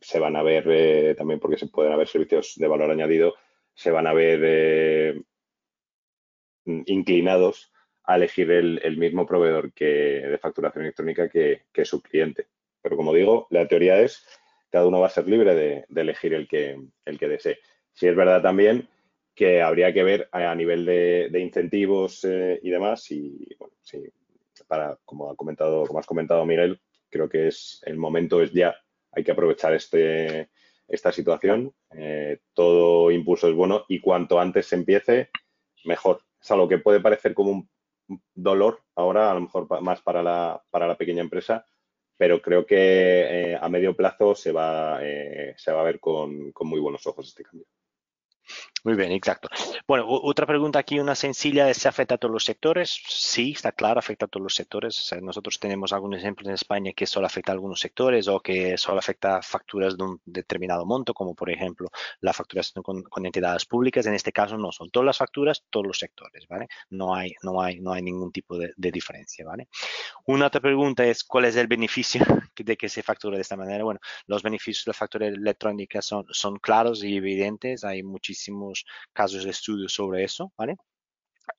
se 0.00 0.18
van 0.18 0.34
a 0.34 0.42
ver, 0.42 1.14
también 1.14 1.38
porque 1.38 1.58
se 1.58 1.68
pueden 1.68 1.92
haber 1.92 2.08
servicios 2.08 2.54
de 2.56 2.66
valor 2.66 2.90
añadido, 2.90 3.34
se 3.72 3.92
van 3.92 4.08
a 4.08 4.12
ver 4.12 5.24
inclinados 6.64 7.72
a 8.04 8.16
elegir 8.16 8.50
el, 8.50 8.96
mismo 8.96 9.26
proveedor 9.26 9.72
que, 9.72 9.84
de 9.84 10.38
facturación 10.38 10.84
electrónica 10.84 11.28
que, 11.28 11.84
su 11.84 12.02
cliente. 12.02 12.46
Pero 12.80 12.96
como 12.96 13.12
digo, 13.12 13.46
la 13.50 13.66
teoría 13.68 14.00
es 14.00 14.26
cada 14.70 14.86
uno 14.86 15.00
va 15.00 15.06
a 15.06 15.10
ser 15.10 15.28
libre 15.28 15.54
de, 15.54 15.84
elegir 15.94 16.34
el 16.34 16.48
que, 16.48 16.80
el 17.04 17.18
que 17.18 17.28
desee. 17.28 17.58
Si 17.92 18.08
es 18.08 18.16
verdad 18.16 18.40
también 18.40 18.88
que 19.34 19.62
habría 19.62 19.92
que 19.92 20.02
ver 20.02 20.28
a, 20.32 20.54
nivel 20.54 20.84
de, 20.84 21.40
incentivos 21.40 22.24
eh, 22.24 22.58
y 22.62 22.70
demás, 22.70 23.10
y 23.10 23.54
bueno, 23.58 23.74
sí, 23.82 24.02
para, 24.66 24.98
como 25.04 25.30
ha 25.30 25.36
comentado, 25.36 25.84
como 25.86 25.98
has 25.98 26.06
comentado 26.06 26.44
Miguel, 26.46 26.80
creo 27.10 27.28
que 27.28 27.48
es 27.48 27.80
el 27.84 27.98
momento 27.98 28.42
es 28.42 28.52
ya, 28.52 28.74
hay 29.12 29.22
que 29.22 29.32
aprovechar 29.32 29.74
este, 29.74 30.48
esta 30.88 31.12
situación. 31.12 31.74
Eh, 31.94 32.40
todo 32.54 33.10
impulso 33.10 33.48
es 33.48 33.54
bueno 33.54 33.84
y 33.88 34.00
cuanto 34.00 34.40
antes 34.40 34.66
se 34.66 34.76
empiece, 34.76 35.30
mejor 35.84 36.22
es 36.42 36.50
algo 36.50 36.68
que 36.68 36.78
puede 36.78 37.00
parecer 37.00 37.34
como 37.34 37.50
un 37.50 37.70
dolor 38.34 38.82
ahora, 38.96 39.30
a 39.30 39.34
lo 39.34 39.42
mejor 39.42 39.80
más 39.80 40.02
para 40.02 40.22
la, 40.22 40.62
para 40.70 40.86
la 40.86 40.96
pequeña 40.96 41.22
empresa, 41.22 41.64
pero 42.16 42.42
creo 42.42 42.66
que 42.66 42.76
eh, 43.52 43.58
a 43.60 43.68
medio 43.68 43.96
plazo 43.96 44.34
se 44.34 44.52
va, 44.52 44.98
eh, 45.02 45.54
se 45.56 45.72
va 45.72 45.80
a 45.80 45.84
ver 45.84 46.00
con, 46.00 46.52
con 46.52 46.68
muy 46.68 46.80
buenos 46.80 47.06
ojos 47.06 47.28
este 47.28 47.44
cambio. 47.44 47.66
Muy 48.84 48.96
bien, 48.96 49.12
exacto. 49.12 49.48
Bueno, 49.86 50.06
otra 50.08 50.44
pregunta 50.44 50.80
aquí, 50.80 50.98
una 50.98 51.14
sencilla, 51.14 51.72
¿se 51.72 51.86
afecta 51.86 52.16
a 52.16 52.18
todos 52.18 52.32
los 52.32 52.44
sectores? 52.44 53.00
Sí, 53.06 53.52
está 53.52 53.70
claro, 53.70 54.00
afecta 54.00 54.24
a 54.24 54.28
todos 54.28 54.42
los 54.42 54.56
sectores. 54.56 55.14
nosotros 55.22 55.60
tenemos 55.60 55.92
algunos 55.92 56.18
ejemplos 56.18 56.48
en 56.48 56.54
España 56.54 56.92
que 56.92 57.06
solo 57.06 57.26
afecta 57.26 57.52
a 57.52 57.54
algunos 57.54 57.78
sectores 57.78 58.26
o 58.26 58.40
que 58.40 58.76
solo 58.76 58.98
afecta 58.98 59.36
a 59.36 59.42
facturas 59.42 59.96
de 59.96 60.02
un 60.02 60.20
determinado 60.24 60.84
monto, 60.84 61.14
como 61.14 61.32
por 61.36 61.48
ejemplo 61.50 61.90
la 62.20 62.32
facturación 62.32 62.82
con, 62.82 63.04
entidades 63.24 63.66
públicas. 63.66 64.04
En 64.06 64.14
este 64.14 64.32
caso 64.32 64.58
no, 64.58 64.72
son 64.72 64.90
todas 64.90 65.06
las 65.06 65.18
facturas, 65.18 65.64
todos 65.70 65.86
los 65.86 65.98
sectores, 66.00 66.48
¿vale? 66.48 66.66
No 66.90 67.14
hay, 67.14 67.34
no 67.44 67.62
hay, 67.62 67.78
no 67.78 67.92
hay 67.92 68.02
ningún 68.02 68.32
tipo 68.32 68.58
de, 68.58 68.72
diferencia, 68.76 69.44
¿vale? 69.46 69.68
Una 70.26 70.48
otra 70.48 70.60
pregunta 70.60 71.04
es, 71.04 71.22
¿cuál 71.22 71.44
es 71.44 71.54
el 71.54 71.68
beneficio 71.68 72.24
de 72.56 72.76
que 72.76 72.88
se 72.88 73.04
facture 73.04 73.36
de 73.36 73.42
esta 73.42 73.56
manera? 73.56 73.84
Bueno, 73.84 74.00
los 74.26 74.42
beneficios 74.42 74.86
de 74.86 74.90
la 74.90 74.94
factura 74.94 75.26
electrónica 75.28 76.02
son, 76.02 76.26
son 76.30 76.56
claros 76.58 77.04
y 77.04 77.16
evidentes. 77.16 77.84
Hay 77.84 78.02
muchísimos 78.02 78.71
casos 79.12 79.44
de 79.44 79.50
estudio 79.50 79.88
sobre 79.88 80.24
eso, 80.24 80.52
¿vale? 80.56 80.76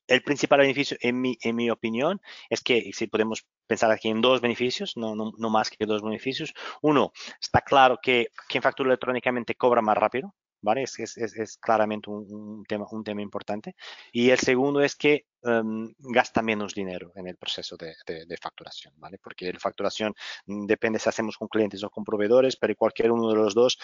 El 0.06 0.22
principal 0.22 0.60
beneficio, 0.60 0.96
en 1.00 1.20
mi, 1.20 1.36
en 1.42 1.56
mi 1.56 1.70
opinión, 1.70 2.20
es 2.48 2.62
que 2.62 2.90
si 2.92 3.06
podemos 3.06 3.46
pensar 3.66 3.90
aquí 3.90 4.08
en 4.08 4.20
dos 4.20 4.40
beneficios, 4.40 4.96
no, 4.96 5.14
no, 5.14 5.32
no 5.36 5.50
más 5.50 5.70
que 5.70 5.86
dos 5.86 6.02
beneficios. 6.02 6.54
Uno, 6.82 7.12
está 7.40 7.60
claro 7.60 7.98
que 8.02 8.28
quien 8.48 8.62
factura 8.62 8.88
electrónicamente 8.88 9.54
cobra 9.54 9.82
más 9.82 9.96
rápido, 9.96 10.34
¿vale? 10.64 10.82
Es, 10.82 10.98
es, 10.98 11.16
es 11.16 11.58
claramente 11.58 12.10
un, 12.10 12.64
tema, 12.66 12.86
un 12.90 13.04
tema 13.04 13.22
importante. 13.22 13.76
Y 14.10 14.30
el 14.30 14.38
segundo 14.38 14.80
es 14.80 14.96
que 14.96 15.26
em, 15.42 15.92
gasta 15.98 16.42
menos 16.42 16.74
dinero 16.74 17.12
en 17.14 17.28
el 17.28 17.36
proceso 17.36 17.76
de, 17.76 17.94
de, 18.26 18.36
facturación, 18.38 18.94
¿vale? 18.96 19.18
Porque 19.22 19.52
la 19.52 19.60
facturación 19.60 20.14
mm, 20.46 20.66
depende 20.66 20.98
si 20.98 21.08
hacemos 21.08 21.36
con 21.36 21.48
clientes 21.48 21.84
o 21.84 21.90
con 21.90 22.02
proveedores, 22.02 22.56
pero 22.56 22.74
cualquier 22.74 23.12
uno 23.12 23.28
de 23.28 23.36
los 23.36 23.54
dos 23.54 23.78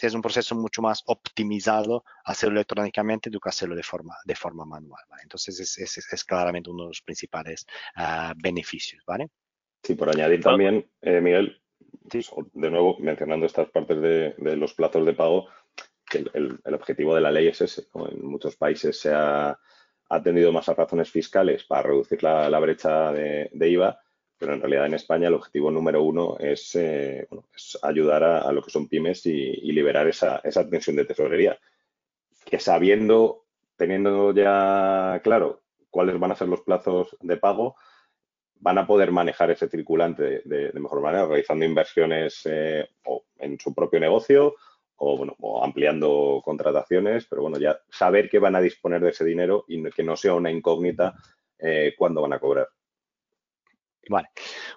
es 0.00 0.14
un 0.14 0.22
proceso 0.22 0.54
mucho 0.54 0.82
más 0.82 1.02
optimizado 1.06 2.04
hacerlo 2.24 2.56
electrónicamente 2.56 3.30
do 3.30 3.40
que 3.40 3.48
hacerlo 3.48 3.74
de 3.74 3.82
forma, 3.82 4.14
de 4.24 4.36
forma 4.36 4.64
manual, 4.64 5.02
¿vale? 5.08 5.22
Entonces 5.22 5.58
es, 5.60 6.12
es, 6.12 6.24
claramente 6.24 6.70
uno 6.70 6.84
de 6.84 6.88
los 6.88 7.02
principales 7.02 7.66
uh, 7.96 8.34
beneficios, 8.36 9.02
¿vale? 9.06 9.28
Sí, 9.82 9.94
por 9.94 10.10
añadir 10.10 10.42
también, 10.42 10.84
eh, 11.00 11.20
Miguel, 11.20 11.62
de 12.52 12.70
nuevo, 12.70 12.96
mencionando 12.98 13.46
estas 13.46 13.68
partes 13.70 14.00
de, 14.00 14.34
de 14.38 14.56
los 14.56 14.74
plazos 14.74 15.04
de 15.04 15.14
pago, 15.14 15.46
que 16.08 16.24
el, 16.32 16.74
objetivo 16.74 17.14
de 17.14 17.20
la 17.20 17.30
ley 17.30 17.48
es 17.48 17.60
ese. 17.60 17.86
En 18.12 18.24
muchos 18.24 18.56
países 18.56 18.98
se 18.98 19.12
ha 19.12 19.58
atendido 20.08 20.52
más 20.52 20.68
a 20.68 20.74
razones 20.74 21.10
fiscales 21.10 21.64
para 21.64 21.82
reducir 21.82 22.22
la, 22.22 22.58
brecha 22.60 23.12
de, 23.12 23.50
IVA, 23.52 24.00
pero 24.38 24.54
en 24.54 24.60
realidad 24.60 24.86
en 24.86 24.94
España 24.94 25.28
el 25.28 25.34
objetivo 25.34 25.70
número 25.70 26.02
uno 26.02 26.36
es, 26.38 26.74
eh, 26.76 27.26
ayudar 27.82 28.22
a, 28.22 28.52
lo 28.52 28.62
que 28.62 28.70
son 28.70 28.88
pymes 28.88 29.26
y, 29.26 29.72
liberar 29.72 30.06
esa, 30.06 30.40
esa, 30.44 30.68
tensión 30.68 30.96
de 30.96 31.04
tesorería. 31.04 31.58
Que 32.44 32.60
sabiendo, 32.60 33.44
teniendo 33.76 34.32
ya 34.32 35.20
claro 35.24 35.62
cuáles 35.90 36.18
van 36.18 36.30
a 36.30 36.36
ser 36.36 36.48
los 36.48 36.60
plazos 36.60 37.16
de 37.20 37.36
pago, 37.36 37.76
van 38.60 38.78
a 38.78 38.86
poder 38.86 39.10
manejar 39.10 39.50
ese 39.50 39.68
circulante 39.68 40.42
de, 40.44 40.70
mejor 40.74 41.00
manera, 41.00 41.26
realizando 41.26 41.64
inversiones 41.64 42.42
eh, 42.44 42.88
en 43.38 43.58
su 43.58 43.74
propio 43.74 44.00
negocio 44.00 44.54
o, 44.96 45.16
bueno, 45.16 45.36
ampliando 45.62 46.40
contrataciones, 46.44 47.26
pero 47.26 47.42
bueno, 47.42 47.58
ya 47.58 47.78
saber 47.90 48.28
que 48.28 48.38
van 48.38 48.56
a 48.56 48.60
disponer 48.60 49.00
de 49.02 49.10
ese 49.10 49.24
dinero 49.24 49.64
y 49.68 49.82
que 49.90 50.02
no 50.02 50.16
sea 50.16 50.34
una 50.34 50.50
incógnita 50.50 51.14
eh, 51.58 51.94
cuándo 51.96 52.22
van 52.22 52.32
a 52.32 52.38
cobrar. 52.38 52.68
Vale. 54.08 54.28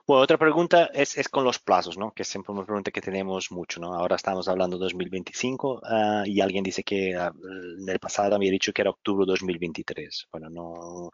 Bueno, 0.07 0.24
otra 0.24 0.38
pregunta 0.38 0.89
es, 0.93 1.30
con 1.30 1.43
los 1.43 1.59
plazos, 1.59 1.97
¿no? 1.97 2.11
Que 2.11 2.24
es 2.24 2.28
siempre 2.28 2.51
una 2.51 2.65
pregunta 2.65 2.89
que 2.89 3.01
tenemos 3.01 3.51
mucho, 3.51 3.80
¿no? 3.80 3.93
Ahora 3.93 4.15
estamos 4.15 4.47
hablando 4.47 4.78
de 4.78 4.86
2025 4.86 5.82
ah, 5.84 6.24
y 6.26 6.41
alguien 6.41 6.63
dice 6.63 6.84
que 6.84 7.15
ah, 7.15 7.32
en 7.80 7.88
el 7.88 7.99
pasado 7.99 8.36
había 8.36 8.51
dicho 8.51 8.74
que 8.74 8.82
era 8.82 8.89
octubre 8.89 9.26
de 9.26 9.32
2023. 9.32 10.30
Bueno, 10.32 10.49
no. 10.49 11.11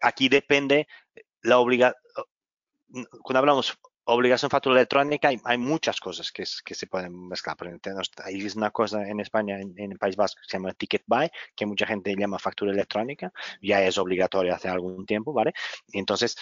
aquí 0.00 0.28
depende 0.28 0.86
la 1.42 1.58
obligación. 1.58 2.00
Cuando 3.22 3.38
hablamos 3.40 3.76
obligación 4.06 4.50
factura 4.50 4.76
electrónica, 4.76 5.30
hay, 5.44 5.58
muchas 5.58 6.00
cosas 6.00 6.32
que, 6.32 6.46
se 6.46 6.86
pueden 6.86 7.28
mezclar. 7.28 7.56
Hay 8.24 8.46
una 8.56 8.70
cosa 8.70 9.06
en 9.06 9.20
España, 9.20 9.60
en, 9.60 9.92
el 9.92 9.98
País 9.98 10.16
Vasco, 10.16 10.40
que 10.40 10.48
se 10.48 10.56
llama 10.56 10.72
Ticket 10.72 11.02
Buy, 11.06 11.30
que 11.54 11.66
mucha 11.66 11.86
gente 11.86 12.14
llama 12.16 12.38
factura 12.38 12.72
electrónica, 12.72 13.32
ya 13.60 13.82
es 13.82 13.98
obligatoria 13.98 14.54
hace 14.54 14.68
algún 14.68 15.06
tiempo, 15.06 15.32
¿vale? 15.32 15.52
Entonces, 15.92 16.36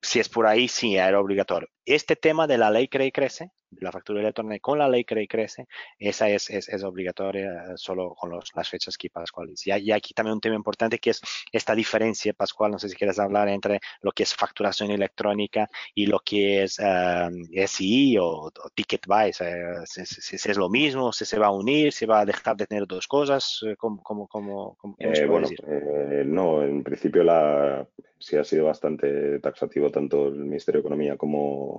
si 0.00 0.20
es 0.20 0.28
por 0.28 0.46
ahí, 0.46 0.68
sí, 0.68 0.96
era 0.96 1.18
obligatorio. 1.20 1.68
Este 1.86 2.16
tema 2.16 2.48
de 2.48 2.58
la 2.58 2.68
ley 2.68 2.88
cree 2.88 3.06
y 3.06 3.12
crece, 3.12 3.52
la 3.78 3.92
factura 3.92 4.20
electrónica 4.20 4.60
con 4.60 4.78
la 4.78 4.88
ley 4.88 5.04
cree 5.04 5.24
y 5.24 5.28
crece, 5.28 5.66
esa 6.00 6.28
es, 6.28 6.50
es, 6.50 6.68
es 6.68 6.82
obligatoria 6.82 7.48
eh, 7.48 7.72
solo 7.76 8.12
con 8.14 8.30
los, 8.30 8.50
las 8.56 8.68
fechas 8.68 8.96
aquí 8.96 9.08
pascuales. 9.08 9.64
Y, 9.66 9.70
y, 9.70 9.92
aquí 9.92 10.12
también 10.12 10.34
un 10.34 10.40
tema 10.40 10.56
importante 10.56 10.98
que 10.98 11.10
es 11.10 11.20
esta 11.52 11.76
diferencia, 11.76 12.32
Pascual, 12.34 12.72
no 12.72 12.78
sé 12.80 12.88
si 12.88 12.96
quieres 12.96 13.20
hablar 13.20 13.48
entre 13.48 13.78
lo 14.00 14.10
que 14.10 14.24
es 14.24 14.34
facturación 14.34 14.90
electrónica 14.90 15.68
y 15.94 16.06
lo 16.06 16.18
que 16.18 16.64
es 16.64 16.80
um, 16.80 17.44
SI 17.66 18.18
o, 18.18 18.50
Ticket 18.74 19.06
Buy, 19.06 19.32
si, 19.32 20.02
es 20.02 20.56
lo 20.56 20.68
mismo, 20.68 21.12
si 21.12 21.24
se 21.24 21.38
va 21.38 21.46
a 21.46 21.52
unir, 21.52 21.92
si 21.92 22.04
va 22.04 22.20
a 22.20 22.24
dejar 22.24 22.56
de 22.56 22.66
tener 22.66 22.86
dos 22.86 23.06
cosas, 23.06 23.60
eh, 23.64 23.76
¿cómo, 23.76 24.02
cómo, 24.02 24.26
cómo, 24.26 24.76
eh, 24.98 25.26
bueno, 25.26 25.48
eh, 25.68 26.24
no, 26.26 26.62
en 26.62 26.82
principio 26.82 27.22
la, 27.22 27.86
sí 28.18 28.36
ha 28.36 28.44
sido 28.44 28.66
bastante 28.66 29.38
taxativo 29.40 29.90
tanto 29.90 30.28
el 30.28 30.36
Ministerio 30.36 30.80
de 30.80 30.86
Economía 30.86 31.16
como, 31.16 31.75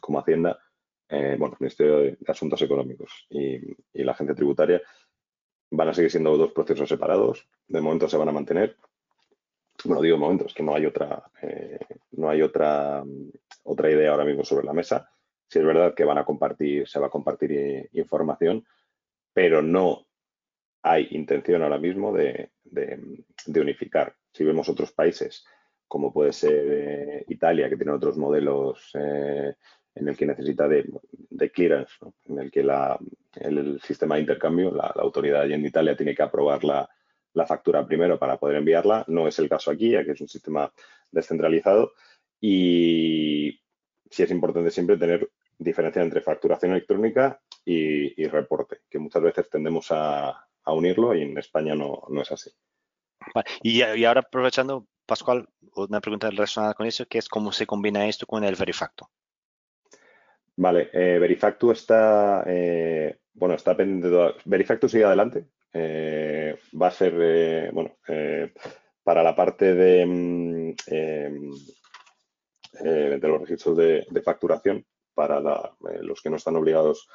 como 0.00 0.18
Hacienda 0.18 0.58
eh, 1.14 1.36
bueno, 1.38 1.54
Ministerio 1.60 1.98
de 1.98 2.16
Asuntos 2.26 2.62
Económicos 2.62 3.26
y, 3.28 3.58
la 4.02 4.12
Agencia 4.12 4.34
Tributaria 4.34 4.80
van 5.70 5.88
a 5.88 5.94
seguir 5.94 6.10
siendo 6.10 6.38
dos 6.38 6.52
procesos 6.52 6.88
separados. 6.88 7.46
De 7.68 7.82
momento 7.82 8.08
se 8.08 8.16
van 8.16 8.30
a 8.30 8.32
mantener. 8.32 8.78
Bueno, 9.84 10.00
digo 10.00 10.16
de 10.16 10.20
momento, 10.20 10.46
es 10.46 10.54
que 10.54 10.62
no 10.62 10.74
hay 10.74 10.86
otra, 10.86 11.30
eh, 11.42 11.78
no 12.12 12.30
hay 12.30 12.40
otra, 12.40 13.04
otra 13.64 13.90
idea 13.90 14.10
ahora 14.10 14.24
mismo 14.24 14.42
sobre 14.42 14.64
la 14.64 14.72
mesa. 14.72 15.10
Si 15.46 15.58
es 15.58 15.64
verdad 15.66 15.94
que 15.94 16.04
van 16.04 16.16
a 16.16 16.24
compartir, 16.24 16.88
se 16.88 16.98
va 16.98 17.08
a 17.08 17.10
compartir 17.10 17.52
eh, 17.52 17.90
información, 17.92 18.64
pero 19.34 19.60
no 19.60 20.06
hay 20.82 21.08
intención 21.10 21.62
ahora 21.62 21.78
mismo 21.78 22.14
de, 22.14 22.52
unificar. 23.54 24.16
Si 24.32 24.44
vemos 24.44 24.66
otros 24.70 24.92
países, 24.92 25.44
como 25.92 26.10
puede 26.10 26.32
ser 26.32 27.22
Italia, 27.28 27.68
que 27.68 27.76
tiene 27.76 27.92
otros 27.92 28.16
modelos 28.16 28.92
en 28.94 30.08
el 30.08 30.16
que 30.16 30.24
necesita 30.24 30.66
de, 30.66 30.86
clearance, 31.52 31.92
en 32.30 32.38
el 32.38 32.50
que 32.50 32.62
la, 32.62 32.98
el, 33.34 33.78
sistema 33.82 34.14
de 34.14 34.22
intercambio, 34.22 34.70
la, 34.70 34.86
autoridad 34.86 35.42
allí 35.42 35.52
en 35.52 35.66
Italia 35.66 35.94
tiene 35.94 36.14
que 36.14 36.22
aprobar 36.22 36.64
la, 36.64 36.88
factura 37.46 37.86
primero 37.86 38.18
para 38.18 38.38
poder 38.38 38.56
enviarla. 38.56 39.04
No 39.06 39.28
es 39.28 39.38
el 39.38 39.50
caso 39.50 39.70
aquí, 39.70 39.90
ya 39.90 40.02
que 40.02 40.12
es 40.12 40.20
un 40.22 40.28
sistema 40.28 40.72
descentralizado. 41.10 41.92
Y 42.40 43.60
sí 44.10 44.22
es 44.22 44.30
importante 44.30 44.70
siempre 44.70 44.96
tener 44.96 45.28
diferencia 45.58 46.00
entre 46.00 46.22
facturación 46.22 46.72
electrónica 46.72 47.38
y, 47.66 48.24
reporte, 48.28 48.78
que 48.88 48.98
muchas 48.98 49.20
veces 49.20 49.50
tendemos 49.50 49.88
a, 49.90 50.48
unirlo 50.64 51.14
y 51.14 51.20
en 51.20 51.36
España 51.36 51.74
no, 51.74 52.02
es 52.22 52.32
así. 52.32 52.50
Y, 53.62 53.82
y, 53.82 54.04
ahora 54.06 54.22
aprovechando, 54.22 54.86
Pascual, 55.12 55.46
una 55.76 56.00
pregunta 56.00 56.30
relacionada 56.30 56.72
con 56.72 56.86
eso, 56.86 57.04
que 57.04 57.18
es 57.18 57.28
cómo 57.28 57.52
se 57.52 57.66
combina 57.66 58.08
esto 58.08 58.24
con 58.24 58.44
el 58.44 58.56
Verifacto. 58.56 59.10
Vale, 60.56 60.88
eh, 60.90 61.18
Verifactu 61.18 61.70
está, 61.70 62.42
eh, 62.46 63.18
bueno, 63.34 63.54
está 63.54 63.76
pendiente 63.76 64.08
de 64.08 64.34
Verifactu 64.46 64.88
sigue 64.88 65.04
adelante. 65.04 65.48
Eh, 65.70 66.58
va 66.80 66.86
a 66.86 66.90
ser, 66.90 67.70
bueno, 67.74 67.98
para 69.02 69.22
la 69.22 69.36
parte 69.36 69.74
de, 69.74 70.06
mm, 70.06 70.74
de 72.82 73.28
los 73.28 73.40
registros 73.42 73.76
de, 73.76 74.22
facturación, 74.24 74.86
para 75.12 75.42
los 76.00 76.22
que 76.22 76.30
no 76.30 76.36
están 76.36 76.56
obligados 76.56 77.06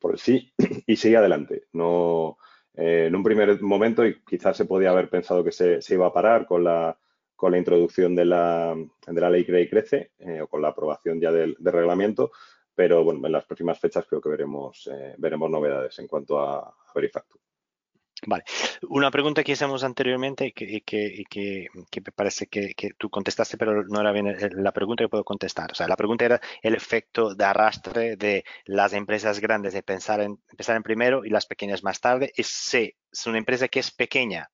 por 0.00 0.12
el 0.12 0.18
sí, 0.20 0.54
y 0.86 0.94
sigue 0.94 1.16
adelante. 1.16 1.64
No, 1.72 2.38
en 2.80 3.14
un 3.14 3.22
primer 3.22 3.60
momento, 3.62 4.04
y 4.04 4.20
quizás 4.22 4.56
se 4.56 4.64
podía 4.64 4.90
haber 4.90 5.08
pensado 5.08 5.44
que 5.44 5.52
se, 5.52 5.82
se 5.82 5.94
iba 5.94 6.06
a 6.06 6.12
parar 6.12 6.46
con 6.46 6.64
la 6.64 6.96
con 7.40 7.52
la 7.52 7.58
introducción 7.58 8.14
de 8.14 8.26
la, 8.26 8.76
de 9.06 9.18
la 9.18 9.30
ley 9.30 9.46
CRE 9.46 9.62
y 9.62 9.70
Crece 9.70 10.10
eh, 10.18 10.42
o 10.42 10.46
con 10.46 10.60
la 10.60 10.68
aprobación 10.68 11.18
ya 11.18 11.32
del, 11.32 11.56
reglamento, 11.58 12.32
pero 12.74 13.02
bueno, 13.02 13.24
en 13.24 13.32
las 13.32 13.46
próximas 13.46 13.80
fechas 13.80 14.04
creo 14.06 14.20
que 14.20 14.28
veremos, 14.28 14.86
eh, 14.92 15.14
veremos 15.16 15.50
novedades 15.50 15.98
en 16.00 16.06
cuanto 16.06 16.38
a, 16.38 16.58
a. 16.58 17.49
Una 18.82 19.10
pregunta 19.10 19.42
que 19.42 19.52
hicimos 19.52 19.82
anteriormente 19.82 20.52
que, 20.52 20.82
que, 20.82 21.24
que, 21.28 21.68
me 21.72 22.12
parece 22.12 22.46
que, 22.48 22.74
tú 22.98 23.08
contestaste, 23.08 23.56
pero 23.56 23.84
no 23.84 24.00
era 24.00 24.12
bien 24.12 24.36
la 24.52 24.72
pregunta 24.72 25.04
que 25.04 25.08
puedo 25.08 25.24
contestar. 25.24 25.72
O 25.72 25.74
sea, 25.74 25.88
la 25.88 25.96
pregunta 25.96 26.24
era 26.24 26.40
el 26.62 26.74
efecto 26.74 27.34
de 27.34 27.44
arrastre 27.44 28.16
de 28.16 28.44
las 28.66 28.92
empresas 28.92 29.40
grandes 29.40 29.72
de 29.72 29.82
pensar 29.82 30.20
en, 30.20 30.38
empezar 30.50 30.76
en 30.76 30.82
primero 30.82 31.24
y 31.24 31.30
las 31.30 31.46
pequeñas 31.46 31.82
más 31.82 32.00
tarde. 32.00 32.32
Y 32.36 32.42
si 32.42 32.94
es 33.10 33.26
una 33.26 33.38
empresa 33.38 33.68
que 33.68 33.80
es 33.80 33.90
pequeña 33.90 34.50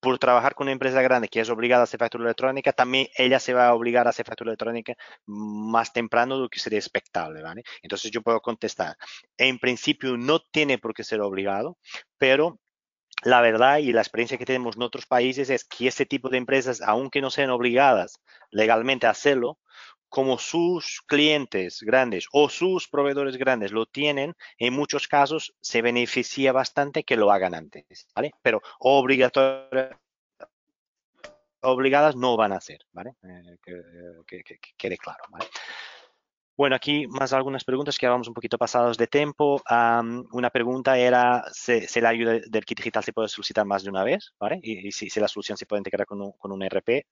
por 0.00 0.18
trabajar 0.18 0.54
con 0.54 0.64
una 0.64 0.72
empresa 0.72 1.00
grande 1.00 1.28
que 1.28 1.40
es 1.40 1.48
obligada 1.48 1.82
a 1.82 1.84
hacer 1.84 2.00
factura 2.00 2.24
electrónica, 2.24 2.72
también 2.72 3.06
ella 3.16 3.38
se 3.38 3.54
va 3.54 3.68
a 3.68 3.74
obligar 3.74 4.06
a 4.06 4.10
hacer 4.10 4.26
factura 4.26 4.50
electrónica 4.50 4.94
más 5.26 5.92
temprano 5.92 6.36
de 6.36 6.42
lo 6.42 6.48
que 6.48 6.58
sería 6.58 6.78
expectable, 6.78 7.42
¿vale? 7.42 7.62
Entonces 7.82 8.10
yo 8.10 8.22
puedo 8.22 8.40
contestar, 8.40 8.96
en 9.36 9.58
principio 9.58 10.16
no 10.16 10.40
tiene 10.40 10.78
por 10.78 10.92
qué 10.92 11.04
ser 11.04 11.20
obligado, 11.20 11.78
pero 12.18 12.58
la 13.22 13.40
verdad 13.40 13.78
y 13.78 13.92
la 13.92 14.02
experiencia 14.02 14.38
que 14.38 14.46
tenemos 14.46 14.76
en 14.76 14.82
otros 14.82 15.06
países 15.06 15.50
es 15.50 15.64
que 15.64 15.88
este 15.88 16.06
tipo 16.06 16.28
de 16.28 16.38
empresas, 16.38 16.80
aunque 16.82 17.20
no 17.20 17.30
sean 17.30 17.50
obligadas 17.50 18.20
legalmente 18.50 19.06
a 19.06 19.10
hacerlo, 19.10 19.58
como 20.08 20.38
sus 20.38 21.02
clientes 21.06 21.82
grandes 21.82 22.26
o 22.32 22.48
sus 22.48 22.88
proveedores 22.88 23.36
grandes 23.36 23.72
lo 23.72 23.86
tienen, 23.86 24.34
en 24.58 24.72
muchos 24.72 25.08
casos 25.08 25.54
se 25.60 25.82
beneficia 25.82 26.52
bastante 26.52 27.04
que 27.04 27.16
lo 27.16 27.32
hagan 27.32 27.54
antes, 27.54 28.08
¿vale? 28.14 28.32
Pero 28.42 28.62
obligadas 28.80 29.34
no 32.16 32.36
van 32.36 32.52
a 32.52 32.60
ser, 32.60 32.86
¿vale? 32.92 33.14
Eh, 33.22 33.58
que, 34.26 34.42
quede 34.76 34.96
claro, 34.96 35.24
¿vale? 35.30 35.46
Bueno, 36.56 36.74
aquí 36.74 37.06
más 37.06 37.34
algunas 37.34 37.64
preguntas 37.64 37.98
que 37.98 38.08
vamos 38.08 38.28
un 38.28 38.34
poquito 38.34 38.56
pasados 38.56 38.96
de 38.96 39.06
tiempo. 39.06 39.62
una 40.32 40.50
pregunta 40.50 40.96
era 40.96 41.44
si, 41.52 42.00
la 42.00 42.08
ayuda 42.08 42.38
del 42.46 42.64
kit 42.64 42.78
digital 42.78 43.04
se 43.04 43.12
puede 43.12 43.28
solicitar 43.28 43.66
más 43.66 43.82
de 43.82 43.90
una 43.90 44.04
vez, 44.04 44.32
¿vale? 44.40 44.58
Y, 44.62 44.90
si, 44.90 45.08
la 45.20 45.28
solución 45.28 45.58
se 45.58 45.66
puede 45.66 45.80
integrar 45.80 46.06
con 46.06 46.22
un, 46.22 46.32
con 46.32 46.52
un 46.52 46.62
RP, 46.62 47.06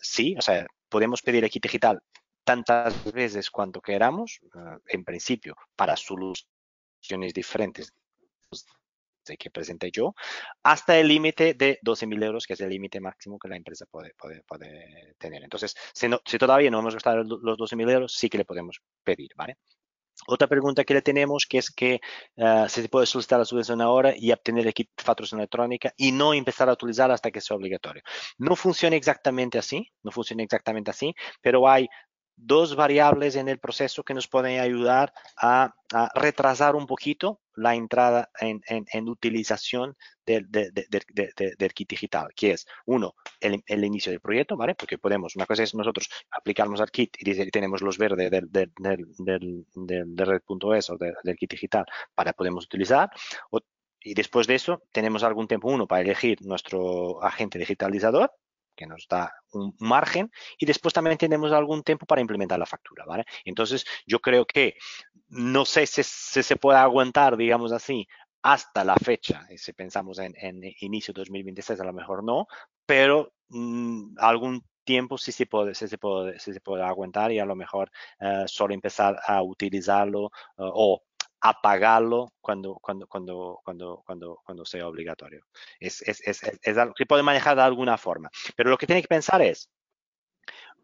sí, 0.00 0.36
o 0.38 0.42
sea, 0.42 0.66
podemos 0.88 1.22
pedir 1.22 1.42
el 1.42 1.50
kit 1.50 1.62
digital 1.62 2.00
tantas 2.44 3.02
veces 3.02 3.50
cuanto 3.50 3.80
queramos, 3.80 4.40
eh, 4.44 4.78
en 4.88 5.04
principio, 5.04 5.56
para 5.74 5.96
soluciones 5.96 7.34
diferentes 7.34 7.92
que 9.38 9.50
presenté 9.50 9.90
yo, 9.90 10.14
hasta 10.62 10.98
el 10.98 11.08
límite 11.08 11.54
de 11.54 11.78
12.000 11.82 12.22
euros, 12.24 12.46
que 12.46 12.54
es 12.54 12.60
el 12.60 12.70
límite 12.70 13.00
máximo 13.00 13.38
que 13.38 13.48
la 13.48 13.56
empresa 13.56 13.86
puede, 13.86 14.14
puede, 14.14 14.42
puede 14.42 15.14
tener. 15.18 15.42
Entonces, 15.42 15.74
si, 15.92 16.08
no, 16.08 16.20
si 16.24 16.38
todavía 16.38 16.70
no 16.70 16.80
hemos 16.80 16.94
gastado 16.94 17.22
los 17.22 17.58
12.000 17.58 17.90
euros, 17.90 18.12
sí 18.14 18.28
que 18.28 18.38
le 18.38 18.44
podemos 18.44 18.80
pedir, 19.02 19.30
¿vale? 19.36 19.56
Otra 20.26 20.46
pregunta 20.46 20.84
que 20.84 20.94
le 20.94 21.02
tenemos 21.02 21.44
que 21.46 21.58
es 21.58 21.70
que 21.70 22.00
uh, 22.36 22.68
se 22.68 22.88
puede 22.88 23.06
solicitar 23.06 23.38
la 23.38 23.44
subvención 23.44 23.80
ahora 23.80 24.14
y 24.16 24.32
obtener 24.32 24.66
el 24.66 24.72
kit 24.72 24.88
de 24.96 25.02
facturación 25.02 25.40
electrónica 25.40 25.92
y 25.96 26.12
no 26.12 26.32
empezar 26.32 26.68
a 26.68 26.72
utilizar 26.72 27.10
hasta 27.10 27.30
que 27.30 27.40
sea 27.40 27.56
obligatorio. 27.56 28.02
No 28.38 28.54
funciona 28.56 28.96
exactamente 28.96 29.58
así, 29.58 29.90
no 30.02 30.12
funciona 30.12 30.42
exactamente 30.44 30.90
así, 30.90 31.14
pero 31.42 31.68
hay 31.68 31.88
dos 32.36 32.76
variables 32.76 33.36
en 33.36 33.48
el 33.48 33.58
proceso 33.58 34.02
que 34.02 34.14
nos 34.14 34.28
pueden 34.28 34.60
ayudar 34.60 35.12
a, 35.36 35.74
a 35.92 36.10
retrasar 36.14 36.76
un 36.76 36.86
poquito 36.86 37.40
la 37.56 37.74
entrada 37.74 38.30
en, 38.40 38.60
en, 38.66 38.84
en 38.92 39.08
utilización 39.08 39.96
del, 40.26 40.50
de, 40.50 40.70
de, 40.72 40.86
de, 40.88 41.54
del, 41.56 41.72
kit 41.72 41.88
digital, 41.88 42.28
que 42.34 42.52
es, 42.52 42.66
uno, 42.86 43.14
el, 43.40 43.62
el, 43.66 43.84
inicio 43.84 44.10
del 44.10 44.20
proyecto, 44.20 44.56
¿vale? 44.56 44.74
Porque 44.74 44.98
podemos, 44.98 45.36
una 45.36 45.46
cosa 45.46 45.62
es 45.62 45.74
nosotros 45.74 46.08
aplicarnos 46.30 46.80
al 46.80 46.90
kit 46.90 47.16
y 47.18 47.50
tenemos 47.50 47.82
los 47.82 47.98
verdes 47.98 48.30
del, 48.30 48.50
del, 48.50 48.72
del, 48.76 49.66
del, 49.74 50.16
de 50.16 50.24
red.es 50.24 50.90
o 50.90 50.98
del 50.98 51.36
kit 51.36 51.50
digital 51.50 51.84
para 52.14 52.32
podemos 52.32 52.64
utilizar. 52.64 53.10
O, 53.50 53.60
y 54.00 54.14
después 54.14 54.46
de 54.46 54.54
eso, 54.56 54.82
tenemos 54.92 55.22
algún 55.22 55.48
tiempo, 55.48 55.68
uno, 55.68 55.86
para 55.86 56.02
elegir 56.02 56.42
nuestro 56.42 57.22
agente 57.22 57.58
digitalizador, 57.58 58.30
que 58.74 58.86
nos 58.86 59.06
da 59.08 59.32
un 59.52 59.74
margen 59.78 60.30
y 60.58 60.66
después 60.66 60.94
también 60.94 61.16
tenemos 61.16 61.52
algún 61.52 61.82
tiempo 61.82 62.06
para 62.06 62.20
implementar 62.20 62.58
la 62.58 62.66
factura, 62.66 63.04
¿vale? 63.04 63.24
Entonces, 63.44 63.84
yo 64.06 64.20
creo 64.20 64.44
que 64.46 64.74
no 65.28 65.64
sé 65.64 65.86
si, 65.86 66.02
se 66.02 66.56
puede 66.56 66.78
aguantar, 66.78 67.36
digamos 67.36 67.72
así, 67.72 68.06
hasta 68.42 68.84
la 68.84 68.96
fecha, 68.96 69.46
si 69.56 69.72
pensamos 69.72 70.18
en, 70.18 70.34
en 70.36 70.60
inicio 70.80 71.14
de 71.14 71.20
2026, 71.20 71.80
a 71.80 71.84
lo 71.84 71.94
mejor 71.94 72.22
no, 72.22 72.46
pero 72.86 73.32
mmm, 73.48 74.14
algún 74.18 74.62
tiempo 74.84 75.18
sí 75.18 75.32
se 75.32 75.46
puede, 75.46 75.74
sí 75.74 75.88
se 75.88 75.98
puede, 75.98 76.38
sí 76.38 76.52
se 76.52 76.60
puede 76.60 76.84
aguantar 76.84 77.32
y 77.32 77.38
a 77.38 77.46
lo 77.46 77.56
mejor 77.56 77.90
uh, 78.20 78.46
solo 78.46 78.74
empezar 78.74 79.18
a 79.26 79.42
utilizarlo 79.42 80.24
uh, 80.24 80.30
o 80.56 81.02
apagarlo 81.44 82.32
cuando, 82.40 82.78
cuando, 82.80 83.06
cuando, 83.06 83.60
cuando, 83.62 84.02
cuando, 84.06 84.40
cuando 84.42 84.64
sea 84.64 84.88
obligatorio. 84.88 85.44
Es, 85.78 86.00
es, 86.00 86.26
es, 86.26 86.42
es, 86.62 86.78
algo 86.78 86.94
que 86.94 87.04
puede 87.04 87.22
manejar 87.22 87.54
de 87.54 87.62
alguna 87.62 87.98
forma. 87.98 88.30
Pero 88.56 88.70
lo 88.70 88.78
que 88.78 88.86
tiene 88.86 89.02
que 89.02 89.08
pensar 89.08 89.42
es, 89.42 89.68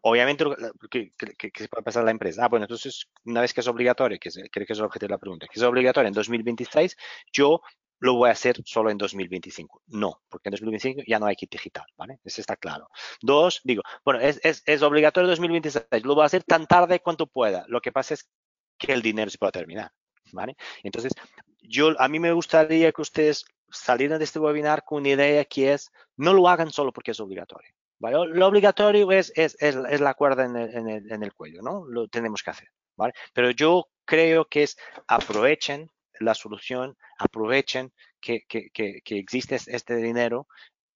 obviamente, 0.01 0.45
que, 0.91 1.09
que, 1.35 1.51
se 1.55 1.67
puede 1.67 1.83
pasar 1.83 2.03
la 2.03 2.11
empresa. 2.11 2.45
Ah, 2.45 2.47
bueno, 2.47 2.65
entonces, 2.65 3.07
una 3.25 3.41
vez 3.41 3.55
que 3.55 3.61
es 3.61 3.67
obligatorio, 3.67 4.19
que 4.19 4.29
creo 4.51 4.67
que 4.67 4.73
es 4.73 4.79
el 4.79 4.85
objetivo 4.85 5.07
de 5.07 5.13
la 5.15 5.17
pregunta, 5.17 5.47
que 5.47 5.59
es 5.59 5.63
obligatorio 5.63 6.07
en 6.07 6.13
2026, 6.13 6.95
yo 7.33 7.61
lo 7.97 8.13
voy 8.13 8.29
a 8.29 8.33
hacer 8.33 8.57
solo 8.63 8.91
en 8.91 8.99
2025. 8.99 9.81
No, 9.87 10.21
porque 10.29 10.49
en 10.49 10.51
2025 10.51 11.01
ya 11.07 11.17
no 11.17 11.25
hay 11.25 11.35
kit 11.35 11.51
digital, 11.51 11.85
¿vale? 11.97 12.19
Eso 12.23 12.39
está 12.39 12.55
claro. 12.55 12.87
Dos, 13.19 13.61
digo, 13.63 13.81
bueno, 14.05 14.19
es, 14.19 14.39
es, 14.43 14.61
es 14.67 14.83
obligatorio 14.83 15.25
en 15.25 15.31
2026, 15.31 16.05
lo 16.05 16.13
voy 16.13 16.21
a 16.21 16.27
hacer 16.27 16.43
tan 16.43 16.67
tarde 16.67 16.99
cuanto 16.99 17.25
pueda. 17.25 17.65
Lo 17.67 17.81
que 17.81 17.91
pasa 17.91 18.13
es 18.13 18.29
que 18.77 18.93
el 18.93 19.01
dinero 19.01 19.31
se 19.31 19.39
puede 19.39 19.53
terminar. 19.53 19.91
¿Vale? 20.33 20.55
Entonces, 20.83 21.13
yo, 21.61 21.99
a 21.99 22.07
mí 22.07 22.19
me 22.19 22.31
gustaría 22.33 22.91
que 22.91 23.01
ustedes 23.01 23.45
salieran 23.69 24.19
de 24.19 24.25
este 24.25 24.39
webinar 24.39 24.83
con 24.83 25.01
una 25.01 25.09
idea 25.09 25.45
que 25.45 25.73
es, 25.73 25.91
no 26.17 26.33
lo 26.33 26.47
hagan 26.47 26.71
solo 26.71 26.91
porque 26.91 27.11
es 27.11 27.19
obligatorio. 27.19 27.71
¿vale? 27.99 28.17
Lo 28.33 28.47
obligatorio 28.47 29.11
es, 29.11 29.31
es, 29.35 29.55
es, 29.59 29.75
es 29.89 30.01
la 30.01 30.15
cuerda 30.15 30.45
en 30.45 30.55
el, 30.55 30.75
en, 30.75 30.89
el, 30.89 31.11
en 31.11 31.23
el, 31.23 31.33
cuello, 31.33 31.61
¿no? 31.61 31.85
Lo 31.85 32.07
tenemos 32.07 32.41
que 32.41 32.49
hacer, 32.49 32.67
¿vale? 32.97 33.13
Pero 33.31 33.51
yo 33.51 33.89
creo 34.05 34.45
que 34.45 34.63
es 34.63 34.75
aprovechen 35.07 35.89
la 36.19 36.33
solución, 36.33 36.97
aprovechen 37.19 37.93
que, 38.19 38.41
que, 38.47 38.69
que, 38.71 39.01
que 39.03 39.17
existe 39.17 39.55
este 39.55 39.95
dinero 39.97 40.47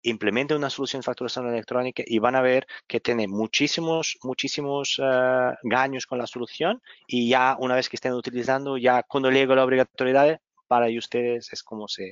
implementen 0.09 0.57
una 0.57 0.69
solución 0.69 1.01
de 1.01 1.05
facturación 1.05 1.47
electrónica 1.47 2.03
y 2.05 2.19
van 2.19 2.35
a 2.35 2.41
ver 2.41 2.67
que 2.87 2.99
tiene 2.99 3.27
muchísimos, 3.27 4.17
muchísimos 4.23 4.99
uh, 4.99 5.53
gaños 5.63 6.05
con 6.05 6.17
la 6.17 6.27
solución 6.27 6.81
y 7.07 7.29
ya 7.29 7.57
una 7.59 7.75
vez 7.75 7.89
que 7.89 7.97
estén 7.97 8.13
utilizando, 8.13 8.77
ya 8.77 9.03
cuando 9.03 9.31
llegue 9.31 9.55
la 9.55 9.63
obligatoriedad, 9.63 10.39
para 10.67 10.87
ustedes 10.97 11.53
es 11.53 11.63
como 11.63 11.87
si, 11.87 12.11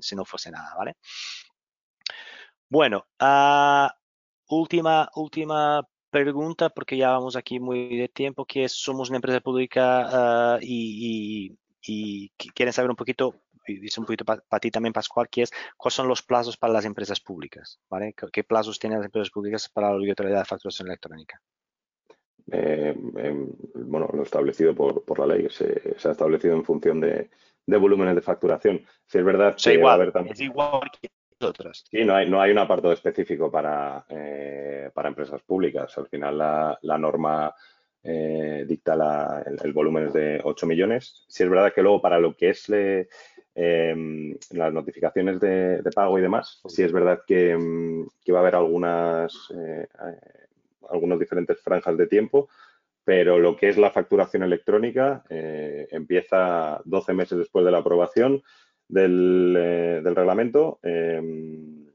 si 0.00 0.16
no 0.16 0.24
fuese 0.24 0.50
nada, 0.50 0.72
¿vale? 0.76 0.96
Bueno, 2.68 3.06
uh, 3.20 3.88
última, 4.48 5.10
última 5.14 5.86
pregunta, 6.10 6.68
porque 6.70 6.96
ya 6.96 7.10
vamos 7.10 7.36
aquí 7.36 7.60
muy 7.60 7.96
de 7.96 8.08
tiempo, 8.08 8.44
que 8.44 8.64
es, 8.64 8.72
somos 8.72 9.08
una 9.08 9.16
empresa 9.16 9.40
pública 9.40 10.56
uh, 10.56 10.58
y, 10.60 11.56
y, 11.82 12.28
y 12.34 12.50
quieren 12.54 12.72
saber 12.72 12.90
un 12.90 12.96
poquito 12.96 13.34
dice 13.74 14.00
un 14.00 14.06
poquito 14.06 14.24
para 14.24 14.40
pa 14.40 14.58
ti 14.58 14.70
también, 14.70 14.92
Pascual, 14.92 15.28
que 15.28 15.42
es 15.42 15.52
cuáles 15.76 15.94
son 15.94 16.08
los 16.08 16.22
plazos 16.22 16.56
para 16.56 16.72
las 16.72 16.84
empresas 16.84 17.20
públicas, 17.20 17.80
¿vale? 17.88 18.14
¿Qué 18.32 18.44
plazos 18.44 18.78
tienen 18.78 18.98
las 18.98 19.06
empresas 19.06 19.30
públicas 19.30 19.68
para 19.68 19.90
la 19.90 19.96
obligatoriedad 19.96 20.40
de 20.40 20.44
facturación 20.44 20.88
electrónica? 20.88 21.40
Eh, 22.50 22.94
eh, 23.18 23.46
bueno, 23.74 24.08
lo 24.12 24.22
establecido 24.22 24.74
por, 24.74 25.04
por 25.04 25.18
la 25.18 25.26
ley, 25.26 25.48
se, 25.50 25.98
se, 25.98 26.08
ha 26.08 26.12
establecido 26.12 26.54
en 26.54 26.64
función 26.64 26.98
de, 27.00 27.28
de, 27.66 27.76
volúmenes 27.76 28.14
de 28.14 28.22
facturación. 28.22 28.86
Si 29.06 29.18
es 29.18 29.24
verdad 29.24 29.54
que 29.54 29.74
igual, 29.74 29.86
va 29.86 29.90
a 29.90 29.94
haber 29.94 30.12
también... 30.12 30.32
es 30.32 30.40
igual 30.40 30.90
que 31.00 31.10
otras. 31.40 31.84
Sí, 31.90 32.04
no 32.04 32.14
hay, 32.14 32.28
no 32.28 32.40
hay 32.40 32.50
un 32.50 32.58
apartado 32.58 32.92
específico 32.92 33.50
para, 33.50 34.04
eh, 34.08 34.90
para 34.94 35.08
empresas 35.08 35.42
públicas. 35.42 35.96
Al 35.98 36.08
final 36.08 36.38
la, 36.38 36.78
la 36.82 36.98
norma 36.98 37.54
eh, 38.02 38.64
dicta 38.66 38.96
la, 38.96 39.42
el, 39.46 39.58
el, 39.62 39.72
volumen 39.72 40.06
es 40.06 40.12
de 40.14 40.40
8 40.42 40.66
millones. 40.66 41.24
Si 41.28 41.42
es 41.42 41.50
verdad 41.50 41.72
que 41.72 41.82
luego 41.82 42.00
para 42.00 42.18
lo 42.18 42.34
que 42.34 42.50
es 42.50 42.66
eh, 43.60 44.38
las 44.52 44.72
notificaciones 44.72 45.40
de, 45.40 45.82
de, 45.82 45.90
pago 45.90 46.16
y 46.16 46.22
demás, 46.22 46.60
sí 46.68 46.84
es 46.84 46.92
verdad 46.92 47.22
que, 47.26 47.58
que 48.24 48.32
va 48.32 48.38
a 48.38 48.42
haber 48.42 48.54
algunas, 48.54 49.34
eh, 49.52 49.88
algunos 50.88 51.18
diferentes 51.18 51.60
franjas 51.60 51.96
de 51.96 52.06
tiempo, 52.06 52.48
pero 53.04 53.38
lo 53.38 53.56
que 53.56 53.68
es 53.68 53.78
la 53.78 53.90
facturación 53.90 54.44
electrónica 54.44 55.24
eh, 55.28 55.88
empieza 55.90 56.80
12 56.84 57.14
meses 57.14 57.38
después 57.38 57.64
de 57.64 57.70
la 57.72 57.78
aprobación 57.78 58.42
del, 58.86 59.56
eh, 59.58 60.00
del 60.04 60.14
reglamento, 60.14 60.78
em, 60.82 61.86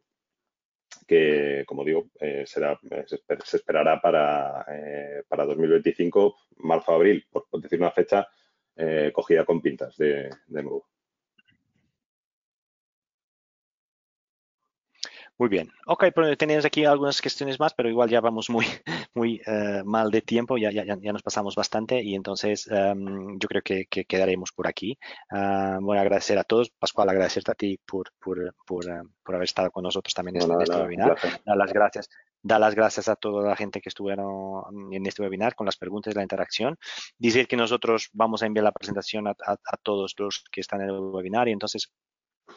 que, 1.08 1.64
como 1.66 1.86
digo, 1.86 2.10
eh, 2.20 2.44
será, 2.46 2.78
se, 3.06 3.22
se, 3.46 3.58
esperará 3.58 4.02
para, 4.02 4.66
para 5.30 5.46
2025, 5.46 6.36
marzo-abril, 6.58 7.26
por, 7.32 7.48
por, 7.50 7.62
decir 7.62 7.80
una 7.80 7.92
fecha 7.92 8.28
cogida 9.14 9.46
con 9.46 9.62
pintas 9.62 9.96
de, 9.98 10.30
de 10.48 10.64
nuevo. 10.64 10.93
Muy 15.40 15.50
bien. 15.50 15.72
Ok, 15.88 16.06
pero 16.14 16.38
tenemos 16.38 16.64
aquí 16.64 16.86
algunas 16.86 17.20
cuestiones 17.20 17.60
más, 17.60 17.74
pero 17.74 17.90
igual 17.90 18.08
ya 18.08 18.22
vamos 18.22 18.52
muy, 18.52 18.66
muy 19.16 19.42
uh, 19.48 19.84
mal 19.84 20.12
de 20.12 20.22
tiempo, 20.22 20.58
ya, 20.58 20.72
ya, 20.72 20.86
ya, 20.86 21.12
nos 21.12 21.24
pasamos 21.24 21.56
bastante 21.56 22.04
y 22.04 22.14
entonces 22.14 22.68
um, 22.68 23.40
yo 23.40 23.48
creo 23.48 23.64
que, 23.64 23.86
que, 23.88 24.06
quedaremos 24.06 24.52
por 24.52 24.68
aquí. 24.68 24.98
Uh, 25.32 25.82
voy 25.82 25.98
a 25.98 26.02
agradecer 26.02 26.38
a 26.38 26.44
todos. 26.44 26.70
Pascual, 26.70 27.10
agradecerte 27.10 27.52
a 27.52 27.56
ti 27.56 27.80
por, 27.84 28.12
por, 28.20 28.56
por, 28.66 28.86
uh, 28.86 29.10
por 29.24 29.36
haber 29.36 29.46
estado 29.46 29.72
con 29.72 29.84
nosotros 29.84 30.14
también 30.14 30.40
en 30.40 30.48
no, 30.48 30.62
este, 30.62 30.72
no, 30.72 30.78
este 30.78 30.84
webinar. 30.84 31.18
Dar 31.44 31.58
las 31.58 31.74
gracias. 31.74 32.10
Dar 32.44 32.60
las 32.60 32.76
gracias 32.76 33.08
a 33.08 33.16
toda 33.16 33.48
la 33.48 33.56
gente 33.56 33.82
que 33.82 33.90
estuvieron 33.90 34.94
en 34.94 35.06
este 35.06 35.24
webinar 35.24 35.56
con 35.56 35.66
las 35.66 35.78
preguntas 35.78 36.14
y 36.14 36.16
la 36.16 36.24
interacción. 36.24 36.78
Decir 37.18 37.48
que 37.48 37.58
nosotros 37.58 38.10
vamos 38.14 38.44
a 38.44 38.46
enviar 38.46 38.66
la 38.66 38.72
presentación 38.72 39.28
a, 39.28 39.32
a, 39.32 39.54
a 39.54 39.78
todos 39.82 40.14
los 40.18 40.44
que 40.52 40.62
están 40.62 40.82
en 40.82 40.90
el 40.90 41.00
webinar 41.00 41.48
y 41.48 41.54
entonces 41.54 41.92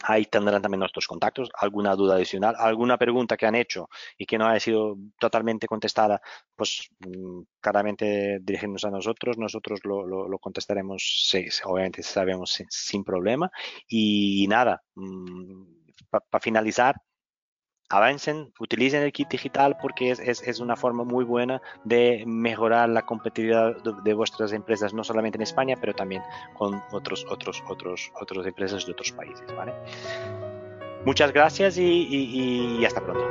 Ahí 0.02 0.24
tendrán 0.26 0.62
también 0.62 0.80
nuestros 0.80 1.06
contactos, 1.06 1.50
alguna 1.54 1.94
duda 1.94 2.16
adicional, 2.16 2.54
alguna 2.58 2.98
pregunta 2.98 3.36
que 3.36 3.46
han 3.46 3.54
hecho 3.54 3.88
y 4.18 4.26
que 4.26 4.38
no 4.38 4.46
haya 4.46 4.60
sido 4.60 4.96
totalmente 5.18 5.66
contestada, 5.66 6.20
pues 6.54 6.88
mm, 7.00 7.42
claramente 7.60 8.38
dirigirnos 8.42 8.84
a 8.84 8.90
nosotros, 8.90 9.38
nosotros 9.38 9.80
lo, 9.84 10.06
lo, 10.06 10.28
lo 10.28 10.38
contestaremos, 10.38 11.26
sí, 11.28 11.46
obviamente 11.64 12.02
sabemos 12.02 12.62
sin, 12.68 13.04
problema. 13.04 13.50
Y, 13.88 14.46
nada, 14.48 14.82
mmm, 14.94 15.64
para 16.10 16.24
pa 16.30 16.40
finalizar, 16.40 16.96
avancen, 17.88 18.52
utilicen 18.58 19.02
el 19.02 19.12
kit 19.12 19.28
digital 19.28 19.76
porque 19.80 20.10
es, 20.10 20.18
es, 20.18 20.42
es, 20.42 20.60
una 20.60 20.76
forma 20.76 21.04
muy 21.04 21.24
buena 21.24 21.60
de 21.84 22.24
mejorar 22.26 22.88
la 22.88 23.02
competitividad 23.02 23.76
de, 23.82 24.14
vuestras 24.14 24.52
empresas, 24.52 24.92
no 24.92 25.04
solamente 25.04 25.36
en 25.36 25.42
España, 25.42 25.76
pero 25.80 25.94
también 25.94 26.22
con 26.54 26.82
otros, 26.92 27.26
otros, 27.30 27.62
otros, 27.68 28.12
otras 28.20 28.46
empresas 28.46 28.86
de 28.86 28.92
otros 28.92 29.12
países. 29.12 29.46
¿vale? 29.56 29.72
Muchas 31.04 31.32
gracias 31.32 31.78
y, 31.78 31.82
y, 31.82 32.78
y 32.80 32.84
hasta 32.84 33.00
pronto. 33.00 33.24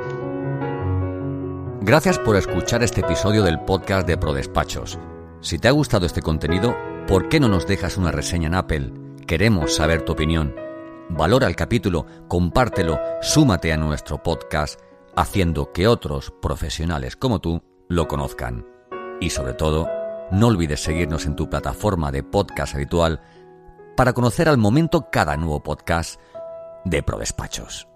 Gracias 1.82 2.18
por 2.18 2.36
escuchar 2.36 2.82
este 2.82 3.02
episodio 3.02 3.42
del 3.42 3.60
podcast 3.60 4.08
de 4.08 4.16
ProDespachos. 4.16 4.98
Si 5.40 5.58
te 5.58 5.68
ha 5.68 5.72
gustado 5.72 6.06
este 6.06 6.22
contenido, 6.22 6.76
¿por 7.06 7.28
qué 7.28 7.38
no 7.38 7.48
nos 7.48 7.66
dejas 7.66 7.96
una 7.96 8.10
reseña 8.10 8.48
en 8.48 8.54
Apple? 8.54 8.92
Queremos 9.26 9.74
saber 9.74 10.02
tu 10.02 10.12
opinión 10.12 10.65
valora 11.08 11.46
el 11.46 11.56
capítulo, 11.56 12.06
compártelo, 12.28 12.98
súmate 13.20 13.72
a 13.72 13.76
nuestro 13.76 14.22
podcast, 14.22 14.80
haciendo 15.14 15.72
que 15.72 15.88
otros 15.88 16.32
profesionales 16.42 17.16
como 17.16 17.40
tú 17.40 17.62
lo 17.88 18.08
conozcan. 18.08 18.66
Y 19.20 19.30
sobre 19.30 19.54
todo, 19.54 19.88
no 20.30 20.48
olvides 20.48 20.80
seguirnos 20.80 21.26
en 21.26 21.36
tu 21.36 21.48
plataforma 21.48 22.10
de 22.10 22.22
podcast 22.22 22.74
habitual 22.74 23.20
para 23.96 24.12
conocer 24.12 24.48
al 24.48 24.58
momento 24.58 25.08
cada 25.10 25.36
nuevo 25.36 25.62
podcast 25.62 26.20
de 26.84 27.02
ProDespachos. 27.02 27.88